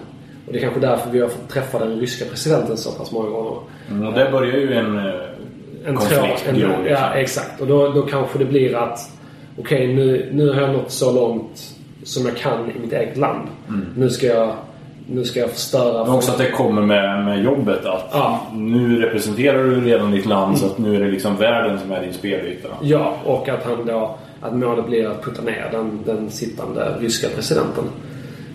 Och 0.47 0.53
det 0.53 0.59
är 0.59 0.61
kanske 0.61 0.81
därför 0.81 1.11
vi 1.11 1.21
har 1.21 1.29
fått 1.29 1.49
träffa 1.49 1.79
den 1.79 2.01
ryska 2.01 2.25
presidenten 2.25 2.77
så 2.77 2.91
pass 2.91 3.13
många 3.13 3.29
gånger. 3.29 3.57
Mm, 3.91 4.09
och 4.09 4.15
där 4.15 4.31
börjar 4.31 4.57
ju 4.57 4.75
en, 4.75 4.99
eh, 4.99 5.15
En 5.87 5.97
konflikt 5.97 6.45
en, 6.49 6.55
liksom. 6.55 6.87
Ja, 6.87 7.15
exakt. 7.15 7.61
Och 7.61 7.67
då, 7.67 7.89
då 7.89 8.03
kanske 8.03 8.39
det 8.39 8.45
blir 8.45 8.77
att 8.77 8.99
okej, 9.59 9.95
nu, 9.95 10.29
nu 10.33 10.53
har 10.53 10.61
jag 10.61 10.71
nått 10.73 10.91
så 10.91 11.13
långt 11.13 11.77
som 12.05 12.27
jag 12.27 12.37
kan 12.37 12.71
i 12.77 12.79
mitt 12.79 12.93
eget 12.93 13.17
land. 13.17 13.49
Nu 13.97 14.11
ska 14.11 14.27
jag 14.27 14.53
nu 15.07 15.25
ska 15.25 15.41
jag 15.41 15.51
förstöra... 15.51 16.05
Men 16.05 16.15
också 16.15 16.33
att 16.33 16.39
det 16.39 16.51
kommer 16.51 16.83
med, 16.83 17.25
med 17.25 17.45
jobbet 17.45 17.87
att 17.87 18.09
Ja. 18.13 18.41
nu 18.55 19.01
representerar 19.01 19.65
du 19.65 19.81
redan 19.81 20.11
ditt 20.11 20.27
land 20.27 20.59
så 20.59 20.67
att 20.67 20.79
nu 20.79 20.97
är 20.97 21.01
det 21.01 21.11
liksom 21.11 21.37
världen 21.37 21.79
som 21.79 21.93
är 21.93 22.01
din 22.01 22.13
spelyta. 22.13 22.69
Ja, 22.83 23.17
och 23.25 23.49
att 23.49 23.65
han 23.65 23.87
då... 23.87 24.19
Att 24.41 24.55
målet 24.55 24.87
blir 24.87 25.07
att 25.07 25.25
putta 25.25 25.43
ner 25.43 25.69
den, 25.73 26.01
den 26.07 26.31
sittande 26.31 26.97
ryska 27.01 27.29
presidenten. 27.29 27.85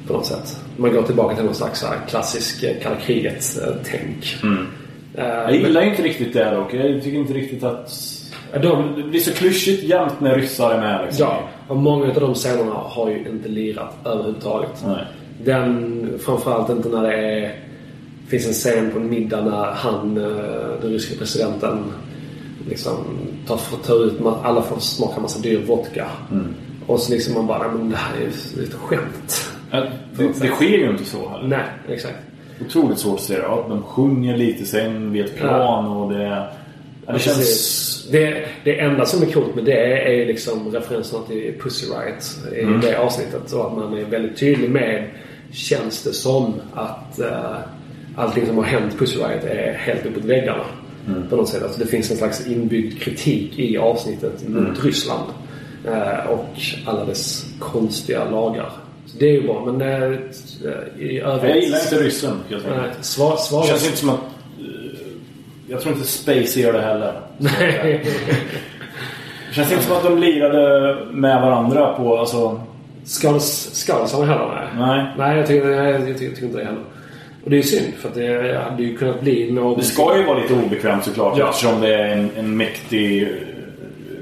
På 0.07 0.13
något 0.13 0.25
sätt. 0.25 0.59
Man 0.77 0.93
går 0.93 1.03
tillbaka 1.03 1.35
till 1.35 1.45
någon 1.45 1.55
slags 1.55 1.83
här 1.83 1.97
klassisk 2.07 2.63
eh, 2.63 2.75
kalla 2.83 2.95
kriget-tänk. 2.95 4.37
Jag 5.17 5.55
gillar 5.55 5.81
inte 5.81 6.01
riktigt 6.01 6.33
det 6.33 6.51
dock. 6.51 6.73
Jag 6.73 7.03
tycker 7.03 7.17
inte 7.17 7.33
riktigt 7.33 7.63
att... 7.63 7.91
De, 8.61 8.93
Det 8.97 9.03
blir 9.03 9.19
så 9.19 9.33
klyschigt 9.33 9.83
jämt 9.83 10.19
när 10.19 10.35
ryssar 10.35 10.71
är 10.71 10.81
med 10.81 11.05
liksom. 11.05 11.27
Ja, 11.27 11.49
och 11.67 11.77
många 11.77 12.07
av 12.07 12.13
de 12.13 12.33
scenerna 12.33 12.73
har 12.73 13.09
ju 13.09 13.17
inte 13.29 13.49
lirat 13.49 13.93
överhuvudtaget. 14.05 14.83
Nej. 14.87 15.03
Den, 15.43 16.19
framförallt 16.25 16.69
inte 16.69 16.89
när 16.89 17.03
det 17.03 17.13
är... 17.13 17.55
finns 18.27 18.47
en 18.47 18.53
scen 18.53 18.91
på 18.91 18.99
en 18.99 19.09
middag 19.09 19.41
när 19.41 19.71
han, 19.71 20.17
eh, 20.17 20.81
den 20.81 20.91
ryska 20.91 21.15
presidenten, 21.19 21.83
liksom 22.69 22.95
tar, 23.47 23.57
får 23.57 23.77
ta 23.77 23.93
ut, 23.93 24.13
alla 24.43 24.61
får 24.61 24.79
smaka 24.79 25.21
massa 25.21 25.39
dyr 25.39 25.65
vodka. 25.67 26.07
Och 26.87 26.99
så 26.99 27.11
liksom 27.11 27.33
man 27.33 27.47
bara, 27.47 27.67
"Nej, 27.67 27.77
men 27.77 27.89
det 27.89 27.95
här 27.97 28.15
är 28.15 28.21
ju 28.21 28.63
ett 28.63 28.73
skämt. 28.73 29.51
Ja, 29.71 29.83
Det, 30.17 30.27
det 30.41 30.47
sker 30.47 30.65
ju 30.77 30.89
inte 30.89 31.05
så 31.05 31.29
heller. 31.29 31.47
Nej, 31.47 31.65
exakt. 31.95 32.15
Otroligt 32.65 32.99
svårt 32.99 33.15
att 33.15 33.21
se 33.21 33.33
det. 33.35 33.41
De 33.69 33.83
sjunger 33.83 34.37
lite 34.37 34.65
sen 34.65 35.11
vid 35.11 35.25
ett 35.25 35.37
plan 35.37 35.85
och 35.87 36.13
det... 36.13 36.47
Ja, 37.07 37.13
det 37.13 37.19
känns... 37.19 38.07
Det, 38.11 38.45
det 38.63 38.79
enda 38.79 39.05
som 39.05 39.21
är 39.21 39.25
coolt 39.31 39.55
med 39.55 39.65
det 39.65 40.21
är 40.21 40.25
liksom 40.25 40.71
referenserna 40.71 41.23
till 41.25 41.53
Pussy 41.61 41.85
Riot 41.87 42.53
i 42.55 42.61
Mm. 42.61 42.81
det 42.81 42.95
avsnittet. 42.99 43.51
Och 43.53 43.65
att 43.67 43.73
man 43.77 43.97
är 43.97 44.05
väldigt 44.05 44.37
tydlig 44.37 44.69
med, 44.69 45.07
känns 45.51 46.03
det 46.03 46.13
som, 46.13 46.53
att 46.73 47.19
uh, 47.19 47.57
allting 48.15 48.45
som 48.45 48.57
har 48.57 48.63
hänt 48.63 48.97
Pussy 48.99 49.17
Riot 49.19 49.43
är 49.43 49.73
helt 49.73 50.05
uppåt 50.05 50.23
väggarna. 50.25 50.63
Mm. 51.07 51.27
På 51.29 51.35
något 51.35 51.49
sätt. 51.49 51.63
Alltså 51.63 51.79
det 51.79 51.85
finns 51.85 52.11
en 52.11 52.17
slags 52.17 52.47
inbyggd 52.47 52.99
kritik 53.01 53.59
i 53.59 53.77
avsnittet 53.77 54.47
mot 54.49 54.57
Mm. 54.61 54.75
Ryssland. 54.83 55.23
eh, 55.87 56.29
och 56.29 56.45
alla 56.85 57.05
dess 57.05 57.45
konstiga 57.59 58.29
lagar. 58.29 58.69
Så 59.05 59.17
det 59.17 59.25
är 59.25 59.31
ju 59.33 59.41
bra. 59.47 59.65
Men 59.65 59.81
uh, 59.81 60.19
i 60.99 61.19
övrigt... 61.19 61.49
Jag 61.55 61.63
gillar 61.63 61.79
inte 61.79 61.95
ryssen 62.03 62.37
helt 62.49 62.65
enkelt. 62.67 63.05
svar, 63.05 63.61
Det 63.61 63.67
känns 63.67 63.85
inte 63.85 63.97
som 63.97 64.09
att... 64.09 64.15
eh, 64.59 65.07
Jag 65.67 65.81
tror 65.81 65.93
inte 65.95 66.07
Spacey 66.07 66.61
gör 66.63 66.73
det 66.73 66.81
heller. 66.81 67.13
Nej. 67.37 68.05
Det 69.49 69.55
känns 69.55 69.71
inte 69.71 69.83
som 69.83 69.95
att 69.97 70.03
de 70.03 70.17
lirade 70.17 70.97
med 71.11 71.41
varandra 71.41 71.93
på... 71.93 72.17
Alltså, 72.17 72.61
Skals, 73.03 73.69
skådisarna 73.87 74.25
heller 74.25 74.69
nej. 74.75 74.87
nej. 74.87 75.13
Nej, 75.17 75.37
jag 75.37 75.47
tycker, 75.47 75.69
jag, 75.69 75.89
jag, 76.01 76.09
jag 76.09 76.17
tycker 76.17 76.43
inte 76.45 76.57
det 76.57 76.65
heller. 76.65 76.81
Och 77.45 77.51
det 77.51 77.57
är 77.57 77.61
synd 77.61 77.93
för 77.93 78.09
att 78.09 78.15
det 78.15 78.59
hade 78.69 78.83
ju 78.83 78.97
kunnat 78.97 79.21
bli 79.21 79.51
något... 79.51 79.77
Det 79.77 79.83
ska 79.83 80.17
ju 80.17 80.23
vara 80.23 80.39
lite 80.39 80.53
obekvämt 80.53 81.03
såklart 81.05 81.37
Ja. 81.37 81.49
eftersom 81.49 81.81
det 81.81 81.95
är 81.95 82.07
en, 82.17 82.29
en 82.37 82.57
mäktig 82.57 83.21
eh, 83.23 83.27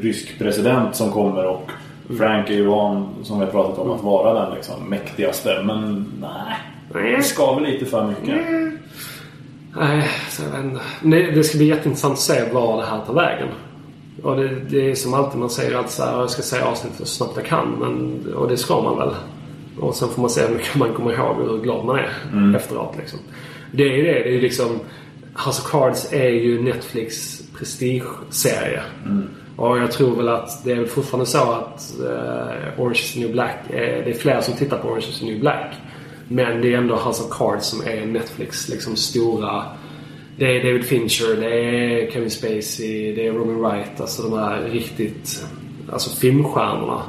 rysk 0.01 0.39
president 0.39 0.95
som 0.95 1.11
kommer 1.11 1.45
och 1.45 1.69
Frank 2.17 2.49
är 2.49 2.53
ju 2.53 2.65
van, 2.65 3.09
som 3.23 3.39
vi 3.39 3.45
har 3.45 3.51
pratat 3.51 3.79
om, 3.79 3.91
att 3.91 4.03
vara 4.03 4.45
den 4.45 4.55
liksom, 4.55 4.89
mäktigaste. 4.89 5.61
Men 5.63 6.05
nej, 6.21 7.15
det 7.17 7.23
ska 7.23 7.53
väl 7.55 7.63
lite 7.63 7.85
för 7.85 8.07
mycket. 8.07 8.45
Nej, 9.79 10.09
så 10.29 10.43
jag 10.43 10.49
vet 10.51 10.65
inte. 10.65 10.81
Nej, 11.01 11.31
det 11.31 11.43
ska 11.43 11.57
bli 11.57 11.67
jätteintressant 11.67 12.13
att 12.13 12.19
se 12.19 12.43
var 12.51 12.77
det 12.77 12.85
här 12.85 12.99
tar 13.05 13.13
vägen. 13.13 13.47
Och 14.23 14.35
det, 14.35 14.49
det 14.69 14.91
är 14.91 14.95
som 14.95 15.13
alltid, 15.13 15.39
man 15.39 15.49
säger 15.49 15.77
alltid 15.77 15.91
så 15.91 16.03
här, 16.03 16.19
jag 16.19 16.29
ska 16.29 16.41
se 16.41 16.59
avsnittet 16.59 16.99
så 16.99 17.05
snabbt 17.05 17.33
jag 17.35 17.45
kan. 17.45 17.67
Men, 17.79 18.33
och 18.35 18.47
det 18.47 18.57
ska 18.57 18.81
man 18.81 18.97
väl. 18.97 19.09
Och 19.79 19.95
sen 19.95 20.09
får 20.09 20.21
man 20.21 20.29
se 20.29 20.41
hur 20.41 20.55
mycket 20.55 20.75
man 20.75 20.93
kommer 20.93 21.13
ihåg 21.13 21.39
och 21.39 21.49
hur 21.55 21.63
glad 21.63 21.85
man 21.85 21.99
är 21.99 22.55
efteråt. 22.55 22.95
Liksom. 22.97 23.19
Det 23.71 23.83
är 23.83 23.97
ju 23.97 24.03
det. 24.03 24.13
Det 24.13 24.29
är 24.29 24.33
ju 24.33 24.41
liksom... 24.41 24.79
House 25.45 25.61
of 25.61 25.71
Cards 25.71 26.13
är 26.13 26.29
ju 26.29 26.61
Netflix 26.61 27.41
prestigeserie. 27.57 28.81
Och 29.55 29.77
jag 29.77 29.91
tror 29.91 30.15
väl 30.15 30.29
att 30.29 30.63
det 30.63 30.71
är 30.71 30.85
fortfarande 30.85 31.25
så 31.25 31.51
att 31.51 31.99
eh, 31.99 32.81
Orange 32.81 32.99
is 32.99 33.13
the 33.13 33.19
new 33.19 33.31
black, 33.31 33.57
är, 33.69 34.03
det 34.05 34.09
är 34.09 34.13
fler 34.13 34.41
som 34.41 34.53
tittar 34.53 34.77
på 34.77 34.87
Orange 34.87 35.05
is 35.09 35.19
the 35.19 35.25
new 35.25 35.39
black. 35.39 35.73
Men 36.27 36.61
det 36.61 36.73
är 36.73 36.77
ändå 36.77 36.95
House 36.95 37.23
of 37.23 37.29
Cards 37.37 37.65
som 37.65 37.81
är 37.87 38.05
Netflix 38.05 38.69
liksom 38.69 38.95
stora... 38.95 39.63
Det 40.37 40.57
är 40.57 40.63
David 40.63 40.85
Fincher, 40.85 41.41
det 41.41 41.55
är 41.55 42.11
Kevin 42.11 42.31
Spacey, 42.31 43.15
det 43.15 43.27
är 43.27 43.31
Robin 43.33 43.59
Wright. 43.59 44.01
Alltså 44.01 44.23
de 44.23 44.39
här 44.39 44.61
riktigt... 44.61 45.45
Alltså 45.91 46.09
filmstjärnorna. 46.09 47.01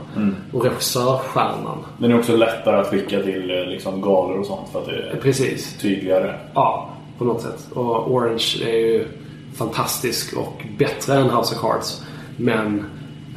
Och 0.52 0.64
regissörstjärnan. 0.64 1.78
Den 1.98 2.10
är 2.10 2.18
också 2.18 2.36
lättare 2.36 2.76
att 2.76 2.86
skicka 2.86 3.22
till 3.22 3.50
eh, 3.50 3.66
liksom, 3.66 4.00
galor 4.00 4.38
och 4.38 4.46
sånt 4.46 4.68
för 4.72 4.80
att 4.80 4.86
det 4.86 4.92
är 4.92 5.16
Precis. 5.22 5.78
tydligare. 5.78 6.34
Ja, 6.54 6.90
på 7.18 7.24
något 7.24 7.42
sätt. 7.42 7.68
Och 7.72 8.12
Orange 8.12 8.54
är 8.62 8.78
ju 8.78 9.06
fantastisk 9.54 10.36
och 10.36 10.64
bättre 10.78 11.14
än 11.14 11.30
House 11.30 11.54
of 11.54 11.60
Cards. 11.60 12.02
Men 12.36 12.84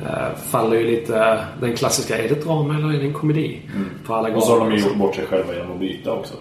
eh, 0.02 0.38
faller 0.50 0.78
ju 0.78 0.88
lite... 0.88 1.40
Den 1.62 1.76
klassiska, 1.76 2.18
är 2.18 2.24
det 2.24 2.36
ett 2.36 2.46
drama 2.46 2.76
eller 2.76 2.94
är 2.94 3.00
det 3.00 3.06
en 3.06 3.14
komedi? 3.14 3.62
På 4.06 4.14
alla 4.14 4.36
Och 4.36 4.44
så 4.44 4.52
har 4.52 4.70
de 4.70 4.78
ju 4.78 4.84
gjort 4.84 4.98
bort 4.98 5.16
sig 5.16 5.26
själva 5.26 5.54
genom 5.54 5.72
att 5.72 5.80
byta 5.80 6.14
också. 6.14 6.34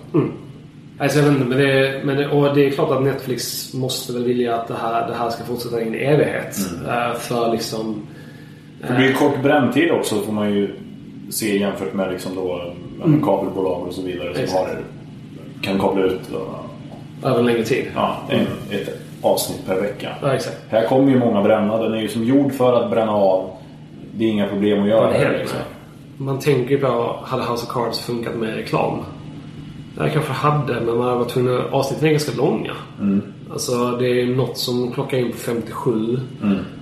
Alltså, 0.99 1.19
jag 1.19 1.25
vet 1.25 1.35
inte, 1.35 1.49
men 1.49 1.59
det, 1.59 2.01
men 2.05 2.17
det, 2.17 2.29
och 2.29 2.55
det 2.55 2.67
är 2.67 2.71
klart 2.71 2.91
att 2.91 3.03
Netflix 3.03 3.75
måste 3.75 4.13
väl 4.13 4.25
vilja 4.25 4.57
att 4.57 4.69
det 4.69 4.75
här, 4.75 5.09
det 5.09 5.15
här 5.15 5.31
ska 5.31 5.45
fortsätta 5.45 5.81
i 5.81 5.89
en 5.89 5.95
evighet. 5.95 6.57
Eh, 6.89 7.19
för 7.19 7.53
liksom... 7.53 8.07
Det 8.81 8.95
blir 8.97 9.09
ju 9.09 9.15
kort 9.15 9.43
bränntid 9.43 9.91
också 9.91 10.21
får 10.21 10.33
man 10.33 10.55
ju 10.55 10.71
se 11.31 11.59
jämfört 11.59 11.95
med 11.95 12.13
liksom 12.13 12.35
då, 12.35 12.63
mm. 13.05 13.23
kabelbolag 13.23 13.87
och 13.87 13.93
så 13.93 14.03
vidare 14.03 14.47
som 14.47 14.59
har, 14.59 14.79
kan 15.63 15.79
kabla 15.79 16.05
ut 16.05 16.33
och, 16.33 16.67
Över 17.29 17.39
en 17.39 17.47
längre 17.47 17.63
tid. 17.63 17.85
ja, 17.95 18.17
en, 18.29 18.47
ett 18.71 19.01
avsnitt 19.23 19.67
per 19.67 19.81
vecka. 19.81 20.09
Ja, 20.23 20.33
exakt. 20.33 20.57
Här 20.69 20.87
kommer 20.87 21.13
ju 21.13 21.19
många 21.19 21.43
bränna. 21.43 21.83
Den 21.83 21.95
är 21.95 22.01
ju 22.01 22.09
som 22.09 22.25
gjord 22.25 22.53
för 22.53 22.83
att 22.83 22.91
bränna 22.91 23.13
av. 23.13 23.51
Det 24.15 24.25
är 24.25 24.29
inga 24.29 24.49
problem 24.49 24.83
att 24.83 24.89
göra 24.89 25.11
det 25.11 25.39
Liksom. 25.39 25.59
Man 26.17 26.39
tänker 26.39 26.71
ju 26.71 26.79
på, 26.79 27.17
hade 27.25 27.43
House 27.43 27.67
of 27.67 27.69
Cards 27.69 28.01
funkat 28.01 28.35
med 28.35 28.55
reklam? 28.55 28.99
Det 29.99 30.11
kanske 30.11 30.33
hade, 30.33 30.81
men 30.81 30.99
man 30.99 31.19
varit 31.19 31.29
tvungen. 31.29 31.61
Avsnitten 31.71 32.07
är 32.07 32.11
ganska 32.11 32.37
långa. 32.37 32.73
Alltså 33.53 33.91
det 33.99 34.21
är 34.21 34.27
något 34.27 34.59
som 34.59 34.93
klockar 34.93 35.19
in 35.19 35.33
på 35.33 35.39
57 35.39 36.19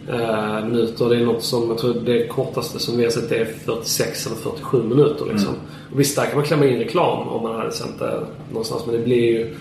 eh, 0.08 0.64
minuter. 0.66 1.08
Det 1.08 1.16
är 1.16 1.24
något 1.24 1.42
som, 1.42 1.68
jag 1.68 1.78
tror 1.78 1.94
det 1.94 2.26
kortaste 2.26 2.78
som 2.78 2.96
vi 2.96 3.04
har 3.04 3.10
sett 3.10 3.32
är 3.32 3.44
46 3.44 4.26
eller 4.26 4.36
47 4.36 4.82
minuter 4.82 5.26
liksom. 5.32 5.54
Och 5.92 6.00
visst, 6.00 6.16
där 6.16 6.26
kan 6.26 6.36
man 6.36 6.44
klämma 6.44 6.66
in 6.66 6.78
reklam 6.78 7.28
om 7.28 7.42
man 7.42 7.54
hade 7.56 7.72
sänt 7.72 7.98
det 7.98 8.20
någonstans. 8.50 8.86
Men 8.86 8.94
det 8.94 9.00
blir 9.04 9.22
ju... 9.32 9.54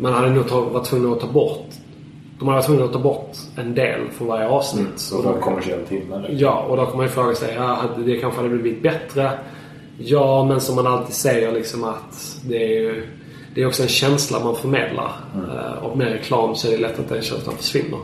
Man 0.00 0.12
hade 0.12 0.30
nog 0.30 0.48
ta, 0.48 0.60
varit 0.60 0.84
tvungen 0.86 1.12
att 1.12 1.20
ta 1.20 1.26
bort... 1.26 1.66
De 2.38 2.48
hade 2.48 2.56
varit 2.58 2.66
tvungna 2.66 2.84
att 2.84 2.92
ta 2.92 2.98
bort 2.98 3.36
en 3.56 3.74
del 3.74 4.00
från 4.10 4.28
varje 4.28 4.48
avsnitt. 4.48 4.86
Så 4.96 5.18
Och 5.18 5.24
då- 5.24 5.32
kommersiell 5.40 5.80
timme. 5.88 6.26
Ja, 6.30 6.66
och 6.68 6.76
då 6.76 6.86
kan 6.86 6.96
man 6.96 7.06
ju 7.06 7.12
fråga 7.12 7.34
sig, 7.34 7.54
ja, 7.54 7.78
det 8.04 8.16
kanske 8.16 8.40
hade 8.42 8.48
blivit 8.58 8.82
bättre? 8.82 9.30
Ja, 9.98 10.44
men 10.48 10.60
som 10.60 10.74
man 10.76 10.86
alltid 10.86 11.14
säger 11.14 11.52
liksom 11.52 11.84
att 11.84 12.36
det 12.48 12.64
är 12.76 12.80
ju 12.80 13.02
det 13.54 13.62
är 13.62 13.66
också 13.66 13.82
en 13.82 13.88
känsla 13.88 14.40
man 14.44 14.56
förmedlar. 14.56 15.12
Eh, 15.34 15.84
Och 15.84 15.96
med 15.98 16.08
reklam 16.12 16.54
så 16.54 16.68
är 16.68 16.72
det 16.72 16.78
lätt 16.78 16.98
att 16.98 17.08
den 17.08 17.22
känslan 17.22 17.56
försvinner. 17.56 17.98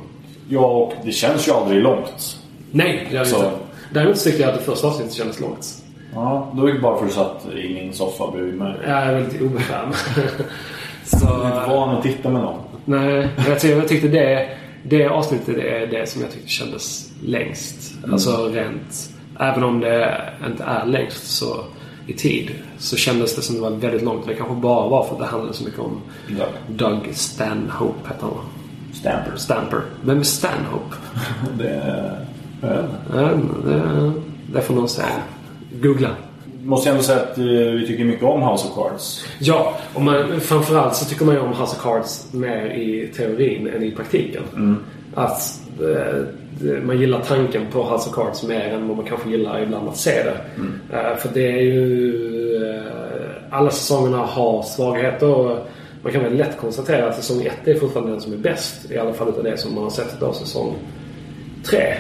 Ja, 0.48 0.66
och 0.66 0.92
det 1.04 1.12
känns 1.12 1.48
ju 1.48 1.52
aldrig 1.52 1.82
långt. 1.82 2.38
Nej, 2.70 3.06
det 3.10 3.14
gör 3.16 3.24
det 3.24 3.30
Så- 3.30 3.36
inte. 3.36 3.50
Däremot 3.92 4.24
tyckte 4.24 4.42
jag 4.42 4.50
att 4.50 4.58
det 4.58 4.64
första 4.64 4.86
avsnittet 4.86 5.12
kändes 5.14 5.40
långt. 5.40 5.66
Ja, 6.14 6.52
då 6.56 6.66
är 6.68 6.72
det 6.72 6.80
bara 6.80 6.96
för 6.98 7.04
att 7.04 7.10
du 7.10 7.14
satt 7.14 7.54
i 7.54 7.74
min 7.74 7.92
soffa 7.92 8.30
bredvid 8.30 8.54
mig. 8.54 8.74
Jag 8.82 8.90
är 9.02 9.12
väldigt 9.14 9.40
obekväm. 9.42 9.92
så, 11.04 11.18
Jag 11.26 11.40
är 11.46 11.56
inte 11.60 11.70
van 11.70 11.96
att 11.96 12.02
titta 12.02 12.28
med 12.30 12.42
någon. 12.42 12.58
nej, 12.84 13.28
jag 13.48 13.60
tyckte, 13.60 13.76
jag 13.76 13.88
tyckte 13.88 14.08
det, 14.08 14.48
det 14.82 15.06
avsnittet 15.08 15.56
är 15.58 15.86
det 15.86 16.08
som 16.08 16.22
jag 16.22 16.30
tyckte 16.32 16.48
kändes 16.48 17.10
längst. 17.24 17.92
Alltså 18.12 18.48
rent... 18.48 19.10
Även 19.40 19.64
om 19.64 19.80
det 19.80 20.20
inte 20.46 20.64
är 20.64 20.86
längst 20.86 21.36
så 21.36 21.64
i 22.06 22.12
tid 22.12 22.50
så 22.78 22.96
kändes 22.96 23.36
det 23.36 23.42
som 23.42 23.54
det 23.54 23.60
var 23.60 23.70
väldigt 23.70 24.02
långt. 24.02 24.26
Det 24.26 24.34
kanske 24.34 24.54
bara 24.54 24.88
var 24.88 25.04
för 25.04 25.12
att 25.14 25.20
det 25.20 25.26
handlade 25.26 25.54
så 25.54 25.64
mycket 25.64 25.80
om 25.80 26.00
Doug. 26.28 26.48
Doug 26.78 27.14
Stanhope, 27.14 28.08
heter 28.08 28.22
han 28.22 28.30
va? 28.30 28.40
Stamper. 28.92 29.36
Stamper. 29.36 29.80
Vem 30.04 30.18
är 30.18 30.22
Stanhope? 30.22 30.96
Det 31.58 31.68
är... 31.68 32.26
Ja, 33.14 33.30
det, 33.64 34.12
det 34.52 34.62
får 34.62 34.74
någon 34.74 34.88
säga. 34.88 35.22
Googla. 35.82 36.08
Måste 36.62 36.88
jag 36.88 36.94
ändå 36.94 37.04
säga 37.04 37.22
att 37.22 37.38
eh, 37.38 37.44
vi 37.44 37.86
tycker 37.86 38.04
mycket 38.04 38.24
om 38.24 38.42
House 38.42 38.68
of 38.68 38.74
Cards. 38.74 39.26
Ja, 39.38 39.74
och 39.94 40.02
man, 40.02 40.40
framförallt 40.40 40.96
så 40.96 41.04
tycker 41.04 41.24
man 41.24 41.34
ju 41.34 41.40
om 41.40 41.48
House 41.48 41.62
of 41.76 41.82
Cards 41.82 42.32
mer 42.32 42.66
i 42.66 43.12
teorin 43.16 43.66
än 43.66 43.82
i 43.82 43.90
praktiken. 43.90 44.42
Att 45.14 45.60
eh, 45.80 46.22
det- 46.60 46.80
man 46.86 46.98
gillar 47.00 47.20
tanken 47.20 47.62
på 47.72 47.82
House 47.82 48.08
of 48.10 48.14
Cards 48.14 48.42
mer 48.42 48.60
än 48.60 48.88
vad 48.88 48.96
man 48.96 49.06
kanske 49.06 49.30
gillar 49.30 49.62
ibland 49.62 49.88
att 49.88 49.96
se 49.96 50.22
det. 50.22 50.36
Eh, 50.96 51.16
för 51.16 51.28
det 51.34 51.46
är 51.52 51.62
ju... 51.62 52.66
Eh, 52.70 52.80
alla 53.50 53.70
säsongerna 53.70 54.16
har 54.18 54.62
svagheter. 54.62 55.26
Och 55.34 55.58
man 56.02 56.12
kan 56.12 56.22
väl 56.22 56.36
lätt 56.36 56.56
konstatera 56.56 57.08
att 57.08 57.16
säsong 57.16 57.42
ett 57.46 57.68
är 57.68 57.74
fortfarande 57.74 58.12
den 58.12 58.20
som 58.20 58.32
är 58.32 58.36
bäst. 58.36 58.90
I 58.90 58.98
alla 58.98 59.12
fall 59.12 59.28
utav 59.28 59.44
det 59.44 59.56
som 59.56 59.74
man 59.74 59.84
har 59.84 59.90
sett 59.90 60.22
av 60.22 60.32
säsong 60.32 60.74
tre. 61.64 61.94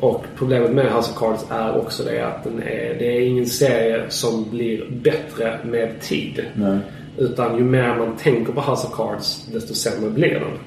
Och 0.00 0.24
problemet 0.36 0.70
med 0.70 0.84
House 0.84 1.10
of 1.12 1.18
Cards 1.18 1.44
är 1.50 1.76
också 1.78 2.02
det 2.04 2.20
att 2.26 2.44
den 2.44 2.62
är, 2.62 2.94
det 2.98 3.16
är 3.16 3.20
ingen 3.20 3.46
serie 3.46 4.02
som 4.08 4.50
blir 4.50 4.84
bättre 4.90 5.58
med 5.64 6.00
tid. 6.00 6.44
Nej. 6.54 6.78
Utan 7.18 7.56
ju 7.58 7.64
mer 7.64 7.94
man 7.98 8.16
tänker 8.16 8.52
på 8.52 8.60
House 8.60 8.86
of 8.86 8.96
Cards, 8.96 9.46
desto 9.52 9.74
sämre 9.74 10.10
blir 10.10 10.30
den. 10.34 10.58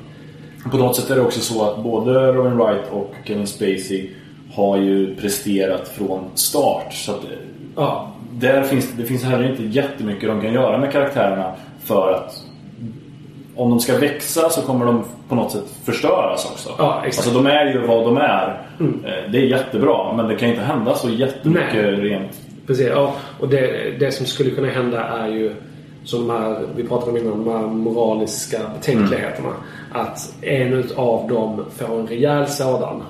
På 0.71 0.77
något 0.77 0.95
sätt 0.95 1.09
är 1.09 1.15
det 1.15 1.21
också 1.21 1.39
så 1.39 1.69
att 1.69 1.83
både 1.83 2.31
Robin 2.31 2.57
Wright 2.57 2.91
och 2.91 3.13
Kevin 3.25 3.47
Spacey 3.47 4.09
har 4.53 4.77
ju 4.77 5.15
presterat 5.15 5.87
från 5.87 6.23
start. 6.35 6.93
Så 6.93 7.11
att 7.11 7.21
Ja, 7.75 8.11
där 8.31 8.63
finns, 8.63 8.91
det 8.97 9.03
finns 9.03 9.23
heller 9.23 9.49
inte 9.51 9.63
jättemycket 9.63 10.29
de 10.29 10.41
kan 10.41 10.53
göra 10.53 10.77
med 10.77 10.91
karaktärerna 10.91 11.51
för 11.83 12.13
att 12.13 12.43
om 13.55 13.69
de 13.69 13.79
ska 13.79 13.97
växa 13.97 14.49
så 14.49 14.61
kommer 14.61 14.85
de 14.85 15.03
på 15.29 15.35
något 15.35 15.51
sätt 15.51 15.63
förstöras 15.85 16.45
också. 16.51 16.69
Ja, 16.77 17.01
exakt. 17.05 17.27
Alltså 17.27 17.43
de 17.43 17.49
är 17.49 17.65
ju 17.65 17.87
vad 17.87 18.03
de 18.05 18.17
är. 18.17 18.61
Eh, 18.79 19.31
Det 19.31 19.37
är 19.37 19.41
jättebra 19.45 20.13
men 20.13 20.27
det 20.27 20.35
kan 20.35 20.49
inte 20.49 20.61
hända 20.61 20.95
så 20.95 21.09
jättemycket 21.09 21.73
Nej. 21.73 21.91
rent. 21.95 22.31
precis. 22.67 22.87
Ja, 22.87 23.13
och 23.39 23.49
det, 23.49 23.91
det 23.99 24.11
som 24.11 24.25
skulle 24.25 24.49
kunna 24.51 24.67
hända 24.67 25.03
är 25.03 25.27
ju 25.27 25.55
som 26.05 26.27
de 26.27 26.33
här, 26.33 26.65
vi 26.75 26.83
pratade 26.83 27.11
om 27.11 27.17
innan, 27.17 27.45
de 27.45 27.51
här 27.51 27.67
moraliska 27.67 28.59
betänkligheterna. 28.79 29.49
Att 29.91 30.33
en 30.41 30.73
utav 30.73 31.27
dem 31.27 31.65
får 31.77 31.99
en 31.99 32.07
rejäl 32.07 32.47
sådan 32.47 33.03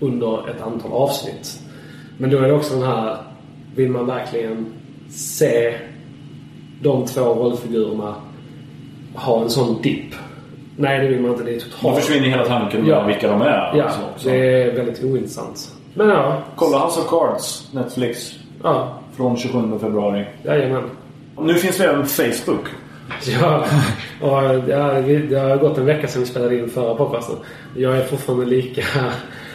under 0.00 0.50
ett 0.50 0.62
antal 0.62 0.92
avsnitt. 0.92 1.60
Men 2.18 2.30
då 2.30 2.38
är 2.38 2.42
det 2.48 2.52
också 2.52 2.74
den 2.74 2.82
här, 2.88 3.16
vill 3.76 3.90
man 3.90 4.06
verkligen 4.06 4.66
se 5.10 5.74
de 6.82 7.06
två 7.06 7.20
rollfigurerna 7.20 8.14
ha 9.14 9.42
en 9.42 9.50
sån 9.50 9.82
dipp? 9.82 10.14
Nej, 10.76 11.00
det 11.00 11.08
vill 11.08 11.20
man 11.20 11.30
inte. 11.30 11.44
Det 11.44 11.54
är 11.54 11.60
totalt... 11.60 11.96
försvinner 11.98 12.28
hela 12.28 12.44
tanken 12.44 12.80
med 12.80 12.90
Ja. 12.90 13.06
vilka 13.06 13.28
de 13.30 13.42
är. 13.42 13.72
Ja, 13.76 13.84
alltså 13.84 14.00
också. 14.14 14.28
det 14.28 14.62
är 14.62 14.76
väldigt 14.76 15.04
ointressant. 15.04 15.72
Men 15.94 16.08
ja, 16.08 16.38
Kolla 16.56 16.84
House 16.84 17.00
of 17.00 17.08
Cards, 17.10 17.68
Netflix. 17.74 18.32
ja, 18.62 18.88
Från 19.16 19.36
27 19.36 19.78
februari. 19.80 20.24
jajamän. 20.44 20.82
Nu 21.38 21.54
finns 21.54 21.80
vi 21.80 21.84
även 21.84 22.02
på 22.02 22.08
Facebook. 22.08 22.66
Ja, 23.40 23.66
och 24.20 24.64
det, 24.66 24.74
har, 24.74 25.28
det 25.28 25.38
har 25.38 25.56
gått 25.56 25.78
en 25.78 25.86
vecka 25.86 26.08
sedan 26.08 26.22
vi 26.22 26.28
spelade 26.28 26.58
in 26.58 26.70
förra 26.70 26.94
podcasten. 26.94 27.36
Jag 27.76 27.98
är 27.98 28.04
fortfarande 28.04 28.46
lika 28.46 28.82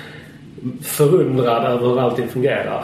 förundrad 0.81 1.65
över 1.65 1.87
hur 1.87 1.99
allting 1.99 2.27
fungerar. 2.27 2.83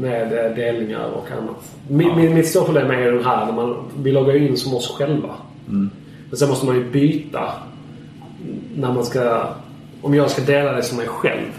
Med 0.00 0.32
eh, 0.32 0.56
delningar 0.56 1.04
och 1.04 1.30
annat. 1.30 1.72
Mitt, 1.88 2.16
mitt, 2.16 2.30
mitt 2.30 2.48
stora 2.48 2.64
problem 2.64 2.90
är 2.90 3.12
den 3.12 3.24
här 3.24 3.46
när 3.46 3.52
man, 3.52 3.76
vi 3.98 4.12
loggar 4.12 4.36
in 4.36 4.56
som 4.56 4.74
oss 4.74 4.96
själva. 4.98 5.34
Men 6.30 6.38
sen 6.38 6.48
måste 6.48 6.66
man 6.66 6.74
ju 6.74 6.84
byta 6.84 7.52
när 8.76 8.92
man 8.92 9.04
ska... 9.04 9.48
Om 10.02 10.14
jag 10.14 10.30
ska 10.30 10.42
dela 10.42 10.72
det 10.72 10.82
som 10.82 10.98
mig 10.98 11.06
själv. 11.06 11.50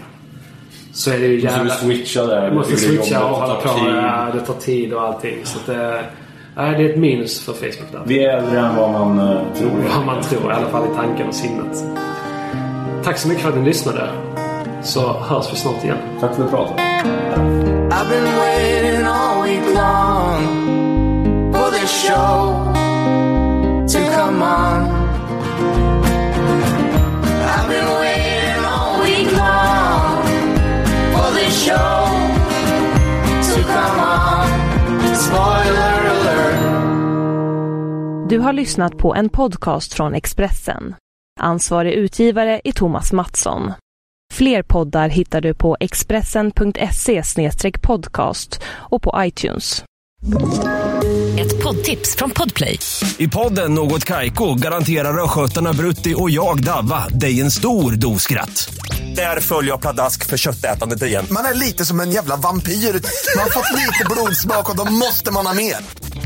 Så 0.92 1.10
är 1.10 1.18
det 1.18 1.26
ju 1.26 1.42
Måste 1.42 1.58
jävla... 1.58 1.74
du 1.74 1.80
switcha 1.80 2.26
där? 2.26 2.44
Jag 2.44 2.54
måste 2.54 2.76
switcha 2.76 3.24
och 3.24 3.36
hålla 3.36 3.54
på. 3.54 3.68
Ja, 3.86 4.28
det 4.34 4.40
tar 4.40 4.54
tid 4.54 4.92
och 4.92 5.02
allting. 5.02 5.36
Så 5.44 5.72
det, 5.72 6.04
nej, 6.58 6.74
det 6.76 6.84
är 6.84 6.90
ett 6.90 6.98
minus 6.98 7.40
för 7.40 7.52
Facebook 7.52 7.92
där. 7.92 8.02
Vi 8.06 8.24
är 8.24 8.36
äldre 8.36 8.60
än 8.60 8.76
vad 8.76 8.90
man 8.90 9.18
eh, 9.18 9.54
tror. 9.58 9.70
Vad 9.96 10.06
man 10.06 10.22
tror, 10.22 10.52
i 10.52 10.54
alla 10.54 10.68
fall 10.68 10.84
i 10.92 10.94
tanken 10.96 11.28
och 11.28 11.34
sinnet. 11.34 11.84
Tack 13.04 13.18
så 13.18 13.28
mycket 13.28 13.42
för 13.42 13.50
att 13.50 13.58
ni 13.58 13.64
lyssnade. 13.64 14.10
Så 14.82 15.12
hörs 15.12 15.52
vi 15.52 15.56
snart 15.56 15.84
igen. 15.84 15.96
Tack 16.20 16.34
för 16.34 16.42
att 16.42 16.50
du 16.50 16.56
pratade. 16.56 16.82
I've 17.90 18.08
been 18.08 18.36
waiting 18.36 19.06
all 19.06 19.42
week 19.42 19.74
long 19.74 20.42
for 21.52 21.70
this 21.70 22.06
show 22.06 22.72
to 23.88 23.98
come 24.16 24.42
on. 24.42 25.08
I've 27.48 27.68
been 27.68 27.88
waiting 28.00 28.64
all 28.64 29.02
week 29.02 29.32
long 29.36 30.22
for 31.12 31.32
this 31.34 31.64
show 31.66 32.08
to 33.42 33.62
come 33.62 34.00
on. 34.00 35.14
Spoiler. 35.14 35.87
Du 38.28 38.38
har 38.38 38.52
lyssnat 38.52 38.98
på 38.98 39.14
en 39.14 39.28
podcast 39.28 39.94
från 39.94 40.14
Expressen. 40.14 40.94
Ansvarig 41.40 41.92
utgivare 41.92 42.60
är 42.64 42.72
Thomas 42.72 43.12
Mattsson. 43.12 43.72
Fler 44.34 44.62
poddar 44.62 45.08
hittar 45.08 45.40
du 45.40 45.54
på 45.54 45.76
expressen.se 45.80 47.22
podcast 47.82 48.60
och 48.66 49.02
på 49.02 49.14
iTunes. 49.18 49.84
Ett 51.38 51.62
poddtips 51.62 52.16
från 52.16 52.30
Podplay. 52.30 52.78
I 53.18 53.28
podden 53.28 53.74
Något 53.74 54.04
Kaiko 54.04 54.54
garanterar 54.54 55.24
östgötarna 55.24 55.72
Brutti 55.72 56.14
och 56.16 56.30
jag, 56.30 56.64
Davva, 56.64 57.08
dig 57.08 57.40
en 57.40 57.50
stor 57.50 57.92
dos 57.92 58.22
skratt. 58.22 58.74
Där 59.16 59.40
följer 59.40 59.70
jag 59.70 59.80
pladask 59.80 60.26
för 60.26 60.36
köttätandet 60.36 61.02
igen. 61.02 61.26
Man 61.30 61.44
är 61.44 61.54
lite 61.54 61.84
som 61.84 62.00
en 62.00 62.10
jävla 62.10 62.36
vampyr. 62.36 62.72
Man 62.72 63.42
har 63.42 63.50
fått 63.50 63.76
lite 63.76 64.04
blodsmak 64.10 64.70
och 64.70 64.76
då 64.76 64.92
måste 64.92 65.32
man 65.32 65.46
ha 65.46 65.54
mer. 65.54 65.76